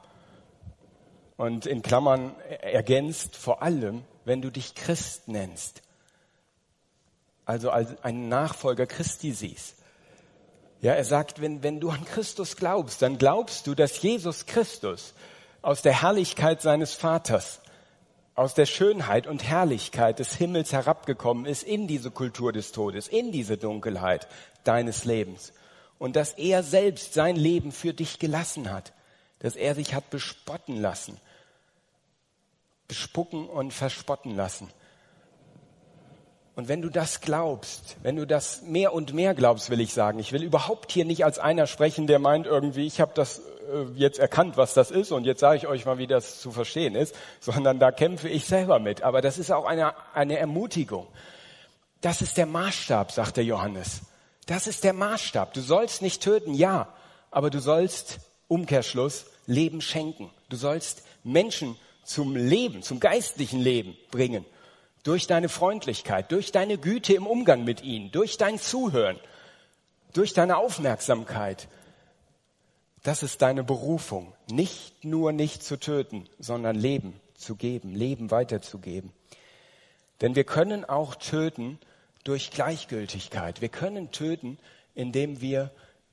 Und 1.38 1.64
in 1.64 1.80
Klammern 1.80 2.35
ergänzt 2.61 3.35
vor 3.35 3.62
allem, 3.62 4.04
wenn 4.24 4.42
du 4.42 4.50
dich 4.50 4.74
Christ 4.74 5.28
nennst. 5.28 5.83
Also 7.44 7.70
als 7.70 8.02
einen 8.04 8.28
Nachfolger 8.28 8.87
Christi 8.87 9.33
siehst. 9.33 9.76
Ja, 10.80 10.94
er 10.94 11.04
sagt, 11.04 11.40
wenn, 11.40 11.62
wenn 11.62 11.80
du 11.80 11.90
an 11.90 12.04
Christus 12.04 12.56
glaubst, 12.56 13.02
dann 13.02 13.18
glaubst 13.18 13.66
du, 13.66 13.74
dass 13.74 14.00
Jesus 14.00 14.46
Christus 14.46 15.14
aus 15.62 15.83
der 15.83 16.02
Herrlichkeit 16.02 16.62
seines 16.62 16.94
Vaters 16.94 17.61
aus 18.40 18.54
der 18.54 18.64
Schönheit 18.64 19.26
und 19.26 19.44
Herrlichkeit 19.44 20.18
des 20.18 20.35
Himmels 20.35 20.72
herabgekommen 20.72 21.44
ist 21.44 21.62
in 21.62 21.87
diese 21.87 22.11
Kultur 22.11 22.52
des 22.52 22.72
Todes, 22.72 23.06
in 23.06 23.33
diese 23.33 23.59
Dunkelheit 23.59 24.28
deines 24.64 25.04
Lebens. 25.04 25.52
Und 25.98 26.16
dass 26.16 26.33
er 26.33 26.62
selbst 26.62 27.12
sein 27.12 27.37
Leben 27.37 27.70
für 27.70 27.92
dich 27.92 28.18
gelassen 28.18 28.72
hat, 28.72 28.94
dass 29.40 29.56
er 29.56 29.74
sich 29.74 29.94
hat 29.94 30.09
bespotten 30.09 30.80
lassen, 30.80 31.18
bespucken 32.91 33.49
und 33.49 33.72
verspotten 33.72 34.34
lassen. 34.34 34.68
Und 36.57 36.66
wenn 36.66 36.82
du 36.82 36.91
das 36.91 37.20
glaubst, 37.20 37.97
wenn 38.03 38.16
du 38.16 38.26
das 38.26 38.62
mehr 38.62 38.93
und 38.93 39.14
mehr 39.14 39.32
glaubst, 39.32 39.70
will 39.70 39.80
ich 39.80 39.95
sagen, 39.95 40.18
ich 40.18 40.32
will 40.32 40.43
überhaupt 40.43 40.91
hier 40.91 41.05
nicht 41.05 41.24
als 41.24 41.38
einer 41.38 41.68
sprechen, 41.68 42.09
der 42.09 42.18
meint 42.18 42.47
irgendwie, 42.47 42.84
ich 42.84 43.01
habe 43.01 43.12
das 43.14 43.38
äh, 43.38 43.84
jetzt 43.95 44.18
erkannt, 44.18 44.57
was 44.57 44.74
das 44.74 44.91
ist 44.91 45.12
und 45.12 45.24
jetzt 45.24 45.38
sage 45.38 45.57
ich 45.57 45.68
euch 45.68 45.86
mal, 45.86 45.99
wie 45.99 46.09
das 46.09 46.41
zu 46.41 46.51
verstehen 46.51 46.97
ist, 46.97 47.14
sondern 47.41 47.78
da 47.78 47.93
kämpfe 47.93 48.28
ich 48.28 48.45
selber 48.45 48.80
mit. 48.80 49.05
Aber 49.05 49.22
das 49.22 49.38
ist 49.38 49.53
auch 49.53 49.66
eine, 49.66 49.95
eine 50.12 50.36
Ermutigung. 50.36 51.07
Das 52.01 52.22
ist 52.22 52.36
der 52.36 52.47
Maßstab, 52.47 53.12
sagt 53.12 53.36
der 53.36 53.45
Johannes. 53.45 54.01
Das 54.47 54.66
ist 54.66 54.82
der 54.82 54.95
Maßstab. 54.95 55.55
Du 55.55 55.61
sollst 55.61 56.03
nicht 56.03 56.22
töten, 56.24 56.55
ja, 56.55 56.93
aber 57.30 57.51
du 57.51 57.61
sollst, 57.61 58.18
Umkehrschluss, 58.49 59.26
Leben 59.47 59.80
schenken. 59.80 60.30
Du 60.49 60.57
sollst 60.57 61.05
Menschen 61.22 61.76
zum 62.11 62.34
Leben, 62.34 62.82
zum 62.82 62.98
geistlichen 62.98 63.61
Leben 63.61 63.96
bringen. 64.11 64.44
Durch 65.04 65.28
deine 65.28 65.48
Freundlichkeit, 65.48 66.32
durch 66.32 66.50
deine 66.50 66.76
Güte 66.76 67.14
im 67.14 67.26
Umgang 67.26 67.62
mit 67.62 67.82
ihnen, 67.82 68.11
durch 68.11 68.36
dein 68.36 68.58
Zuhören, 68.58 69.18
durch 70.12 70.34
deine 70.34 70.56
Aufmerksamkeit. 70.56 71.68
Das 73.04 73.22
ist 73.22 73.42
deine 73.42 73.62
Berufung. 73.62 74.34
Nicht 74.50 75.04
nur 75.04 75.30
nicht 75.30 75.62
zu 75.62 75.78
töten, 75.78 76.28
sondern 76.40 76.74
Leben 76.74 77.20
zu 77.34 77.54
geben, 77.54 77.94
Leben 77.94 78.32
weiterzugeben. 78.32 79.12
Denn 80.20 80.34
wir 80.34 80.44
können 80.44 80.84
auch 80.84 81.14
töten 81.14 81.78
durch 82.24 82.50
Gleichgültigkeit. 82.50 83.61
Wir 83.61 83.68
können 83.68 84.11
töten, 84.11 84.58
indem 84.96 85.40
wir 85.40 85.70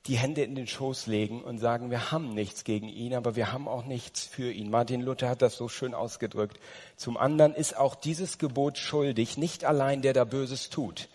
die 0.07 0.17
Hände 0.17 0.43
in 0.43 0.55
den 0.55 0.67
Schoß 0.67 1.07
legen 1.07 1.41
und 1.41 1.59
sagen, 1.59 1.91
wir 1.91 2.11
haben 2.11 2.33
nichts 2.33 2.63
gegen 2.63 2.87
ihn, 2.87 3.13
aber 3.13 3.35
wir 3.35 3.51
haben 3.51 3.67
auch 3.67 3.85
nichts 3.85 4.25
für 4.25 4.51
ihn. 4.51 4.69
Martin 4.69 5.01
Luther 5.01 5.29
hat 5.29 5.41
das 5.41 5.57
so 5.57 5.67
schön 5.67 5.93
ausgedrückt. 5.93 6.59
Zum 6.95 7.17
anderen 7.17 7.53
ist 7.53 7.77
auch 7.77 7.95
dieses 7.95 8.37
Gebot 8.37 8.77
schuldig, 8.77 9.37
nicht 9.37 9.65
allein 9.65 10.01
der 10.01 10.13
da 10.13 10.23
Böses 10.23 10.69
tut, 10.69 11.09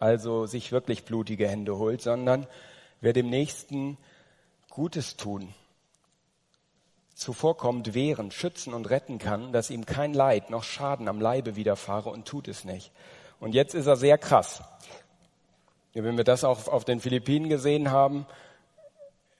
also 0.00 0.46
sich 0.46 0.72
wirklich 0.72 1.04
blutige 1.04 1.48
Hände 1.48 1.76
holt, 1.76 2.00
sondern 2.00 2.46
wer 3.00 3.12
dem 3.12 3.28
Nächsten 3.28 3.98
Gutes 4.70 5.16
tun, 5.16 5.52
zuvorkommt, 7.14 7.94
wehren, 7.94 8.30
schützen 8.30 8.72
und 8.72 8.88
retten 8.88 9.18
kann, 9.18 9.52
dass 9.52 9.70
ihm 9.70 9.84
kein 9.84 10.14
Leid 10.14 10.50
noch 10.50 10.62
Schaden 10.62 11.08
am 11.08 11.20
Leibe 11.20 11.56
widerfahre 11.56 12.10
und 12.10 12.26
tut 12.26 12.48
es 12.48 12.64
nicht. 12.64 12.92
Und 13.40 13.54
jetzt 13.54 13.74
ist 13.74 13.86
er 13.86 13.96
sehr 13.96 14.18
krass. 14.18 14.62
Wenn 16.04 16.16
wir 16.16 16.24
das 16.24 16.44
auch 16.44 16.68
auf 16.68 16.84
den 16.84 17.00
Philippinen 17.00 17.48
gesehen 17.48 17.90
haben, 17.90 18.26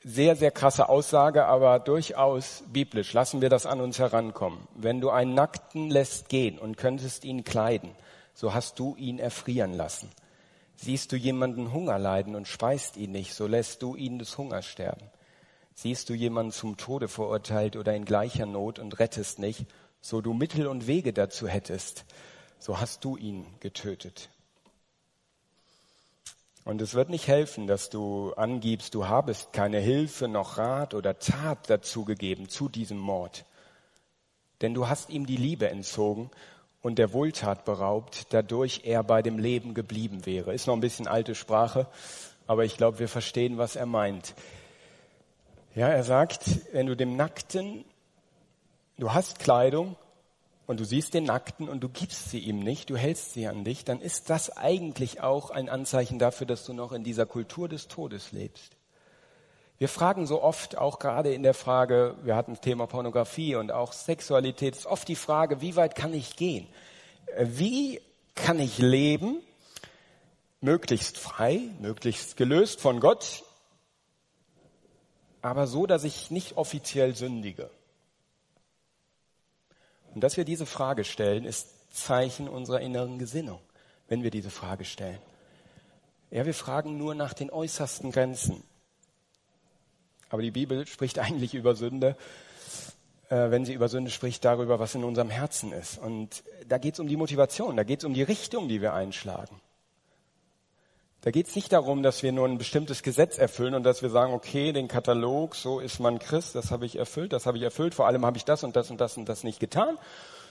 sehr, 0.02 0.36
sehr 0.36 0.50
krasse 0.50 0.88
Aussage, 0.88 1.46
aber 1.46 1.78
durchaus 1.80 2.62
biblisch. 2.72 3.12
Lassen 3.12 3.40
wir 3.40 3.48
das 3.48 3.66
an 3.66 3.80
uns 3.80 3.98
herankommen. 3.98 4.68
Wenn 4.74 5.00
du 5.00 5.10
einen 5.10 5.34
Nackten 5.34 5.90
lässt 5.90 6.28
gehen 6.28 6.58
und 6.58 6.76
könntest 6.76 7.24
ihn 7.24 7.44
kleiden, 7.44 7.90
so 8.34 8.54
hast 8.54 8.78
du 8.78 8.94
ihn 8.96 9.18
erfrieren 9.18 9.74
lassen. 9.74 10.08
Siehst 10.76 11.10
du 11.10 11.16
jemanden 11.16 11.72
Hunger 11.72 11.98
leiden 11.98 12.36
und 12.36 12.46
speist 12.46 12.96
ihn 12.96 13.10
nicht, 13.10 13.34
so 13.34 13.48
lässt 13.48 13.82
du 13.82 13.96
ihn 13.96 14.20
des 14.20 14.38
Hungers 14.38 14.66
sterben. 14.66 15.10
Siehst 15.74 16.08
du 16.08 16.14
jemanden 16.14 16.52
zum 16.52 16.76
Tode 16.76 17.08
verurteilt 17.08 17.76
oder 17.76 17.94
in 17.94 18.04
gleicher 18.04 18.46
Not 18.46 18.78
und 18.78 19.00
rettest 19.00 19.40
nicht, 19.40 19.66
so 20.00 20.20
du 20.20 20.32
Mittel 20.32 20.68
und 20.68 20.86
Wege 20.86 21.12
dazu 21.12 21.48
hättest, 21.48 22.04
so 22.60 22.80
hast 22.80 23.04
du 23.04 23.16
ihn 23.16 23.46
getötet. 23.58 24.30
Und 26.68 26.82
es 26.82 26.92
wird 26.92 27.08
nicht 27.08 27.28
helfen, 27.28 27.66
dass 27.66 27.88
du 27.88 28.34
angibst, 28.34 28.94
du 28.94 29.08
habest 29.08 29.54
keine 29.54 29.78
Hilfe 29.78 30.28
noch 30.28 30.58
Rat 30.58 30.92
oder 30.92 31.18
Tat 31.18 31.70
dazu 31.70 32.04
gegeben 32.04 32.50
zu 32.50 32.68
diesem 32.68 32.98
Mord. 32.98 33.46
Denn 34.60 34.74
du 34.74 34.86
hast 34.86 35.08
ihm 35.08 35.24
die 35.24 35.38
Liebe 35.38 35.70
entzogen 35.70 36.30
und 36.82 36.98
der 36.98 37.14
Wohltat 37.14 37.64
beraubt, 37.64 38.26
dadurch 38.34 38.82
er 38.84 39.02
bei 39.02 39.22
dem 39.22 39.38
Leben 39.38 39.72
geblieben 39.72 40.26
wäre. 40.26 40.52
Ist 40.52 40.66
noch 40.66 40.74
ein 40.74 40.82
bisschen 40.82 41.08
alte 41.08 41.34
Sprache, 41.34 41.86
aber 42.46 42.66
ich 42.66 42.76
glaube, 42.76 42.98
wir 42.98 43.08
verstehen, 43.08 43.56
was 43.56 43.74
er 43.74 43.86
meint. 43.86 44.34
Ja, 45.74 45.88
er 45.88 46.04
sagt, 46.04 46.50
wenn 46.74 46.84
du 46.84 46.94
dem 46.94 47.16
Nackten, 47.16 47.86
du 48.98 49.14
hast 49.14 49.38
Kleidung 49.38 49.96
und 50.68 50.78
du 50.78 50.84
siehst 50.84 51.14
den 51.14 51.24
Nackten 51.24 51.66
und 51.66 51.80
du 51.80 51.88
gibst 51.88 52.30
sie 52.30 52.40
ihm 52.40 52.60
nicht, 52.60 52.90
du 52.90 52.96
hältst 52.96 53.32
sie 53.32 53.48
an 53.48 53.64
dich, 53.64 53.86
dann 53.86 54.02
ist 54.02 54.28
das 54.28 54.54
eigentlich 54.54 55.22
auch 55.22 55.50
ein 55.50 55.70
Anzeichen 55.70 56.18
dafür, 56.18 56.46
dass 56.46 56.66
du 56.66 56.74
noch 56.74 56.92
in 56.92 57.02
dieser 57.02 57.24
Kultur 57.24 57.70
des 57.70 57.88
Todes 57.88 58.32
lebst. 58.32 58.76
Wir 59.78 59.88
fragen 59.88 60.26
so 60.26 60.42
oft, 60.42 60.76
auch 60.76 60.98
gerade 60.98 61.32
in 61.32 61.42
der 61.42 61.54
Frage, 61.54 62.16
wir 62.22 62.36
hatten 62.36 62.52
das 62.52 62.60
Thema 62.60 62.86
Pornografie 62.86 63.54
und 63.54 63.72
auch 63.72 63.94
Sexualität, 63.94 64.76
ist 64.76 64.84
oft 64.84 65.08
die 65.08 65.16
Frage, 65.16 65.62
wie 65.62 65.74
weit 65.74 65.94
kann 65.94 66.12
ich 66.12 66.36
gehen? 66.36 66.66
Wie 67.38 68.02
kann 68.34 68.60
ich 68.60 68.76
leben, 68.76 69.40
möglichst 70.60 71.16
frei, 71.16 71.62
möglichst 71.80 72.36
gelöst 72.36 72.82
von 72.82 73.00
Gott, 73.00 73.42
aber 75.40 75.66
so, 75.66 75.86
dass 75.86 76.04
ich 76.04 76.30
nicht 76.30 76.58
offiziell 76.58 77.16
sündige. 77.16 77.70
Und 80.14 80.22
dass 80.22 80.36
wir 80.36 80.44
diese 80.44 80.66
Frage 80.66 81.04
stellen, 81.04 81.44
ist 81.44 81.68
Zeichen 81.92 82.48
unserer 82.48 82.80
inneren 82.80 83.18
Gesinnung, 83.18 83.60
wenn 84.08 84.22
wir 84.22 84.30
diese 84.30 84.50
Frage 84.50 84.84
stellen. 84.84 85.18
Ja, 86.30 86.44
wir 86.44 86.54
fragen 86.54 86.98
nur 86.98 87.14
nach 87.14 87.32
den 87.32 87.50
äußersten 87.50 88.12
Grenzen. 88.12 88.62
Aber 90.28 90.42
die 90.42 90.50
Bibel 90.50 90.86
spricht 90.86 91.18
eigentlich 91.18 91.54
über 91.54 91.74
Sünde, 91.74 92.16
äh, 93.30 93.50
wenn 93.50 93.64
sie 93.64 93.72
über 93.74 93.88
Sünde 93.88 94.10
spricht, 94.10 94.44
darüber, 94.44 94.78
was 94.78 94.94
in 94.94 95.04
unserem 95.04 95.30
Herzen 95.30 95.72
ist. 95.72 95.98
Und 95.98 96.42
da 96.68 96.78
geht 96.78 96.94
es 96.94 97.00
um 97.00 97.08
die 97.08 97.16
Motivation, 97.16 97.76
da 97.76 97.84
geht 97.84 98.00
es 98.00 98.04
um 98.04 98.14
die 98.14 98.22
Richtung, 98.22 98.68
die 98.68 98.82
wir 98.82 98.94
einschlagen. 98.94 99.60
Da 101.28 101.32
geht 101.32 101.48
es 101.48 101.56
nicht 101.56 101.74
darum, 101.74 102.02
dass 102.02 102.22
wir 102.22 102.32
nur 102.32 102.48
ein 102.48 102.56
bestimmtes 102.56 103.02
Gesetz 103.02 103.36
erfüllen 103.36 103.74
und 103.74 103.82
dass 103.82 104.00
wir 104.00 104.08
sagen, 104.08 104.32
okay, 104.32 104.72
den 104.72 104.88
Katalog, 104.88 105.56
so 105.56 105.78
ist 105.78 106.00
man 106.00 106.18
Christ, 106.18 106.54
das 106.54 106.70
habe 106.70 106.86
ich 106.86 106.96
erfüllt, 106.96 107.34
das 107.34 107.44
habe 107.44 107.58
ich 107.58 107.64
erfüllt, 107.64 107.94
vor 107.94 108.06
allem 108.06 108.24
habe 108.24 108.38
ich 108.38 108.46
das 108.46 108.64
und 108.64 108.76
das 108.76 108.90
und 108.90 108.98
das 108.98 109.18
und 109.18 109.28
das 109.28 109.44
nicht 109.44 109.60
getan, 109.60 109.98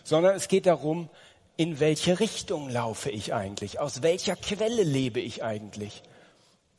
sondern 0.03 0.35
es 0.35 0.47
geht 0.47 0.67
darum, 0.67 1.09
in 1.55 1.79
welche 1.79 2.19
Richtung 2.19 2.69
laufe 2.69 3.09
ich 3.09 3.33
eigentlich, 3.33 3.79
aus 3.79 4.03
welcher 4.03 4.35
Quelle 4.35 4.83
lebe 4.83 5.19
ich 5.19 5.43
eigentlich, 5.43 6.03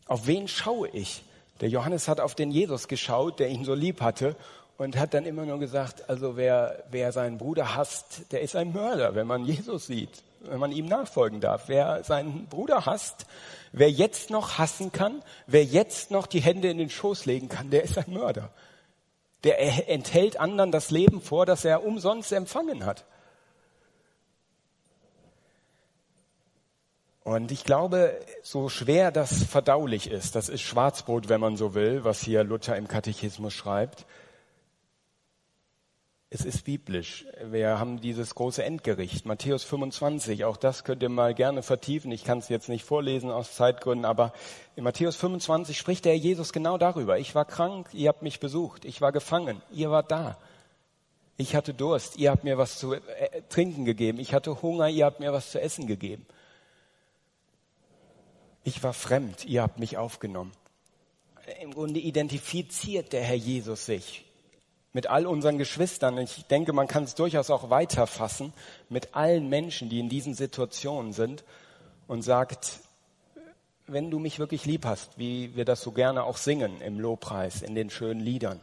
auf 0.06 0.28
wen 0.28 0.46
schaue 0.46 0.86
ich. 0.90 1.24
Der 1.60 1.68
Johannes 1.68 2.06
hat 2.06 2.20
auf 2.20 2.36
den 2.36 2.52
Jesus 2.52 2.86
geschaut, 2.86 3.40
der 3.40 3.48
ihn 3.48 3.64
so 3.64 3.74
lieb 3.74 4.00
hatte 4.00 4.36
und 4.76 4.96
hat 4.96 5.12
dann 5.12 5.26
immer 5.26 5.44
nur 5.44 5.58
gesagt, 5.58 6.08
also 6.08 6.36
wer, 6.36 6.84
wer 6.92 7.10
seinen 7.10 7.36
Bruder 7.36 7.74
hasst, 7.74 8.30
der 8.30 8.42
ist 8.42 8.54
ein 8.54 8.72
Mörder, 8.72 9.16
wenn 9.16 9.26
man 9.26 9.44
Jesus 9.44 9.88
sieht 9.88 10.22
wenn 10.40 10.58
man 10.58 10.72
ihm 10.72 10.86
nachfolgen 10.86 11.40
darf. 11.40 11.64
Wer 11.68 12.04
seinen 12.04 12.46
Bruder 12.46 12.86
hasst, 12.86 13.26
wer 13.72 13.90
jetzt 13.90 14.30
noch 14.30 14.58
hassen 14.58 14.92
kann, 14.92 15.22
wer 15.46 15.64
jetzt 15.64 16.10
noch 16.10 16.26
die 16.26 16.40
Hände 16.40 16.70
in 16.70 16.78
den 16.78 16.90
Schoß 16.90 17.26
legen 17.26 17.48
kann, 17.48 17.70
der 17.70 17.84
ist 17.84 17.98
ein 17.98 18.12
Mörder. 18.12 18.50
Der 19.44 19.88
enthält 19.88 20.38
anderen 20.38 20.72
das 20.72 20.90
Leben 20.90 21.20
vor, 21.20 21.46
das 21.46 21.64
er 21.64 21.84
umsonst 21.84 22.32
empfangen 22.32 22.84
hat. 22.84 23.04
Und 27.22 27.52
ich 27.52 27.64
glaube, 27.64 28.18
so 28.42 28.70
schwer 28.70 29.12
das 29.12 29.44
verdaulich 29.44 30.10
ist, 30.10 30.34
das 30.34 30.48
ist 30.48 30.62
Schwarzbrot, 30.62 31.28
wenn 31.28 31.42
man 31.42 31.58
so 31.58 31.74
will, 31.74 32.02
was 32.02 32.22
hier 32.22 32.42
Luther 32.42 32.74
im 32.76 32.88
Katechismus 32.88 33.52
schreibt, 33.52 34.06
es 36.30 36.44
ist 36.44 36.64
biblisch. 36.64 37.24
Wir 37.42 37.78
haben 37.78 38.00
dieses 38.00 38.34
große 38.34 38.62
Endgericht, 38.62 39.24
Matthäus 39.24 39.64
25. 39.64 40.44
Auch 40.44 40.58
das 40.58 40.84
könnt 40.84 41.02
ihr 41.02 41.08
mal 41.08 41.34
gerne 41.34 41.62
vertiefen. 41.62 42.12
Ich 42.12 42.22
kann 42.22 42.38
es 42.38 42.50
jetzt 42.50 42.68
nicht 42.68 42.84
vorlesen 42.84 43.30
aus 43.30 43.54
Zeitgründen, 43.54 44.04
aber 44.04 44.34
in 44.76 44.84
Matthäus 44.84 45.16
25 45.16 45.78
spricht 45.78 46.04
der 46.04 46.18
Jesus 46.18 46.52
genau 46.52 46.76
darüber. 46.76 47.18
Ich 47.18 47.34
war 47.34 47.46
krank, 47.46 47.88
ihr 47.94 48.08
habt 48.08 48.22
mich 48.22 48.40
besucht. 48.40 48.84
Ich 48.84 49.00
war 49.00 49.10
gefangen, 49.10 49.62
ihr 49.72 49.90
wart 49.90 50.10
da. 50.10 50.36
Ich 51.38 51.54
hatte 51.54 51.72
Durst, 51.72 52.18
ihr 52.18 52.30
habt 52.30 52.44
mir 52.44 52.58
was 52.58 52.78
zu 52.78 52.94
äh, 52.94 53.00
trinken 53.48 53.86
gegeben. 53.86 54.18
Ich 54.18 54.34
hatte 54.34 54.60
Hunger, 54.60 54.88
ihr 54.88 55.06
habt 55.06 55.20
mir 55.20 55.32
was 55.32 55.50
zu 55.50 55.60
essen 55.60 55.86
gegeben. 55.86 56.26
Ich 58.64 58.82
war 58.82 58.92
fremd, 58.92 59.46
ihr 59.46 59.62
habt 59.62 59.78
mich 59.78 59.96
aufgenommen. 59.96 60.52
Im 61.62 61.72
Grunde 61.72 62.00
identifiziert 62.00 63.14
der 63.14 63.22
Herr 63.22 63.36
Jesus 63.36 63.86
sich 63.86 64.27
mit 64.92 65.08
all 65.08 65.26
unseren 65.26 65.58
Geschwistern. 65.58 66.18
Ich 66.18 66.46
denke, 66.46 66.72
man 66.72 66.88
kann 66.88 67.04
es 67.04 67.14
durchaus 67.14 67.50
auch 67.50 67.70
weiterfassen 67.70 68.52
mit 68.88 69.14
allen 69.14 69.48
Menschen, 69.48 69.88
die 69.88 70.00
in 70.00 70.08
diesen 70.08 70.34
Situationen 70.34 71.12
sind 71.12 71.44
und 72.06 72.22
sagt, 72.22 72.80
wenn 73.86 74.10
du 74.10 74.18
mich 74.18 74.38
wirklich 74.38 74.66
lieb 74.66 74.84
hast, 74.84 75.18
wie 75.18 75.54
wir 75.56 75.64
das 75.64 75.80
so 75.80 75.92
gerne 75.92 76.24
auch 76.24 76.36
singen 76.36 76.80
im 76.80 77.00
Lobpreis, 77.00 77.62
in 77.62 77.74
den 77.74 77.90
schönen 77.90 78.20
Liedern, 78.20 78.60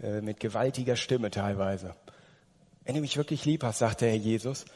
äh, 0.00 0.20
mit 0.20 0.40
gewaltiger 0.40 0.96
Stimme 0.96 1.30
teilweise. 1.30 1.94
Wenn 2.84 2.94
du 2.94 3.00
mich 3.00 3.16
wirklich 3.16 3.44
lieb 3.44 3.64
hast, 3.64 3.78
sagt 3.78 4.02
der 4.02 4.10
Herr 4.10 4.16
Jesus, 4.16 4.66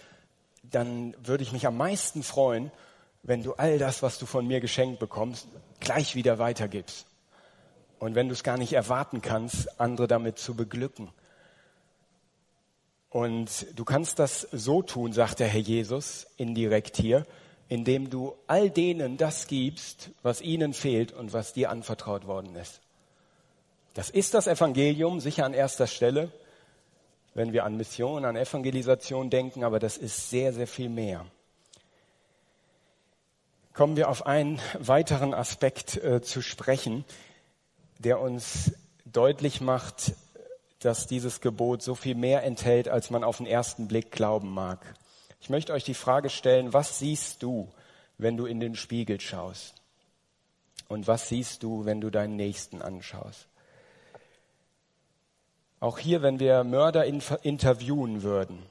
dann 0.63 1.15
würde 1.25 1.43
ich 1.43 1.53
mich 1.53 1.67
am 1.67 1.77
meisten 1.77 2.23
freuen, 2.23 2.71
wenn 3.23 3.43
du 3.43 3.55
all 3.55 3.79
das, 3.79 4.03
was 4.03 4.19
du 4.19 4.27
von 4.27 4.47
mir 4.47 4.61
geschenkt 4.61 4.99
bekommst, 4.99 5.49
gleich 5.81 6.15
wieder 6.15 6.39
weitergibst. 6.39 7.07
Und 7.99 8.15
wenn 8.15 8.29
du 8.29 8.35
es 8.35 8.43
gar 8.43 8.59
nicht 8.59 8.73
erwarten 8.73 9.23
kannst, 9.23 9.81
andere 9.81 10.07
damit 10.07 10.39
zu 10.39 10.55
beglücken. 10.55 11.11
Und 13.11 13.67
du 13.75 13.85
kannst 13.85 14.19
das 14.19 14.43
so 14.53 14.83
tun, 14.83 15.13
sagt 15.13 15.41
der 15.41 15.49
Herr 15.49 15.61
Jesus 15.61 16.27
indirekt 16.37 16.97
hier, 16.97 17.27
indem 17.69 18.11
du 18.11 18.35
all 18.47 18.71
denen 18.71 19.17
das 19.17 19.47
gibst, 19.47 20.11
was 20.23 20.41
ihnen 20.41 20.75
fehlt 20.75 21.13
und 21.13 21.33
was 21.33 21.53
dir 21.53 21.71
anvertraut 21.71 22.27
worden 22.27 22.55
ist. 22.57 22.81
Das 23.95 24.11
ist 24.11 24.35
das 24.35 24.47
Evangelium, 24.47 25.21
sicher 25.21 25.45
an 25.45 25.55
erster 25.55 25.87
Stelle, 25.87 26.31
wenn 27.35 27.53
wir 27.53 27.65
an 27.65 27.77
Mission, 27.77 28.25
an 28.25 28.37
Evangelisation 28.37 29.31
denken, 29.31 29.65
aber 29.65 29.79
das 29.79 29.97
ist 29.97 30.31
sehr, 30.31 30.53
sehr 30.53 30.67
viel 30.67 30.89
mehr. 30.89 31.27
Kommen 33.75 33.97
wir 33.97 34.09
auf 34.09 34.27
einen 34.27 34.61
weiteren 34.79 35.35
Aspekt 35.35 35.97
äh, 35.97 36.21
zu 36.21 36.43
sprechen, 36.43 37.05
der 37.99 38.21
uns 38.21 38.73
deutlich 39.05 39.61
macht, 39.61 40.13
dass 40.81 41.07
dieses 41.07 41.41
Gebot 41.41 41.83
so 41.83 41.95
viel 41.95 42.15
mehr 42.15 42.45
enthält, 42.45 42.89
als 42.89 43.11
man 43.11 43.25
auf 43.25 43.39
den 43.39 43.47
ersten 43.47 43.89
Blick 43.89 44.13
glauben 44.13 44.51
mag. 44.51 44.95
Ich 45.41 45.51
möchte 45.51 45.73
euch 45.73 45.85
die 45.85 45.95
Frage 45.95 46.31
stellen, 46.31 46.73
was 46.73 46.99
siehst 46.99 47.43
du, 47.43 47.69
wenn 48.17 48.37
du 48.37 48.47
in 48.47 48.61
den 48.61 48.75
Spiegel 48.75 49.21
schaust? 49.21 49.75
Und 50.89 51.07
was 51.07 51.29
siehst 51.29 51.63
du, 51.63 51.85
wenn 51.85 52.01
du 52.01 52.11
deinen 52.11 52.37
Nächsten 52.37 52.81
anschaust? 52.83 53.47
Auch 55.81 55.99
hier, 55.99 56.23
wenn 56.23 56.41
wir 56.41 56.65
Mörder 56.65 57.05
interviewen 57.05 58.23
würden, 58.23 58.63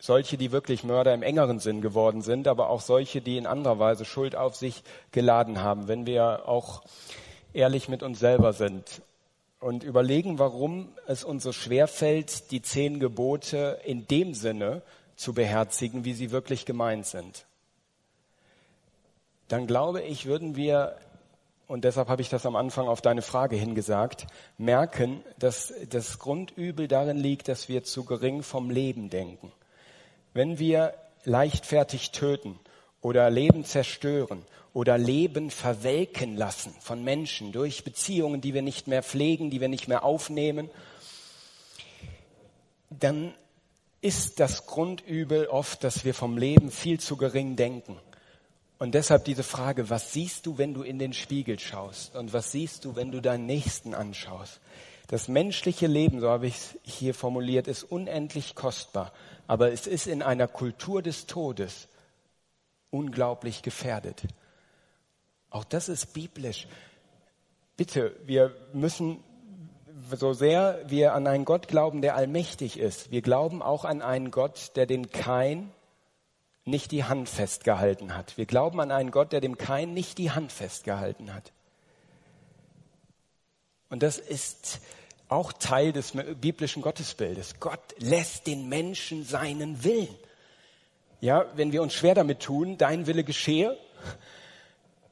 solche, 0.00 0.36
die 0.36 0.52
wirklich 0.52 0.82
Mörder 0.82 1.14
im 1.14 1.22
engeren 1.22 1.60
Sinn 1.60 1.80
geworden 1.80 2.22
sind, 2.22 2.48
aber 2.48 2.70
auch 2.70 2.80
solche, 2.80 3.20
die 3.20 3.36
in 3.36 3.46
anderer 3.46 3.78
Weise 3.78 4.04
Schuld 4.04 4.34
auf 4.34 4.56
sich 4.56 4.82
geladen 5.12 5.62
haben, 5.62 5.86
wenn 5.86 6.06
wir 6.06 6.48
auch 6.48 6.82
ehrlich 7.54 7.88
mit 7.88 8.02
uns 8.02 8.18
selber 8.18 8.52
sind 8.52 9.02
und 9.60 9.82
überlegen, 9.82 10.38
warum 10.38 10.92
es 11.06 11.24
uns 11.24 11.42
so 11.42 11.52
schwer 11.52 11.88
fällt, 11.88 12.50
die 12.50 12.60
zehn 12.60 13.00
Gebote 13.00 13.80
in 13.84 14.06
dem 14.06 14.34
Sinne 14.34 14.82
zu 15.16 15.32
beherzigen, 15.32 16.04
wie 16.04 16.12
sie 16.12 16.30
wirklich 16.32 16.66
gemeint 16.66 17.06
sind, 17.06 17.46
dann 19.48 19.66
glaube 19.66 20.02
ich, 20.02 20.26
würden 20.26 20.56
wir, 20.56 20.96
und 21.66 21.84
deshalb 21.84 22.08
habe 22.08 22.22
ich 22.22 22.28
das 22.28 22.44
am 22.44 22.56
Anfang 22.56 22.88
auf 22.88 23.00
deine 23.00 23.22
Frage 23.22 23.56
hingesagt, 23.56 24.26
merken, 24.58 25.22
dass 25.38 25.72
das 25.88 26.18
Grundübel 26.18 26.88
darin 26.88 27.16
liegt, 27.16 27.48
dass 27.48 27.68
wir 27.68 27.84
zu 27.84 28.04
gering 28.04 28.42
vom 28.42 28.70
Leben 28.70 29.10
denken. 29.10 29.52
Wenn 30.32 30.58
wir 30.58 30.94
leichtfertig 31.24 32.10
töten 32.10 32.58
oder 33.04 33.28
Leben 33.28 33.64
zerstören 33.64 34.42
oder 34.72 34.96
Leben 34.96 35.50
verwelken 35.50 36.36
lassen 36.36 36.74
von 36.80 37.04
Menschen 37.04 37.52
durch 37.52 37.84
Beziehungen, 37.84 38.40
die 38.40 38.54
wir 38.54 38.62
nicht 38.62 38.88
mehr 38.88 39.02
pflegen, 39.02 39.50
die 39.50 39.60
wir 39.60 39.68
nicht 39.68 39.88
mehr 39.88 40.04
aufnehmen, 40.04 40.70
dann 42.88 43.34
ist 44.00 44.40
das 44.40 44.66
Grundübel 44.66 45.46
oft, 45.48 45.84
dass 45.84 46.04
wir 46.04 46.14
vom 46.14 46.38
Leben 46.38 46.70
viel 46.70 46.98
zu 46.98 47.16
gering 47.16 47.56
denken. 47.56 47.98
Und 48.78 48.94
deshalb 48.94 49.24
diese 49.26 49.42
Frage, 49.42 49.90
was 49.90 50.12
siehst 50.12 50.46
du, 50.46 50.56
wenn 50.56 50.72
du 50.72 50.82
in 50.82 50.98
den 50.98 51.12
Spiegel 51.12 51.58
schaust? 51.58 52.16
Und 52.16 52.32
was 52.32 52.52
siehst 52.52 52.84
du, 52.84 52.96
wenn 52.96 53.12
du 53.12 53.20
deinen 53.20 53.46
Nächsten 53.46 53.94
anschaust? 53.94 54.60
Das 55.08 55.28
menschliche 55.28 55.86
Leben, 55.86 56.20
so 56.20 56.30
habe 56.30 56.46
ich 56.46 56.54
es 56.54 56.78
hier 56.82 57.14
formuliert, 57.14 57.68
ist 57.68 57.84
unendlich 57.84 58.54
kostbar 58.54 59.12
aber 59.46 59.72
es 59.72 59.86
ist 59.86 60.06
in 60.06 60.22
einer 60.22 60.48
Kultur 60.48 61.02
des 61.02 61.26
Todes 61.26 61.88
unglaublich 62.94 63.62
gefährdet. 63.62 64.22
Auch 65.50 65.64
das 65.64 65.88
ist 65.88 66.14
biblisch. 66.14 66.68
Bitte, 67.76 68.14
wir 68.24 68.54
müssen, 68.72 69.22
so 70.12 70.32
sehr 70.32 70.80
wir 70.86 71.12
an 71.14 71.26
einen 71.26 71.44
Gott 71.44 71.66
glauben, 71.66 72.02
der 72.02 72.14
allmächtig 72.14 72.78
ist, 72.78 73.10
wir 73.10 73.20
glauben 73.20 73.62
auch 73.62 73.84
an 73.84 74.00
einen 74.00 74.30
Gott, 74.30 74.72
der 74.76 74.86
den 74.86 75.10
Kain 75.10 75.72
nicht 76.64 76.92
die 76.92 77.04
Hand 77.04 77.28
festgehalten 77.28 78.16
hat. 78.16 78.38
Wir 78.38 78.46
glauben 78.46 78.80
an 78.80 78.92
einen 78.92 79.10
Gott, 79.10 79.32
der 79.32 79.40
dem 79.40 79.58
Kain 79.58 79.92
nicht 79.92 80.16
die 80.18 80.30
Hand 80.30 80.52
festgehalten 80.52 81.34
hat. 81.34 81.52
Und 83.90 84.02
das 84.02 84.18
ist 84.18 84.80
auch 85.28 85.52
Teil 85.52 85.92
des 85.92 86.12
biblischen 86.40 86.80
Gottesbildes. 86.80 87.60
Gott 87.60 87.80
lässt 87.98 88.46
den 88.46 88.68
Menschen 88.68 89.24
seinen 89.24 89.82
Willen. 89.84 90.16
Ja, 91.24 91.46
wenn 91.54 91.72
wir 91.72 91.80
uns 91.80 91.94
schwer 91.94 92.14
damit 92.14 92.40
tun, 92.40 92.76
dein 92.76 93.06
Wille 93.06 93.24
geschehe, 93.24 93.78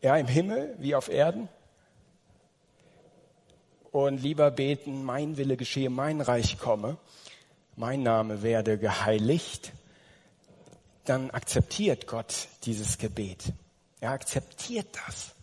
ja, 0.03 0.15
im 0.19 0.27
Himmel 0.27 0.77
wie 0.79 0.95
auf 0.95 1.09
Erden, 1.09 1.49
und 3.93 4.19
lieber 4.19 4.51
beten, 4.51 5.05
mein 5.05 5.39
Wille 5.39 5.57
geschehe, 5.57 5.89
mein 5.89 6.21
Reich 6.21 6.59
komme, 6.59 6.99
mein 7.77 8.03
Name 8.03 8.43
werde 8.43 8.77
geheiligt, 8.77 9.73
dann 11.07 11.31
akzeptiert 11.31 12.07
Gott 12.07 12.49
dieses 12.65 12.99
Gebet. 12.99 13.45
Er 14.01 14.11
akzeptiert 14.11 14.89
das. 15.07 15.35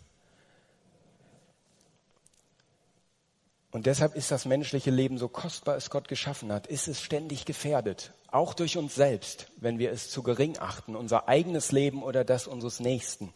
Und 3.72 3.86
deshalb 3.86 4.14
ist 4.14 4.30
das 4.30 4.44
menschliche 4.44 4.92
Leben 4.92 5.18
so 5.18 5.26
kostbar, 5.26 5.74
es 5.74 5.90
Gott 5.90 6.06
geschaffen 6.06 6.52
hat, 6.52 6.68
ist 6.68 6.86
es 6.86 7.02
ständig 7.02 7.44
gefährdet. 7.44 8.12
Auch 8.32 8.54
durch 8.54 8.76
uns 8.76 8.94
selbst, 8.94 9.48
wenn 9.56 9.78
wir 9.78 9.90
es 9.90 10.10
zu 10.10 10.22
gering 10.22 10.58
achten, 10.58 10.94
unser 10.94 11.28
eigenes 11.28 11.72
Leben 11.72 12.02
oder 12.02 12.24
das 12.24 12.46
unseres 12.46 12.80
Nächsten. 12.80 13.32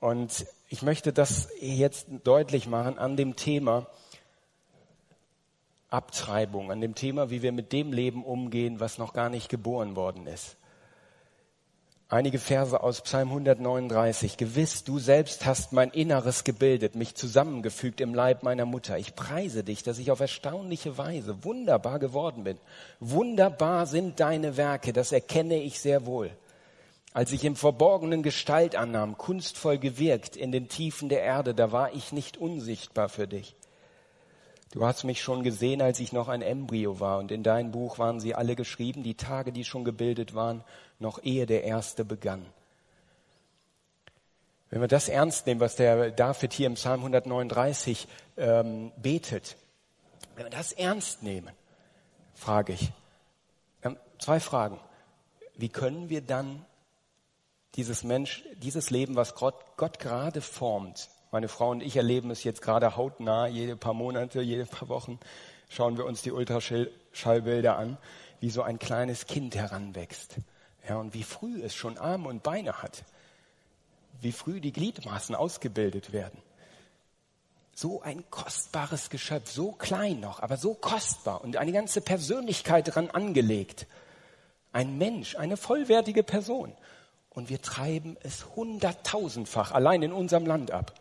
Und 0.00 0.46
ich 0.68 0.82
möchte 0.82 1.12
das 1.12 1.48
jetzt 1.60 2.06
deutlich 2.24 2.66
machen 2.66 2.98
an 2.98 3.16
dem 3.16 3.36
Thema 3.36 3.86
Abtreibung, 5.90 6.70
an 6.70 6.80
dem 6.80 6.94
Thema, 6.94 7.30
wie 7.30 7.42
wir 7.42 7.52
mit 7.52 7.72
dem 7.72 7.92
Leben 7.92 8.24
umgehen, 8.24 8.78
was 8.78 8.98
noch 8.98 9.14
gar 9.14 9.30
nicht 9.30 9.48
geboren 9.48 9.96
worden 9.96 10.26
ist. 10.26 10.57
Einige 12.10 12.38
Verse 12.38 12.82
aus 12.82 13.02
Psalm 13.02 13.28
139. 13.28 14.38
Gewiss, 14.38 14.82
du 14.82 14.98
selbst 14.98 15.44
hast 15.44 15.74
mein 15.74 15.90
Inneres 15.90 16.42
gebildet, 16.42 16.94
mich 16.94 17.14
zusammengefügt 17.14 18.00
im 18.00 18.14
Leib 18.14 18.42
meiner 18.42 18.64
Mutter. 18.64 18.96
Ich 18.96 19.14
preise 19.14 19.62
dich, 19.62 19.82
dass 19.82 19.98
ich 19.98 20.10
auf 20.10 20.20
erstaunliche 20.20 20.96
Weise 20.96 21.44
wunderbar 21.44 21.98
geworden 21.98 22.44
bin. 22.44 22.56
Wunderbar 22.98 23.84
sind 23.84 24.20
deine 24.20 24.56
Werke, 24.56 24.94
das 24.94 25.12
erkenne 25.12 25.60
ich 25.60 25.80
sehr 25.80 26.06
wohl. 26.06 26.30
Als 27.12 27.30
ich 27.32 27.44
im 27.44 27.56
Verborgenen 27.56 28.22
Gestalt 28.22 28.74
annahm, 28.74 29.18
kunstvoll 29.18 29.76
gewirkt 29.76 30.34
in 30.34 30.50
den 30.50 30.68
Tiefen 30.70 31.10
der 31.10 31.20
Erde, 31.20 31.54
da 31.54 31.72
war 31.72 31.92
ich 31.92 32.12
nicht 32.12 32.38
unsichtbar 32.38 33.10
für 33.10 33.28
dich. 33.28 33.54
Du 34.72 34.84
hast 34.84 35.04
mich 35.04 35.22
schon 35.22 35.44
gesehen, 35.44 35.80
als 35.80 35.98
ich 35.98 36.12
noch 36.12 36.28
ein 36.28 36.42
Embryo 36.42 37.00
war, 37.00 37.18
und 37.18 37.32
in 37.32 37.42
dein 37.42 37.70
Buch 37.70 37.98
waren 37.98 38.20
sie 38.20 38.34
alle 38.34 38.54
geschrieben, 38.54 39.02
die 39.02 39.14
Tage, 39.14 39.50
die 39.50 39.64
schon 39.64 39.84
gebildet 39.84 40.34
waren, 40.34 40.62
noch 40.98 41.22
ehe 41.22 41.46
der 41.46 41.64
erste 41.64 42.04
begann. 42.04 42.44
Wenn 44.70 44.82
wir 44.82 44.88
das 44.88 45.08
ernst 45.08 45.46
nehmen, 45.46 45.60
was 45.60 45.76
der 45.76 46.10
David 46.10 46.52
hier 46.52 46.66
im 46.66 46.74
Psalm 46.74 47.00
139 47.00 48.06
ähm, 48.36 48.92
betet, 48.96 49.56
wenn 50.36 50.44
wir 50.44 50.50
das 50.50 50.72
ernst 50.72 51.22
nehmen, 51.22 51.54
frage 52.34 52.74
ich, 52.74 52.92
ähm, 53.82 53.96
zwei 54.18 54.38
Fragen. 54.40 54.78
Wie 55.56 55.70
können 55.70 56.10
wir 56.10 56.20
dann 56.20 56.64
dieses 57.74 58.04
Mensch, 58.04 58.44
dieses 58.56 58.90
Leben, 58.90 59.16
was 59.16 59.34
Gott, 59.34 59.54
Gott 59.76 59.98
gerade 59.98 60.42
formt, 60.42 61.08
meine 61.30 61.48
Frau 61.48 61.70
und 61.70 61.82
ich 61.82 61.96
erleben 61.96 62.30
es 62.30 62.44
jetzt 62.44 62.62
gerade 62.62 62.96
hautnah, 62.96 63.46
jede 63.46 63.76
paar 63.76 63.94
Monate, 63.94 64.40
jede 64.40 64.64
paar 64.64 64.88
Wochen 64.88 65.18
schauen 65.68 65.98
wir 65.98 66.06
uns 66.06 66.22
die 66.22 66.32
Ultraschallbilder 66.32 67.76
an, 67.76 67.98
wie 68.40 68.50
so 68.50 68.62
ein 68.62 68.78
kleines 68.78 69.26
Kind 69.26 69.54
heranwächst. 69.54 70.36
Ja, 70.88 70.96
und 70.96 71.12
wie 71.12 71.22
früh 71.22 71.62
es 71.62 71.74
schon 71.74 71.98
Arme 71.98 72.28
und 72.28 72.42
Beine 72.42 72.82
hat. 72.82 73.04
Wie 74.20 74.32
früh 74.32 74.60
die 74.60 74.72
Gliedmaßen 74.72 75.34
ausgebildet 75.34 76.12
werden. 76.12 76.40
So 77.74 78.02
ein 78.02 78.24
kostbares 78.30 79.10
Geschöpf, 79.10 79.50
so 79.50 79.72
klein 79.72 80.20
noch, 80.20 80.40
aber 80.40 80.56
so 80.56 80.74
kostbar 80.74 81.42
und 81.44 81.56
eine 81.56 81.72
ganze 81.72 82.00
Persönlichkeit 82.00 82.88
daran 82.88 83.10
angelegt. 83.10 83.86
Ein 84.72 84.98
Mensch, 84.98 85.36
eine 85.36 85.56
vollwertige 85.56 86.22
Person. 86.22 86.72
Und 87.30 87.50
wir 87.50 87.62
treiben 87.62 88.16
es 88.22 88.46
hunderttausendfach 88.56 89.70
allein 89.72 90.02
in 90.02 90.12
unserem 90.12 90.46
Land 90.46 90.70
ab 90.70 90.94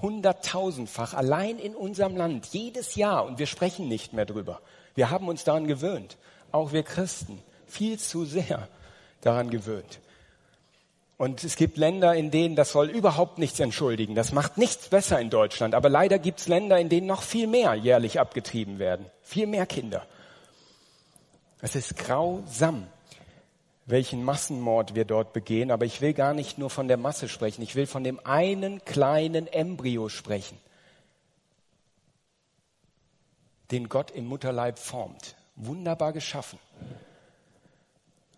hunderttausendfach 0.00 1.14
allein 1.14 1.58
in 1.58 1.74
unserem 1.74 2.16
Land 2.16 2.46
jedes 2.46 2.94
Jahr 2.94 3.24
und 3.24 3.38
wir 3.38 3.46
sprechen 3.46 3.88
nicht 3.88 4.12
mehr 4.12 4.26
drüber. 4.26 4.60
Wir 4.94 5.10
haben 5.10 5.28
uns 5.28 5.44
daran 5.44 5.66
gewöhnt, 5.66 6.16
auch 6.52 6.72
wir 6.72 6.82
Christen, 6.82 7.42
viel 7.66 7.98
zu 7.98 8.24
sehr 8.24 8.68
daran 9.20 9.50
gewöhnt. 9.50 10.00
Und 11.16 11.44
es 11.44 11.56
gibt 11.56 11.76
Länder, 11.76 12.14
in 12.14 12.30
denen 12.30 12.56
das 12.56 12.72
soll 12.72 12.90
überhaupt 12.90 13.38
nichts 13.38 13.60
entschuldigen. 13.60 14.14
Das 14.14 14.32
macht 14.32 14.58
nichts 14.58 14.88
besser 14.88 15.20
in 15.20 15.30
Deutschland. 15.30 15.74
Aber 15.74 15.88
leider 15.88 16.18
gibt 16.18 16.40
es 16.40 16.48
Länder, 16.48 16.78
in 16.78 16.88
denen 16.88 17.06
noch 17.06 17.22
viel 17.22 17.46
mehr 17.46 17.74
jährlich 17.74 18.18
abgetrieben 18.18 18.80
werden. 18.80 19.06
Viel 19.22 19.46
mehr 19.46 19.64
Kinder. 19.64 20.04
Es 21.60 21.76
ist 21.76 21.96
grausam 21.96 22.88
welchen 23.86 24.24
Massenmord 24.24 24.94
wir 24.94 25.04
dort 25.04 25.32
begehen, 25.32 25.70
aber 25.70 25.84
ich 25.84 26.00
will 26.00 26.14
gar 26.14 26.32
nicht 26.32 26.58
nur 26.58 26.70
von 26.70 26.88
der 26.88 26.96
Masse 26.96 27.28
sprechen, 27.28 27.62
ich 27.62 27.74
will 27.74 27.86
von 27.86 28.04
dem 28.04 28.18
einen 28.24 28.84
kleinen 28.84 29.46
Embryo 29.46 30.08
sprechen, 30.08 30.58
den 33.70 33.88
Gott 33.88 34.10
im 34.10 34.26
Mutterleib 34.26 34.78
formt. 34.78 35.36
Wunderbar 35.56 36.12
geschaffen. 36.12 36.58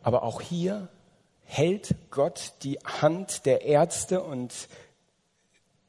Aber 0.03 0.23
auch 0.23 0.41
hier 0.41 0.89
hält 1.45 1.95
Gott 2.11 2.53
die 2.63 2.79
Hand 2.85 3.47
der 3.47 3.63
Ärzte 3.63 4.23
und 4.23 4.53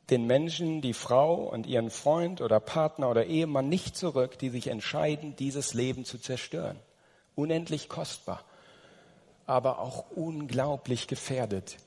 den 0.10 0.26
Menschen, 0.26 0.82
die 0.82 0.94
Frau 0.94 1.34
und 1.36 1.68
ihren 1.68 1.90
Freund 1.90 2.40
oder 2.40 2.62
Partner 2.62 3.10
oder 3.10 3.26
Ehemann 3.26 3.68
nicht 3.68 3.98
zurück, 3.98 4.40
die 4.40 4.50
sich 4.50 4.68
entscheiden, 4.68 5.36
dieses 5.36 5.74
Leben 5.74 6.06
zu 6.06 6.18
zerstören. 6.18 6.80
Unendlich 7.36 7.90
kostbar 7.90 8.44
aber 9.48 9.80
auch 9.80 10.12
unglaublich 10.12 11.08
gefährdet. 11.08 11.78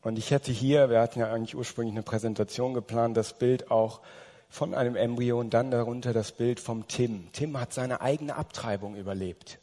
Und 0.00 0.18
ich 0.18 0.32
hätte 0.32 0.50
hier, 0.50 0.90
wir 0.90 1.00
hatten 1.00 1.20
ja 1.20 1.32
eigentlich 1.32 1.54
ursprünglich 1.54 1.94
eine 1.94 2.02
Präsentation 2.02 2.74
geplant, 2.74 3.16
das 3.16 3.38
Bild 3.38 3.70
auch 3.70 4.00
von 4.48 4.74
einem 4.74 4.96
Embryo 4.96 5.38
und 5.38 5.54
dann 5.54 5.70
darunter 5.70 6.12
das 6.12 6.32
Bild 6.32 6.58
vom 6.58 6.88
Tim. 6.88 7.28
Tim 7.32 7.58
hat 7.58 7.72
seine 7.72 8.00
eigene 8.00 8.34
Abtreibung 8.34 8.96
überlebt. 8.96 9.60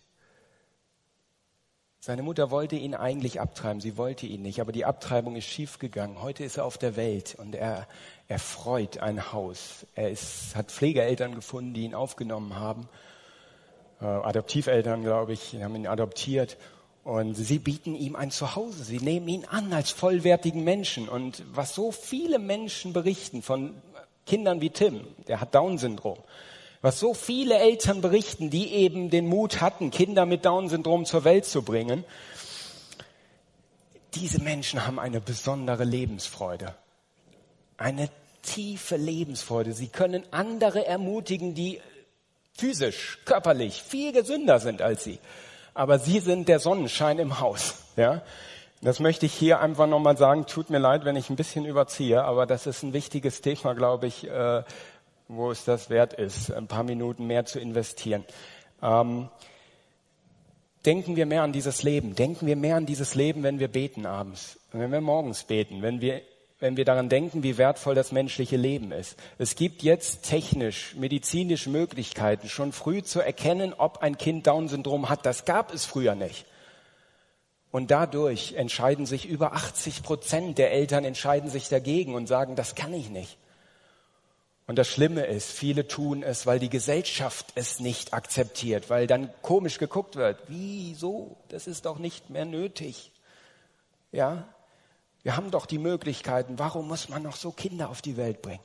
Seine 2.02 2.24
Mutter 2.24 2.50
wollte 2.50 2.78
ihn 2.78 2.96
eigentlich 2.96 3.42
abtreiben, 3.42 3.82
sie 3.82 3.98
wollte 3.98 4.26
ihn 4.26 4.42
nicht, 4.42 4.62
aber 4.62 4.72
die 4.72 4.86
Abtreibung 4.86 5.36
ist 5.36 5.46
schiefgegangen. 5.46 6.22
Heute 6.22 6.46
ist 6.46 6.56
er 6.56 6.64
auf 6.64 6.78
der 6.78 6.96
Welt 6.96 7.36
und 7.38 7.56
er, 7.56 7.88
er 8.30 8.40
freut 8.40 9.00
ein 9.00 9.34
Haus. 9.34 9.86
Er 9.96 10.10
ist, 10.10 10.56
hat 10.56 10.72
Pflegeeltern 10.72 11.36
gefunden, 11.36 11.74
die 11.74 11.84
ihn 11.84 11.94
aufgenommen 11.94 12.56
haben. 12.56 12.88
Äh, 14.02 14.06
Adoptiveltern, 14.06 15.04
glaube 15.04 15.34
ich, 15.34 15.56
haben 15.56 15.76
ihn 15.76 15.88
adoptiert. 15.88 16.58
Und 17.04 17.34
sie 17.36 17.60
bieten 17.60 17.96
ihm 17.96 18.16
ein 18.16 18.32
Zuhause. 18.32 18.84
Sie 18.84 19.00
nehmen 19.00 19.28
ihn 19.28 19.46
an 19.46 19.74
als 19.74 19.92
vollwertigen 19.92 20.64
Menschen. 20.64 21.10
Und 21.10 21.44
was 21.52 21.74
so 21.74 21.92
viele 21.92 22.40
Menschen 22.40 22.94
berichten 22.94 23.42
von 23.42 23.74
Kindern 24.26 24.62
wie 24.62 24.70
Tim, 24.70 25.08
der 25.28 25.42
hat 25.42 25.56
Down-Syndrom, 25.56 26.20
was 26.82 27.00
so 27.00 27.14
viele 27.14 27.58
Eltern 27.58 28.02
berichten, 28.02 28.50
die 28.50 28.72
eben 28.74 29.10
den 29.10 29.28
Mut 29.28 29.60
hatten, 29.60 29.92
Kinder 29.92 30.26
mit 30.26 30.46
Down-Syndrom 30.46 31.06
zur 31.06 31.24
Welt 31.24 31.46
zu 31.46 31.64
bringen, 31.64 32.06
diese 34.14 34.42
Menschen 34.42 34.86
haben 34.86 35.00
eine 35.00 35.22
besondere 35.22 35.84
Lebensfreude. 35.84 36.76
Eine 37.78 38.10
tiefe 38.42 38.98
Lebensfreude. 38.98 39.74
Sie 39.74 39.88
können 39.88 40.24
andere 40.32 40.86
ermutigen, 40.86 41.54
die 41.54 41.80
physisch, 42.60 43.20
körperlich 43.26 43.82
viel 43.82 44.12
gesünder 44.12 44.60
sind 44.60 44.82
als 44.82 45.04
sie. 45.04 45.20
Aber 45.74 46.00
sie 46.00 46.20
sind 46.20 46.48
der 46.48 46.60
Sonnenschein 46.60 47.20
im 47.20 47.40
Haus. 47.40 47.76
Ja? 47.96 48.22
Das 48.82 49.00
möchte 49.00 49.26
ich 49.26 49.34
hier 49.34 49.60
einfach 49.60 49.88
nochmal 49.88 50.18
sagen. 50.18 50.46
Tut 50.46 50.70
mir 50.70 50.78
leid, 50.78 51.06
wenn 51.06 51.16
ich 51.16 51.30
ein 51.30 51.36
bisschen 51.36 51.66
überziehe, 51.66 52.24
aber 52.24 52.46
das 52.46 52.68
ist 52.68 52.84
ein 52.84 52.94
wichtiges 52.94 53.42
Thema, 53.42 53.74
glaube 53.74 54.08
ich, 54.08 54.28
äh, 54.28 54.64
wo 55.28 55.52
es 55.52 55.66
das 55.66 55.90
wert 55.90 56.14
ist, 56.14 56.52
ein 56.52 56.68
paar 56.68 56.84
Minuten 56.84 57.28
mehr 57.28 57.46
zu 57.46 57.60
investieren. 57.60 58.24
Ähm, 58.82 59.30
denken 60.86 61.16
wir 61.16 61.26
mehr 61.26 61.44
an 61.44 61.52
dieses 61.52 61.84
Leben. 61.84 62.16
Denken 62.16 62.48
wir 62.48 62.56
mehr 62.56 62.78
an 62.78 62.86
dieses 62.86 63.16
Leben, 63.16 63.44
wenn 63.44 63.60
wir 63.60 63.68
beten 63.68 64.06
abends, 64.06 64.60
wenn 64.72 64.92
wir 64.92 65.02
morgens 65.02 65.44
beten, 65.44 65.82
wenn 65.82 66.02
wir, 66.02 66.22
wenn 66.60 66.76
wir 66.76 66.86
daran 66.86 67.10
denken, 67.10 67.44
wie 67.44 67.58
wertvoll 67.58 67.96
das 67.96 68.12
menschliche 68.12 68.58
Leben 68.58 68.92
ist. 68.92 69.16
Es 69.38 69.56
gibt 69.56 69.82
jetzt 69.82 70.24
technisch, 70.24 70.96
medizinisch 70.96 71.68
Möglichkeiten, 71.68 72.50
schon 72.50 72.74
früh 72.74 73.02
zu 73.02 73.22
erkennen, 73.22 73.74
ob 73.78 74.00
ein 74.00 74.18
Kind 74.18 74.46
Down-Syndrom 74.46 75.10
hat. 75.10 75.26
Das 75.26 75.46
gab 75.46 75.74
es 75.74 75.86
früher 75.86 76.16
nicht. 76.16 76.46
Und 77.72 77.92
dadurch 77.92 78.54
entscheiden 78.54 79.06
sich 79.06 79.28
über 79.28 79.54
80 79.54 80.04
Prozent 80.04 80.58
der 80.58 80.72
Eltern 80.72 81.06
entscheiden 81.06 81.50
sich 81.50 81.70
dagegen 81.70 82.16
und 82.16 82.28
sagen, 82.28 82.56
das 82.56 82.76
kann 82.76 82.94
ich 82.94 83.10
nicht. 83.10 83.38
Und 84.66 84.76
das 84.76 84.88
Schlimme 84.88 85.26
ist, 85.26 85.52
viele 85.52 85.88
tun 85.88 86.22
es, 86.22 86.46
weil 86.46 86.60
die 86.60 86.70
Gesellschaft 86.70 87.48
es 87.56 87.80
nicht 87.80 88.14
akzeptiert, 88.14 88.90
weil 88.90 89.08
dann 89.08 89.32
komisch 89.42 89.80
geguckt 89.80 90.16
wird. 90.16 90.40
Wieso? 90.48 91.38
Das 91.48 91.68
ist 91.68 91.86
doch 91.86 92.00
nicht 92.00 92.30
mehr 92.30 92.46
nötig. 92.46 93.12
Ja? 94.12 94.48
Wir 95.24 95.36
haben 95.36 95.52
doch 95.52 95.66
die 95.66 95.80
Möglichkeiten. 95.80 96.60
Warum 96.60 96.88
muss 96.88 97.10
man 97.10 97.24
noch 97.24 97.36
so 97.36 97.52
Kinder 97.52 97.90
auf 97.90 98.02
die 98.02 98.18
Welt 98.18 98.42
bringen? 98.42 98.64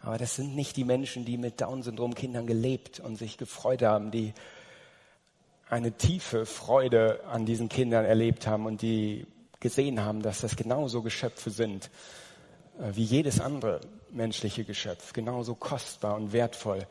Aber 0.00 0.18
das 0.18 0.36
sind 0.36 0.54
nicht 0.54 0.76
die 0.76 0.84
Menschen, 0.84 1.24
die 1.24 1.36
mit 1.36 1.60
Down-Syndrom 1.60 2.14
Kindern 2.14 2.46
gelebt 2.46 3.00
und 3.00 3.16
sich 3.16 3.38
gefreut 3.38 3.82
haben, 3.82 4.10
die 4.10 4.34
eine 5.68 5.92
tiefe 5.92 6.46
Freude 6.46 7.24
an 7.24 7.44
diesen 7.44 7.68
Kindern 7.68 8.04
erlebt 8.04 8.46
haben 8.46 8.66
und 8.66 8.82
die 8.82 9.26
gesehen 9.58 10.04
haben, 10.04 10.22
dass 10.22 10.42
das 10.42 10.54
genauso 10.54 11.02
Geschöpfe 11.02 11.50
sind 11.50 11.90
äh, 12.78 12.94
wie 12.94 13.02
jedes 13.02 13.40
andere 13.40 13.80
menschliche 14.10 14.64
Geschöpf, 14.64 15.12
genauso 15.12 15.54
kostbar 15.54 16.14
und 16.14 16.32
wertvoll. 16.32 16.86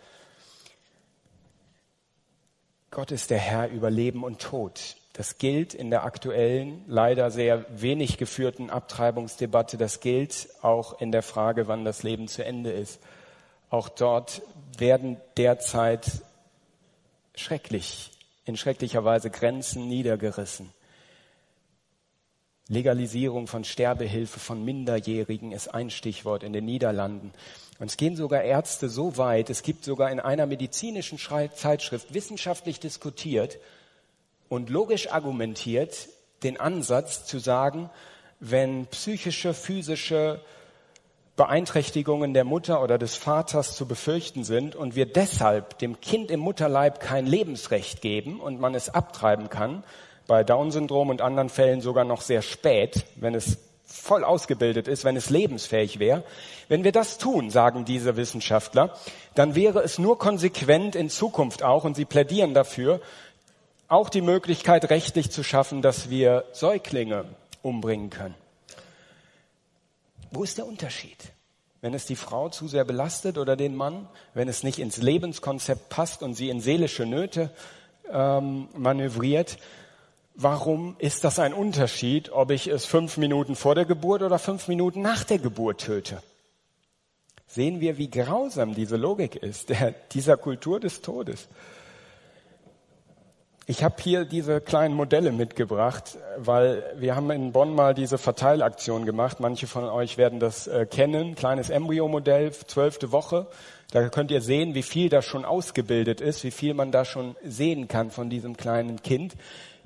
Gott 2.92 3.12
ist 3.12 3.30
der 3.30 3.40
Herr 3.40 3.70
über 3.70 3.90
Leben 3.90 4.24
und 4.24 4.42
Tod. 4.42 4.96
Das 5.16 5.38
gilt 5.38 5.74
in 5.74 5.92
der 5.92 6.04
aktuellen, 6.04 6.84
leider 6.88 7.32
sehr 7.32 7.66
wenig 7.70 8.18
geführten 8.18 8.70
Abtreibungsdebatte. 8.70 9.78
Das 9.78 10.02
gilt 10.02 10.50
auch 10.62 11.00
in 11.00 11.14
der 11.14 11.24
Frage, 11.24 11.70
wann 11.70 11.86
das 11.86 12.04
Leben 12.04 12.28
zu 12.28 12.44
Ende 12.44 12.72
ist. 12.72 13.00
Auch 13.70 13.88
dort 13.88 14.42
werden 14.78 15.16
derzeit 15.38 16.22
schrecklich, 17.34 18.12
in 18.44 18.58
schrecklicher 18.58 19.06
Weise 19.06 19.30
Grenzen 19.30 19.88
niedergerissen. 19.88 20.74
Legalisierung 22.68 23.48
von 23.48 23.64
Sterbehilfe 23.64 24.42
von 24.42 24.66
Minderjährigen 24.66 25.54
ist 25.54 25.70
ein 25.70 25.92
Stichwort 25.92 26.44
in 26.44 26.52
den 26.52 26.66
Niederlanden. 26.66 27.32
Und 27.80 27.90
es 27.90 27.96
gehen 27.96 28.18
sogar 28.18 28.42
Ärzte 28.42 28.90
so 28.90 29.16
weit, 29.16 29.50
es 29.50 29.64
gibt 29.64 29.86
sogar 29.86 30.12
in 30.12 30.20
einer 30.20 30.46
medizinischen 30.46 31.18
Zeitschrift 31.18 32.14
wissenschaftlich 32.14 32.82
diskutiert 32.82 33.60
und 34.50 34.70
logisch 34.70 35.12
argumentiert 35.12 36.10
den 36.44 36.60
Ansatz 36.60 37.26
zu 37.26 37.40
sagen, 37.40 37.90
wenn 38.40 38.86
psychische, 38.88 39.54
physische 39.54 40.42
Beeinträchtigungen 41.36 42.34
der 42.34 42.46
Mutter 42.46 42.82
oder 42.82 42.98
des 42.98 43.16
Vaters 43.16 43.76
zu 43.76 43.88
befürchten 43.88 44.44
sind 44.44 44.76
und 44.76 44.96
wir 44.96 45.06
deshalb 45.06 45.80
dem 45.80 46.00
Kind 46.00 46.32
im 46.32 46.40
Mutterleib 46.40 47.00
kein 47.00 47.26
Lebensrecht 47.26 48.02
geben 48.02 48.40
und 48.40 48.60
man 48.60 48.74
es 48.74 48.90
abtreiben 48.90 49.50
kann, 49.50 49.84
bei 50.28 50.44
Down-Syndrom 50.44 51.10
und 51.10 51.22
anderen 51.22 51.50
Fällen 51.50 51.82
sogar 51.82 52.06
noch 52.06 52.22
sehr 52.22 52.42
spät, 52.42 53.06
wenn 53.16 53.36
es 53.36 53.58
voll 53.86 54.24
ausgebildet 54.24 54.88
ist, 54.88 55.04
wenn 55.04 55.16
es 55.16 55.30
lebensfähig 55.30 56.00
wäre. 56.00 56.24
Wenn 56.68 56.84
wir 56.84 56.92
das 56.92 57.18
tun, 57.18 57.50
sagen 57.50 57.86
diese 57.86 58.16
Wissenschaftler, 58.18 58.96
dann 59.36 59.56
wäre 59.56 59.82
es 59.82 60.00
nur 60.00 60.18
konsequent 60.18 60.96
in 60.96 61.10
Zukunft 61.10 61.64
auch, 61.64 61.84
und 61.84 61.96
sie 61.96 62.06
plädieren 62.06 62.54
dafür, 62.54 63.02
auch 63.88 64.10
die 64.10 64.22
Möglichkeit 64.22 64.90
rechtlich 64.90 65.32
zu 65.32 65.44
schaffen, 65.44 65.82
dass 65.82 66.10
wir 66.10 66.46
Säuglinge 66.54 67.26
umbringen 67.62 68.10
können. 68.10 68.36
Wo 70.32 70.44
ist 70.44 70.58
der 70.58 70.66
Unterschied? 70.66 71.18
Wenn 71.82 71.94
es 71.94 72.06
die 72.06 72.16
Frau 72.16 72.50
zu 72.50 72.68
sehr 72.68 72.84
belastet 72.84 73.38
oder 73.38 73.56
den 73.56 73.76
Mann, 73.76 74.08
wenn 74.34 74.48
es 74.48 74.64
nicht 74.64 74.80
ins 74.80 74.98
Lebenskonzept 74.98 75.90
passt 75.90 76.24
und 76.24 76.34
sie 76.34 76.50
in 76.50 76.62
seelische 76.62 77.06
Nöte 77.06 77.52
ähm, 78.12 78.68
manövriert, 78.74 79.58
Warum 80.38 80.98
ist 81.00 81.24
das 81.24 81.40
ein 81.40 81.54
Unterschied, 81.54 82.30
ob 82.30 82.52
ich 82.52 82.68
es 82.68 82.86
fünf 82.86 83.16
Minuten 83.16 83.56
vor 83.56 83.74
der 83.74 83.86
Geburt 83.86 84.22
oder 84.22 84.38
fünf 84.38 84.68
Minuten 84.68 85.02
nach 85.02 85.24
der 85.24 85.40
Geburt 85.40 85.80
töte? 85.80 86.22
Sehen 87.48 87.80
wir, 87.80 87.98
wie 87.98 88.10
grausam 88.10 88.76
diese 88.76 88.98
Logik 88.98 89.38
ist, 89.38 89.70
der, 89.70 89.92
dieser 90.12 90.36
Kultur 90.36 90.82
des 90.82 91.02
Todes. 91.02 91.48
Ich 93.68 93.84
habe 93.84 93.96
hier 94.00 94.26
diese 94.26 94.62
kleinen 94.62 94.94
Modelle 94.94 95.32
mitgebracht, 95.32 96.20
weil 96.38 96.84
wir 96.98 97.16
haben 97.16 97.32
in 97.32 97.52
Bonn 97.52 97.74
mal 97.74 97.96
diese 97.96 98.20
Verteilaktion 98.20 99.08
gemacht. 99.08 99.40
Manche 99.40 99.66
von 99.66 99.86
euch 99.86 100.20
werden 100.20 100.40
das 100.40 100.68
äh, 100.68 100.86
kennen. 100.86 101.34
Kleines 101.34 101.72
Embryo-Modell, 101.72 102.52
zwölfte 102.52 103.12
Woche. 103.12 103.48
Da 103.92 104.08
könnt 104.10 104.30
ihr 104.30 104.42
sehen, 104.42 104.76
wie 104.76 104.84
viel 104.84 105.10
da 105.10 105.24
schon 105.24 105.46
ausgebildet 105.46 106.22
ist, 106.22 106.44
wie 106.44 106.52
viel 106.52 106.76
man 106.76 106.92
da 106.92 107.06
schon 107.06 107.36
sehen 107.44 107.88
kann 107.88 108.12
von 108.12 108.30
diesem 108.30 108.56
kleinen 108.56 109.02
Kind 109.02 109.34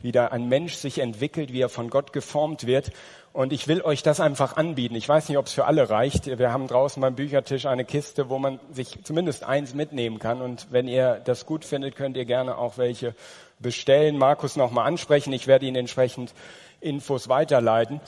wie 0.02 0.12
da 0.12 0.28
ein 0.28 0.48
Mensch 0.48 0.76
sich 0.76 1.00
entwickelt, 1.00 1.54
wie 1.54 1.62
er 1.62 1.70
von 1.70 1.90
Gott 1.90 2.14
geformt 2.14 2.66
wird. 2.66 2.92
Und 3.32 3.54
ich 3.54 3.68
will 3.68 3.82
euch 3.82 4.02
das 4.02 4.20
einfach 4.20 4.58
anbieten. 4.58 4.96
Ich 4.96 5.08
weiß 5.08 5.30
nicht, 5.30 5.38
ob 5.38 5.46
es 5.46 5.54
für 5.54 5.66
alle 5.66 5.90
reicht. 5.90 6.26
Wir 6.26 6.52
haben 6.52 6.68
draußen 6.68 7.00
beim 7.00 7.16
Büchertisch 7.16 7.68
eine 7.68 7.86
Kiste, 7.86 8.30
wo 8.30 8.40
man 8.40 8.60
sich 8.72 9.04
zumindest 9.04 9.44
eins 9.44 9.76
mitnehmen 9.76 10.18
kann. 10.18 10.42
Und 10.42 10.68
wenn 10.72 10.88
ihr 10.88 11.22
das 11.24 11.46
gut 11.46 11.64
findet, 11.64 11.96
könnt 11.96 12.18
ihr 12.18 12.26
gerne 12.26 12.58
auch 12.58 12.78
welche 12.78 13.14
bestellen. 13.60 14.18
Markus 14.18 14.56
nochmal 14.56 14.88
ansprechen. 14.88 15.34
Ich 15.34 15.48
werde 15.48 15.66
Ihnen 15.66 15.76
entsprechend 15.76 16.34
Infos 16.82 17.30
weiterleiten, 17.30 18.02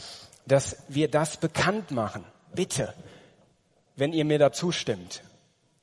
dass 0.48 0.84
wir 0.88 1.10
das 1.10 1.38
bekannt 1.38 1.92
machen. 1.92 2.24
Bitte, 2.54 2.94
wenn 3.96 4.14
ihr 4.14 4.26
mir 4.26 4.40
da 4.40 4.52
zustimmt, 4.52 5.24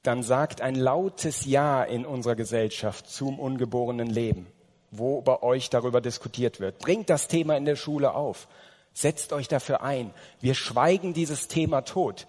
dann 0.03 0.23
sagt 0.23 0.61
ein 0.61 0.75
lautes 0.75 1.45
Ja 1.45 1.83
in 1.85 2.07
unserer 2.07 2.37
Gesellschaft 2.37 3.09
zum 3.09 3.39
ungeborenen 3.39 4.09
Leben 4.09 4.47
wo 4.91 5.21
bei 5.21 5.43
euch 5.43 5.71
darüber 5.71 6.01
diskutiert 6.01 6.61
wird. 6.61 6.79
Bringt 6.79 7.11
das 7.11 7.29
Thema 7.29 7.57
in 7.57 7.65
der 7.65 7.77
Schule 7.77 8.15
auf. 8.15 8.49
Setzt 8.93 9.33
euch 9.33 9.49
dafür 9.49 9.83
ein. 9.83 10.13
Wir 10.41 10.55
schweigen 10.55 11.13
dieses 11.13 11.49
Thema 11.49 11.83
tot. 11.83 12.27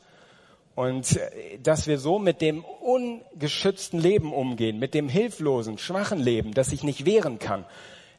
Und 0.76 1.17
äh, 1.17 1.59
dass 1.61 1.88
wir 1.88 1.99
so 1.99 2.20
mit 2.20 2.41
dem 2.41 2.63
ungeschützten 2.63 3.99
Leben 3.99 4.34
umgehen, 4.34 4.80
mit 4.80 4.93
dem 4.93 5.09
hilflosen, 5.09 5.78
schwachen 5.78 6.20
Leben, 6.20 6.53
das 6.53 6.70
sich 6.70 6.84
nicht 6.84 7.05
wehren 7.05 7.39
kann, 7.39 7.65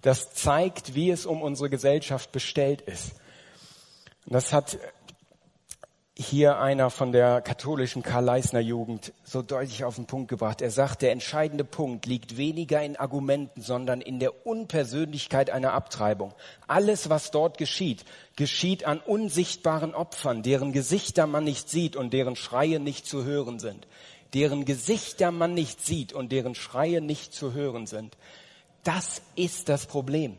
das 0.03 0.33
zeigt, 0.33 0.95
wie 0.95 1.11
es 1.11 1.27
um 1.27 1.43
unsere 1.43 1.71
Gesellschaft 1.71 2.33
bestellt 2.33 2.81
ist. 2.83 3.13
Und 4.27 4.35
das 4.35 4.53
hat 4.53 4.79
hier 6.21 6.59
einer 6.59 6.91
von 6.91 7.13
der 7.13 7.41
katholischen 7.41 8.03
Karl-Leisner-Jugend 8.03 9.15
so 9.25 9.41
deutlich 9.41 9.85
auf 9.85 9.97
den 9.97 10.05
Punkt 10.05 10.29
gebracht. 10.29 10.61
Er 10.61 10.71
sagt, 10.71 11.01
der 11.01 11.13
entscheidende 11.13 11.65
Punkt 11.65 12.05
liegt 12.05 12.37
weniger 12.37 12.83
in 12.83 12.97
Argumenten, 12.97 13.63
sondern 13.63 14.03
in 14.03 14.21
der 14.21 14.47
Unpersönlichkeit 14.47 15.49
einer 15.49 15.73
Abtreibung. 15.73 16.35
Alles, 16.67 17.09
was 17.09 17.31
dort 17.31 17.57
geschieht, 17.57 18.05
geschieht 18.37 18.85
an 18.85 19.01
unsichtbaren 19.01 19.95
Opfern, 19.95 20.43
deren 20.43 20.73
Gesichter 20.73 21.27
man 21.27 21.45
nicht 21.45 21.71
sieht 21.71 21.97
und 21.97 22.13
deren 22.13 22.37
Schreie 22.37 22.81
nicht 22.81 23.07
zu 23.07 23.25
hören 23.25 23.59
sind. 23.59 23.87
Deren 24.35 24.67
Gesichter 24.67 25.31
man 25.31 25.55
nicht 25.55 25.85
sieht 25.85 26.13
und 26.13 26.33
deren 26.33 26.55
Schreie 26.55 27.01
nicht 27.01 27.33
zu 27.33 27.55
hören 27.55 27.87
sind. 27.87 28.19
Das 28.85 29.23
ist 29.37 29.71
das 29.71 29.87
Problem. 29.87 30.37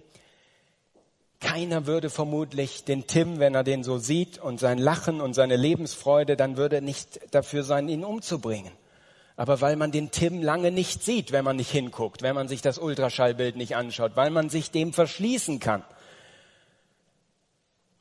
Keiner 1.42 1.88
würde 1.88 2.12
vermutlich 2.12 2.86
den 2.86 3.08
Tim, 3.08 3.40
wenn 3.40 3.56
er 3.56 3.64
den 3.64 3.84
so 3.84 3.98
sieht 3.98 4.38
und 4.38 4.60
sein 4.60 4.78
Lachen 4.78 5.20
und 5.20 5.34
seine 5.34 5.58
Lebensfreude, 5.58 6.38
dann 6.38 6.56
würde 6.56 6.78
er 6.78 6.82
nicht 6.82 7.20
dafür 7.32 7.64
sein, 7.64 7.90
ihn 7.90 8.06
umzubringen. 8.06 8.72
Aber 9.36 9.60
weil 9.60 9.76
man 9.76 9.92
den 9.92 10.12
Tim 10.12 10.44
lange 10.44 10.70
nicht 10.70 11.04
sieht, 11.04 11.32
wenn 11.32 11.44
man 11.44 11.56
nicht 11.56 11.72
hinguckt, 11.72 12.22
wenn 12.22 12.36
man 12.36 12.48
sich 12.48 12.62
das 12.62 12.78
Ultraschallbild 12.78 13.56
nicht 13.56 13.76
anschaut, 13.76 14.12
weil 14.16 14.30
man 14.30 14.50
sich 14.50 14.70
dem 14.70 14.94
verschließen 14.94 15.60
kann, 15.60 15.84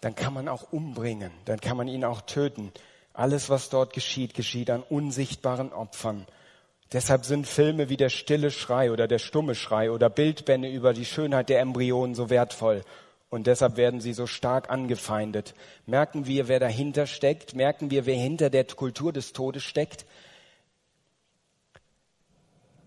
dann 0.03 0.15
kann 0.15 0.35
man 0.35 0.47
auch 0.47 0.71
umbringen, 0.71 1.33
dann 1.47 1.61
kann 1.61 1.79
man 1.79 1.89
ihn 1.89 2.05
auch 2.05 2.21
töten. 2.21 2.73
Alles, 3.15 3.49
was 3.49 3.71
dort 3.71 3.95
geschieht, 3.95 4.35
geschieht 4.35 4.69
an 4.69 4.83
unsichtbaren 4.83 5.73
Opfern. 5.73 6.27
Deshalb 6.93 7.25
sind 7.25 7.47
Filme 7.47 7.89
wie 7.89 7.97
der 7.97 8.11
stille 8.11 8.51
Schrei 8.51 8.93
oder 8.93 9.09
der 9.09 9.19
stumme 9.19 9.55
Schrei 9.55 9.91
oder 9.91 10.11
Bildbände 10.11 10.69
über 10.69 10.93
die 10.93 11.07
Schönheit 11.07 11.49
der 11.49 11.61
Embryonen 11.61 12.15
so 12.15 12.29
wertvoll 12.29 12.85
und 13.31 13.47
deshalb 13.47 13.77
werden 13.77 14.01
sie 14.01 14.13
so 14.13 14.27
stark 14.27 14.71
angefeindet. 14.71 15.55
Merken 15.87 16.27
wir, 16.27 16.49
wer 16.49 16.59
dahinter 16.59 17.07
steckt? 17.07 17.55
Merken 17.55 17.91
wir, 17.91 18.05
wer 18.05 18.17
hinter 18.17 18.51
der 18.51 18.65
Kultur 18.65 19.13
des 19.13 19.33
Todes 19.33 19.63
steckt? 19.63 20.05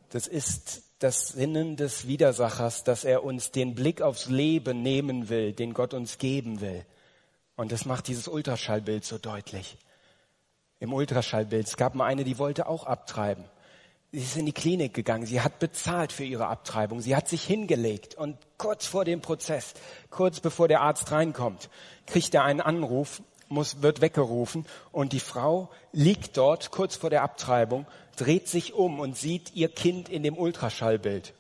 Das 0.10 0.28
ist 0.28 0.84
das 1.00 1.30
Sinnen 1.30 1.76
des 1.78 2.08
Widersachers, 2.08 2.84
dass 2.84 3.06
er 3.06 3.24
uns 3.24 3.52
den 3.52 3.74
Blick 3.74 4.02
aufs 4.02 4.28
Leben 4.28 4.84
nehmen 4.84 5.30
will, 5.30 5.54
den 5.54 5.74
Gott 5.74 5.94
uns 5.94 6.18
geben 6.18 6.62
will. 6.62 6.86
Und 7.56 7.72
das 7.72 7.86
macht 7.86 8.08
dieses 8.08 8.28
Ultraschallbild 8.28 9.06
so 9.06 9.18
deutlich. 9.18 9.78
Im 10.80 10.94
Ultraschallbild, 10.94 11.68
es 11.68 11.78
gab 11.78 11.96
mal 11.96 12.06
eine, 12.06 12.26
die 12.26 12.38
wollte 12.38 12.68
auch 12.68 12.86
abtreiben. 12.86 13.46
Sie 14.16 14.20
ist 14.20 14.38
in 14.38 14.46
die 14.46 14.54
Klinik 14.54 14.94
gegangen. 14.94 15.26
Sie 15.26 15.42
hat 15.42 15.58
bezahlt 15.58 16.12
für 16.12 16.24
ihre 16.24 16.46
Abtreibung. 16.46 17.02
Sie 17.02 17.16
hat 17.16 17.28
sich 17.28 17.44
hingelegt. 17.44 18.14
Und 18.14 18.38
kurz 18.60 18.86
vor 18.86 19.06
dem 19.06 19.22
Prozess, 19.22 19.74
kurz 20.12 20.40
bevor 20.40 20.68
der 20.68 20.82
Arzt 20.82 21.12
reinkommt, 21.12 21.68
kriegt 22.06 22.36
er 22.36 22.44
einen 22.44 22.62
Anruf, 22.62 23.24
muss, 23.50 23.82
wird 23.82 24.02
weggerufen. 24.02 24.68
Und 24.92 25.14
die 25.14 25.20
Frau 25.20 25.72
liegt 25.94 26.38
dort 26.38 26.70
kurz 26.70 26.96
vor 26.96 27.10
der 27.10 27.24
Abtreibung, 27.24 27.88
dreht 28.16 28.48
sich 28.48 28.76
um 28.76 29.00
und 29.00 29.18
sieht 29.18 29.56
ihr 29.56 29.70
Kind 29.70 30.10
in 30.10 30.22
dem 30.22 30.38
Ultraschallbild. 30.38 31.34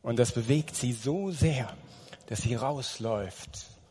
Und 0.00 0.18
das 0.18 0.32
bewegt 0.32 0.74
sie 0.74 0.94
so 0.94 1.30
sehr, 1.30 1.76
dass 2.28 2.40
sie 2.40 2.54
rausläuft. 2.54 3.50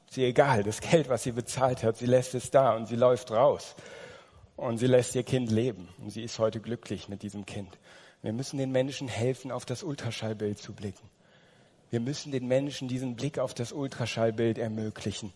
Sie 0.09 0.25
egal, 0.25 0.63
das 0.63 0.81
Geld, 0.81 1.07
was 1.07 1.21
sie 1.21 1.33
bezahlt 1.33 1.83
hat, 1.83 1.97
sie 1.97 2.07
lässt 2.07 2.33
es 2.33 2.49
da 2.49 2.75
und 2.75 2.87
sie 2.87 2.95
läuft 2.95 3.29
raus 3.29 3.75
und 4.61 4.77
sie 4.77 4.87
lässt 4.87 5.15
ihr 5.15 5.23
Kind 5.23 5.49
leben. 5.49 5.89
Und 5.97 6.11
sie 6.11 6.21
ist 6.21 6.37
heute 6.37 6.59
glücklich 6.59 7.09
mit 7.09 7.23
diesem 7.23 7.45
Kind. 7.45 7.79
Wir 8.21 8.31
müssen 8.31 8.59
den 8.59 8.71
Menschen 8.71 9.07
helfen, 9.07 9.51
auf 9.51 9.65
das 9.65 9.81
Ultraschallbild 9.81 10.59
zu 10.59 10.73
blicken. 10.73 11.09
Wir 11.89 11.99
müssen 11.99 12.31
den 12.31 12.47
Menschen 12.47 12.87
diesen 12.87 13.15
Blick 13.15 13.39
auf 13.39 13.55
das 13.55 13.71
Ultraschallbild 13.71 14.59
ermöglichen. 14.59 15.33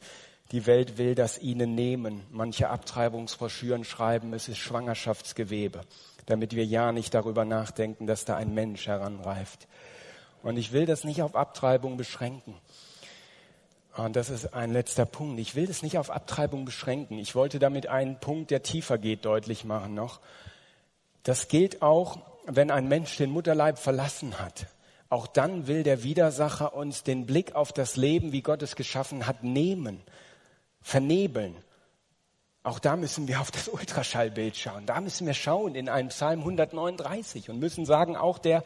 Die 0.52 0.68
Welt 0.68 1.00
will 1.00 1.16
das 1.16 1.40
ihnen 1.40 1.74
nehmen. 1.74 2.22
Manche 2.30 2.70
Abtreibungsbroschüren 2.70 3.84
schreiben, 3.84 4.32
es 4.34 4.48
ist 4.48 4.60
Schwangerschaftsgewebe, 4.60 5.82
damit 6.28 6.56
wir 6.56 6.64
ja 6.64 6.92
nicht 6.92 7.16
darüber 7.16 7.46
nachdenken, 7.46 8.06
dass 8.06 8.26
da 8.26 8.36
ein 8.36 8.54
Mensch 8.54 8.86
heranreift. 8.86 9.68
Und 10.44 10.58
ich 10.58 10.72
will 10.72 10.86
das 10.86 11.04
nicht 11.04 11.24
auf 11.24 11.36
Abtreibung 11.36 11.98
beschränken. 11.98 12.54
Und 13.98 14.16
das 14.16 14.30
ist 14.30 14.54
ein 14.54 14.74
letzter 14.74 15.06
Punkt. 15.06 15.40
Ich 15.40 15.56
will 15.56 15.68
das 15.68 15.82
nicht 15.82 15.98
auf 15.98 16.10
Abtreibung 16.10 16.66
beschränken. 16.66 17.18
Ich 17.18 17.34
wollte 17.34 17.60
damit 17.60 17.88
einen 17.88 18.20
Punkt, 18.20 18.52
der 18.52 18.62
tiefer 18.62 18.98
geht, 18.98 19.24
deutlich 19.24 19.64
machen 19.64 19.94
noch. 19.94 20.20
Das 21.24 21.48
gilt 21.48 21.82
auch, 21.82 22.20
wenn 22.46 22.72
ein 22.72 22.88
Mensch 22.88 23.16
den 23.18 23.32
Mutterleib 23.32 23.80
verlassen 23.80 24.40
hat. 24.40 24.68
Auch 25.10 25.28
dann 25.28 25.68
will 25.68 25.84
der 25.84 26.04
Widersacher 26.04 26.74
uns 26.74 27.04
den 27.04 27.26
Blick 27.26 27.56
auf 27.56 27.72
das 27.72 27.96
Leben, 27.96 28.34
wie 28.34 28.42
Gott 28.42 28.62
es 28.64 28.76
geschaffen 28.76 29.28
hat, 29.28 29.44
nehmen, 29.44 30.02
vernebeln. 30.82 31.56
Auch 32.64 32.80
da 32.80 32.98
müssen 32.98 33.28
wir 33.28 33.40
auf 33.40 33.52
das 33.52 33.70
Ultraschallbild 33.70 34.58
schauen. 34.58 34.86
Da 34.86 35.00
müssen 35.00 35.26
wir 35.26 35.36
schauen 35.36 35.76
in 35.76 35.88
einem 35.88 36.10
Psalm 36.10 36.40
139 36.40 37.50
und 37.50 37.60
müssen 37.60 37.86
sagen, 37.86 38.18
auch 38.18 38.40
der 38.40 38.64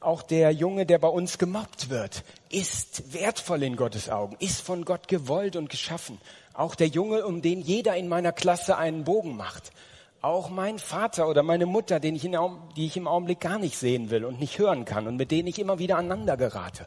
auch 0.00 0.22
der 0.22 0.50
Junge, 0.52 0.86
der 0.86 0.98
bei 0.98 1.08
uns 1.08 1.38
gemobbt 1.38 1.90
wird, 1.90 2.24
ist 2.50 3.12
wertvoll 3.12 3.62
in 3.62 3.76
Gottes 3.76 4.08
Augen, 4.10 4.36
ist 4.38 4.60
von 4.60 4.84
Gott 4.84 5.08
gewollt 5.08 5.56
und 5.56 5.70
geschaffen. 5.70 6.18
Auch 6.52 6.74
der 6.74 6.88
Junge, 6.88 7.26
um 7.26 7.42
den 7.42 7.60
jeder 7.60 7.96
in 7.96 8.08
meiner 8.08 8.32
Klasse 8.32 8.76
einen 8.76 9.04
Bogen 9.04 9.36
macht. 9.36 9.72
Auch 10.20 10.48
mein 10.48 10.78
Vater 10.78 11.28
oder 11.28 11.42
meine 11.42 11.66
Mutter, 11.66 12.00
den 12.00 12.14
ich 12.14 12.24
in, 12.24 12.36
die 12.76 12.86
ich 12.86 12.96
im 12.96 13.08
Augenblick 13.08 13.40
gar 13.40 13.58
nicht 13.58 13.76
sehen 13.76 14.10
will 14.10 14.24
und 14.24 14.40
nicht 14.40 14.58
hören 14.58 14.84
kann 14.84 15.06
und 15.06 15.16
mit 15.16 15.30
denen 15.30 15.48
ich 15.48 15.58
immer 15.58 15.78
wieder 15.78 15.98
aneinander 15.98 16.36
gerate. 16.36 16.86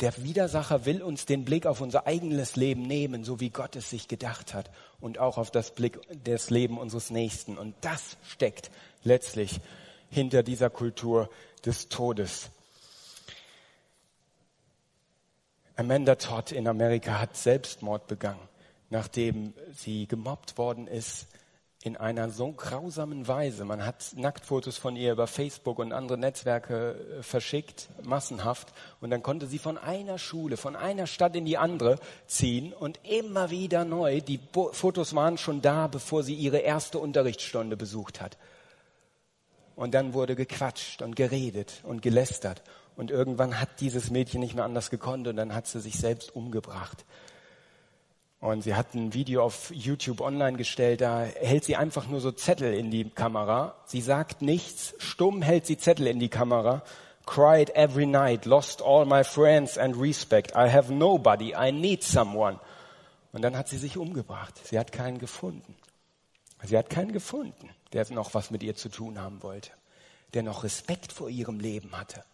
Der 0.00 0.16
Widersacher 0.22 0.84
will 0.84 1.02
uns 1.02 1.26
den 1.26 1.44
Blick 1.44 1.66
auf 1.66 1.80
unser 1.80 2.06
eigenes 2.06 2.54
Leben 2.54 2.82
nehmen, 2.82 3.24
so 3.24 3.40
wie 3.40 3.50
Gott 3.50 3.74
es 3.74 3.90
sich 3.90 4.06
gedacht 4.06 4.54
hat 4.54 4.70
und 5.00 5.18
auch 5.18 5.38
auf 5.38 5.50
das 5.50 5.72
Blick 5.72 5.98
des 6.24 6.50
Leben 6.50 6.78
unseres 6.78 7.10
Nächsten. 7.10 7.58
Und 7.58 7.74
das 7.80 8.16
steckt 8.22 8.70
letztlich 9.02 9.60
hinter 10.08 10.44
dieser 10.44 10.70
Kultur 10.70 11.28
des 11.60 11.88
Todes. 11.88 12.50
Amanda 15.76 16.16
Todd 16.16 16.52
in 16.52 16.66
Amerika 16.66 17.20
hat 17.20 17.36
Selbstmord 17.36 18.08
begangen, 18.08 18.48
nachdem 18.90 19.54
sie 19.74 20.06
gemobbt 20.06 20.58
worden 20.58 20.88
ist 20.88 21.28
in 21.82 21.96
einer 21.96 22.30
so 22.30 22.50
grausamen 22.50 23.28
Weise. 23.28 23.64
Man 23.64 23.86
hat 23.86 24.12
Nacktfotos 24.16 24.76
von 24.76 24.96
ihr 24.96 25.12
über 25.12 25.28
Facebook 25.28 25.78
und 25.78 25.92
andere 25.92 26.18
Netzwerke 26.18 27.18
äh, 27.18 27.22
verschickt, 27.22 27.88
massenhaft. 28.02 28.72
Und 29.00 29.10
dann 29.10 29.22
konnte 29.22 29.46
sie 29.46 29.58
von 29.58 29.78
einer 29.78 30.18
Schule, 30.18 30.56
von 30.56 30.74
einer 30.74 31.06
Stadt 31.06 31.36
in 31.36 31.44
die 31.44 31.56
andere 31.56 32.00
ziehen 32.26 32.72
und 32.72 32.98
immer 33.04 33.50
wieder 33.50 33.84
neu. 33.84 34.20
Die 34.20 34.40
Fotos 34.72 35.14
waren 35.14 35.38
schon 35.38 35.62
da, 35.62 35.86
bevor 35.86 36.24
sie 36.24 36.34
ihre 36.34 36.58
erste 36.58 36.98
Unterrichtsstunde 36.98 37.76
besucht 37.76 38.20
hat. 38.20 38.36
Und 39.78 39.94
dann 39.94 40.12
wurde 40.12 40.34
gequatscht 40.34 41.02
und 41.02 41.14
geredet 41.14 41.82
und 41.84 42.02
gelästert. 42.02 42.64
Und 42.96 43.12
irgendwann 43.12 43.60
hat 43.60 43.68
dieses 43.78 44.10
Mädchen 44.10 44.40
nicht 44.40 44.56
mehr 44.56 44.64
anders 44.64 44.90
gekonnt 44.90 45.28
und 45.28 45.36
dann 45.36 45.54
hat 45.54 45.68
sie 45.68 45.78
sich 45.78 45.98
selbst 45.98 46.34
umgebracht. 46.34 47.04
Und 48.40 48.62
sie 48.62 48.74
hat 48.74 48.94
ein 48.94 49.14
Video 49.14 49.44
auf 49.44 49.70
YouTube 49.72 50.20
online 50.20 50.56
gestellt, 50.56 51.00
da 51.00 51.22
hält 51.22 51.62
sie 51.62 51.76
einfach 51.76 52.08
nur 52.08 52.20
so 52.20 52.32
Zettel 52.32 52.74
in 52.74 52.90
die 52.90 53.08
Kamera. 53.08 53.76
Sie 53.86 54.00
sagt 54.00 54.42
nichts, 54.42 54.96
stumm 54.98 55.42
hält 55.42 55.64
sie 55.64 55.78
Zettel 55.78 56.08
in 56.08 56.18
die 56.18 56.28
Kamera. 56.28 56.82
Cried 57.24 57.70
every 57.76 58.06
night, 58.06 58.46
lost 58.46 58.82
all 58.82 59.06
my 59.06 59.22
friends 59.22 59.78
and 59.78 59.94
respect. 59.96 60.56
I 60.56 60.72
have 60.72 60.92
nobody, 60.92 61.54
I 61.56 61.70
need 61.70 62.02
someone. 62.02 62.58
Und 63.32 63.42
dann 63.42 63.56
hat 63.56 63.68
sie 63.68 63.78
sich 63.78 63.96
umgebracht. 63.96 64.58
Sie 64.66 64.76
hat 64.76 64.90
keinen 64.90 65.18
gefunden. 65.18 65.76
Sie 66.64 66.76
hat 66.76 66.90
keinen 66.90 67.12
gefunden 67.12 67.70
der 67.92 68.10
noch 68.12 68.34
was 68.34 68.50
mit 68.50 68.62
ihr 68.62 68.74
zu 68.74 68.88
tun 68.88 69.20
haben 69.20 69.42
wollte, 69.42 69.70
der 70.34 70.42
noch 70.42 70.64
Respekt 70.64 71.12
vor 71.12 71.28
ihrem 71.28 71.60
Leben 71.60 71.96
hatte, 71.96 72.24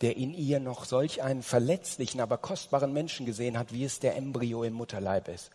der 0.00 0.16
in 0.16 0.34
ihr 0.34 0.60
noch 0.60 0.84
solch 0.84 1.22
einen 1.22 1.42
verletzlichen, 1.42 2.20
aber 2.20 2.38
kostbaren 2.38 2.92
Menschen 2.92 3.26
gesehen 3.26 3.58
hat, 3.58 3.72
wie 3.72 3.84
es 3.84 4.00
der 4.00 4.16
Embryo 4.16 4.64
im 4.64 4.74
Mutterleib 4.74 5.28
ist. 5.28 5.50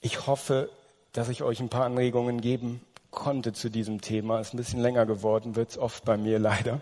Ich 0.00 0.26
hoffe, 0.26 0.70
dass 1.12 1.28
ich 1.28 1.42
euch 1.42 1.60
ein 1.60 1.68
paar 1.68 1.84
Anregungen 1.84 2.40
geben 2.40 2.80
konnte 3.10 3.52
zu 3.52 3.70
diesem 3.70 4.00
Thema. 4.00 4.40
Ist 4.40 4.54
ein 4.54 4.58
bisschen 4.58 4.80
länger 4.80 5.06
geworden, 5.06 5.56
wird 5.56 5.70
es 5.70 5.78
oft 5.78 6.04
bei 6.04 6.16
mir 6.16 6.38
leider. 6.38 6.80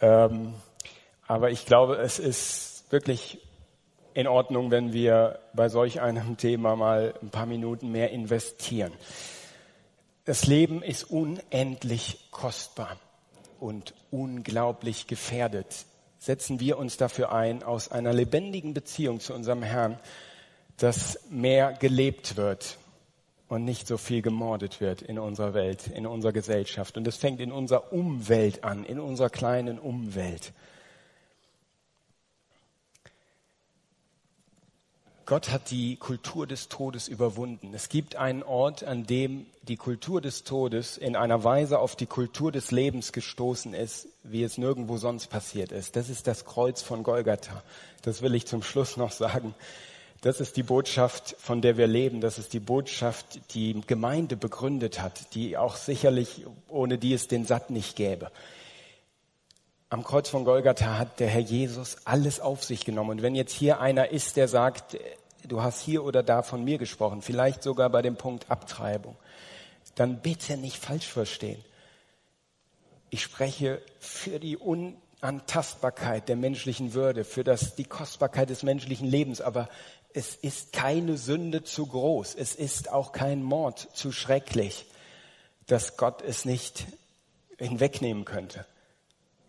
Ähm, 0.00 0.54
aber 1.26 1.50
ich 1.50 1.66
glaube, 1.66 1.96
es 1.96 2.18
ist 2.18 2.84
wirklich 2.90 3.40
in 4.16 4.26
Ordnung, 4.26 4.70
wenn 4.70 4.94
wir 4.94 5.40
bei 5.52 5.68
solch 5.68 6.00
einem 6.00 6.38
Thema 6.38 6.74
mal 6.74 7.12
ein 7.20 7.28
paar 7.28 7.44
Minuten 7.44 7.92
mehr 7.92 8.12
investieren. 8.12 8.92
Das 10.24 10.46
Leben 10.46 10.82
ist 10.82 11.04
unendlich 11.04 12.26
kostbar 12.30 12.96
und 13.60 13.92
unglaublich 14.10 15.06
gefährdet. 15.06 15.84
Setzen 16.18 16.60
wir 16.60 16.78
uns 16.78 16.96
dafür 16.96 17.30
ein, 17.30 17.62
aus 17.62 17.90
einer 17.90 18.14
lebendigen 18.14 18.72
Beziehung 18.72 19.20
zu 19.20 19.34
unserem 19.34 19.62
Herrn, 19.62 19.98
dass 20.78 21.20
mehr 21.28 21.74
gelebt 21.74 22.38
wird 22.38 22.78
und 23.48 23.66
nicht 23.66 23.86
so 23.86 23.98
viel 23.98 24.22
gemordet 24.22 24.80
wird 24.80 25.02
in 25.02 25.18
unserer 25.18 25.52
Welt, 25.52 25.88
in 25.88 26.06
unserer 26.06 26.32
Gesellschaft. 26.32 26.96
Und 26.96 27.06
es 27.06 27.16
fängt 27.16 27.38
in 27.38 27.52
unserer 27.52 27.92
Umwelt 27.92 28.64
an, 28.64 28.82
in 28.82 28.98
unserer 28.98 29.28
kleinen 29.28 29.78
Umwelt. 29.78 30.54
Gott 35.26 35.50
hat 35.50 35.72
die 35.72 35.96
Kultur 35.96 36.46
des 36.46 36.68
Todes 36.68 37.08
überwunden. 37.08 37.74
Es 37.74 37.88
gibt 37.88 38.14
einen 38.14 38.44
Ort, 38.44 38.84
an 38.84 39.06
dem 39.06 39.46
die 39.62 39.76
Kultur 39.76 40.20
des 40.20 40.44
Todes 40.44 40.96
in 40.96 41.16
einer 41.16 41.42
Weise 41.42 41.80
auf 41.80 41.96
die 41.96 42.06
Kultur 42.06 42.52
des 42.52 42.70
Lebens 42.70 43.10
gestoßen 43.10 43.74
ist, 43.74 44.06
wie 44.22 44.44
es 44.44 44.56
nirgendwo 44.56 44.98
sonst 44.98 45.26
passiert 45.26 45.72
ist. 45.72 45.96
Das 45.96 46.10
ist 46.10 46.28
das 46.28 46.44
Kreuz 46.44 46.80
von 46.80 47.02
Golgatha. 47.02 47.64
Das 48.02 48.22
will 48.22 48.36
ich 48.36 48.46
zum 48.46 48.62
Schluss 48.62 48.96
noch 48.96 49.10
sagen. 49.10 49.52
Das 50.20 50.40
ist 50.40 50.56
die 50.56 50.62
Botschaft, 50.62 51.34
von 51.40 51.60
der 51.60 51.76
wir 51.76 51.88
leben. 51.88 52.20
Das 52.20 52.38
ist 52.38 52.52
die 52.52 52.60
Botschaft, 52.60 53.52
die 53.52 53.80
Gemeinde 53.84 54.36
begründet 54.36 55.02
hat, 55.02 55.34
die 55.34 55.56
auch 55.56 55.74
sicherlich, 55.74 56.46
ohne 56.68 56.98
die 56.98 57.12
es 57.12 57.26
den 57.26 57.44
Satt 57.44 57.70
nicht 57.70 57.96
gäbe. 57.96 58.30
Am 59.88 60.02
Kreuz 60.02 60.28
von 60.28 60.44
Golgatha 60.44 60.98
hat 60.98 61.20
der 61.20 61.28
Herr 61.28 61.40
Jesus 61.40 61.98
alles 62.04 62.40
auf 62.40 62.64
sich 62.64 62.84
genommen. 62.84 63.10
Und 63.10 63.22
wenn 63.22 63.36
jetzt 63.36 63.52
hier 63.52 63.78
einer 63.80 64.10
ist, 64.10 64.36
der 64.36 64.48
sagt, 64.48 64.98
du 65.44 65.62
hast 65.62 65.80
hier 65.80 66.02
oder 66.02 66.24
da 66.24 66.42
von 66.42 66.64
mir 66.64 66.76
gesprochen, 66.76 67.22
vielleicht 67.22 67.62
sogar 67.62 67.88
bei 67.88 68.02
dem 68.02 68.16
Punkt 68.16 68.50
Abtreibung, 68.50 69.16
dann 69.94 70.20
bitte 70.22 70.56
nicht 70.56 70.76
falsch 70.76 71.06
verstehen. 71.06 71.64
Ich 73.10 73.22
spreche 73.22 73.80
für 74.00 74.40
die 74.40 74.56
Unantastbarkeit 74.56 76.28
der 76.28 76.36
menschlichen 76.36 76.92
Würde, 76.92 77.22
für 77.22 77.44
das, 77.44 77.76
die 77.76 77.84
Kostbarkeit 77.84 78.50
des 78.50 78.64
menschlichen 78.64 79.06
Lebens, 79.06 79.40
aber 79.40 79.68
es 80.12 80.34
ist 80.34 80.72
keine 80.72 81.16
Sünde 81.16 81.62
zu 81.62 81.86
groß, 81.86 82.34
es 82.34 82.56
ist 82.56 82.90
auch 82.90 83.12
kein 83.12 83.40
Mord 83.40 83.88
zu 83.94 84.10
schrecklich, 84.10 84.86
dass 85.68 85.96
Gott 85.96 86.22
es 86.22 86.44
nicht 86.44 86.86
hinwegnehmen 87.56 88.24
könnte. 88.24 88.66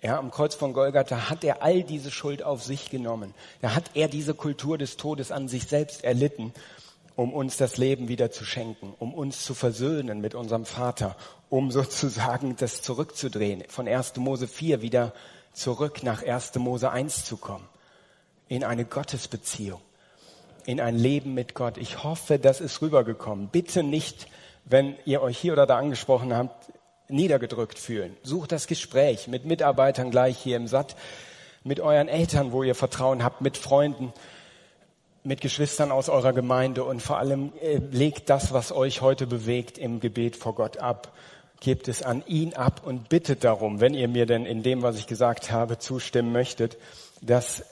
Ja, 0.02 0.20
am 0.20 0.30
Kreuz 0.30 0.54
von 0.54 0.74
Golgatha 0.74 1.30
hat 1.30 1.44
er 1.44 1.64
all 1.64 1.82
diese 1.82 2.12
Schuld 2.12 2.44
auf 2.44 2.64
sich 2.64 2.92
genommen. 2.92 3.34
Da 3.62 3.74
hat 3.74 3.92
er 3.96 4.08
diese 4.08 4.36
Kultur 4.36 4.78
des 4.78 4.96
Todes 4.96 5.32
an 5.32 5.48
sich 5.48 5.64
selbst 5.66 6.04
erlitten, 6.04 6.54
um 7.16 7.34
uns 7.34 7.58
das 7.58 7.78
Leben 7.78 8.08
wieder 8.08 8.30
zu 8.30 8.46
schenken, 8.46 8.94
um 9.00 9.16
uns 9.16 9.44
zu 9.44 9.56
versöhnen 9.56 10.22
mit 10.22 10.36
unserem 10.36 10.66
Vater, 10.66 11.16
um 11.50 11.72
sozusagen 11.72 12.56
das 12.58 12.84
zurückzudrehen, 12.84 13.64
von 13.70 13.88
1. 13.88 14.18
Mose 14.18 14.48
4 14.48 14.84
wieder 14.84 15.14
zurück 15.52 16.04
nach 16.04 16.24
1. 16.24 16.54
Mose 16.56 16.92
1 16.92 17.26
zu 17.26 17.38
kommen, 17.38 17.68
in 18.48 18.64
eine 18.64 18.86
Gottesbeziehung, 18.86 19.82
in 20.68 20.80
ein 20.80 20.96
Leben 20.96 21.34
mit 21.34 21.56
Gott. 21.56 21.80
Ich 21.80 22.04
hoffe, 22.04 22.38
das 22.38 22.62
ist 22.62 22.84
rübergekommen. 22.84 23.48
Bitte 23.48 23.82
nicht, 23.82 24.28
wenn 24.66 24.96
ihr 25.06 25.24
euch 25.24 25.40
hier 25.40 25.54
oder 25.54 25.66
da 25.66 25.80
angesprochen 25.80 26.36
habt, 26.36 26.72
niedergedrückt 27.10 27.80
fühlen. 27.80 28.16
Sucht 28.24 28.52
das 28.52 28.68
Gespräch 28.68 29.28
mit 29.28 29.46
Mitarbeitern 29.46 30.12
gleich 30.12 30.38
hier 30.38 30.58
im 30.58 30.68
Satt, 30.68 30.96
mit 31.64 31.80
euren 31.80 32.08
Eltern, 32.08 32.52
wo 32.52 32.64
ihr 32.64 32.76
Vertrauen 32.76 33.24
habt, 33.24 33.42
mit 33.42 33.58
Freunden, 33.58 34.14
mit 35.24 35.42
Geschwistern 35.42 35.92
aus 35.92 36.10
eurer 36.10 36.34
Gemeinde 36.34 36.84
und 36.84 37.02
vor 37.02 37.18
allem 37.18 37.52
äh, 37.62 37.78
legt 37.92 38.30
das, 38.30 38.54
was 38.54 38.72
euch 38.72 39.02
heute 39.02 39.28
bewegt, 39.28 39.78
im 39.78 40.00
Gebet 40.00 40.38
vor 40.38 40.56
Gott 40.56 40.78
ab. 40.78 41.14
Gebt 41.60 41.88
es 41.88 42.04
an 42.04 42.24
ihn 42.28 42.54
ab 42.54 42.82
und 42.86 43.10
bittet 43.10 43.44
darum, 43.44 43.82
wenn 43.82 43.94
ihr 43.94 44.08
mir 44.08 44.26
denn 44.26 44.46
in 44.46 44.64
dem, 44.64 44.84
was 44.84 44.98
ich 44.98 45.08
gesagt 45.08 45.52
habe, 45.52 45.80
zustimmen 45.80 46.32
möchtet, 46.32 46.78
dass 47.22 47.66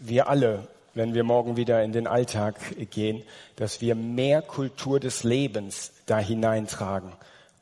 wir 0.00 0.28
alle, 0.28 0.66
wenn 0.94 1.14
wir 1.14 1.24
morgen 1.24 1.56
wieder 1.56 1.82
in 1.82 1.92
den 1.92 2.06
Alltag 2.06 2.56
gehen, 2.90 3.22
dass 3.56 3.80
wir 3.80 3.94
mehr 3.94 4.42
Kultur 4.42 4.98
des 4.98 5.22
Lebens 5.22 5.92
da 6.06 6.18
hineintragen 6.18 7.12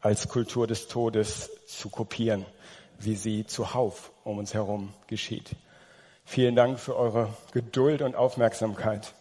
als 0.01 0.29
Kultur 0.29 0.67
des 0.67 0.89
Todes 0.89 1.51
zu 1.67 1.89
kopieren, 1.89 2.45
wie 2.99 3.17
sie 3.17 3.47
zuhauf 3.47 4.13
um 4.25 4.39
uns 4.39 4.55
herum 4.55 4.93
geschieht. 5.07 5.57
Vielen 6.25 6.57
Dank 6.57 6.81
für 6.81 6.97
eure 6.97 7.29
Geduld 7.53 8.03
und 8.03 8.17
Aufmerksamkeit. 8.17 9.15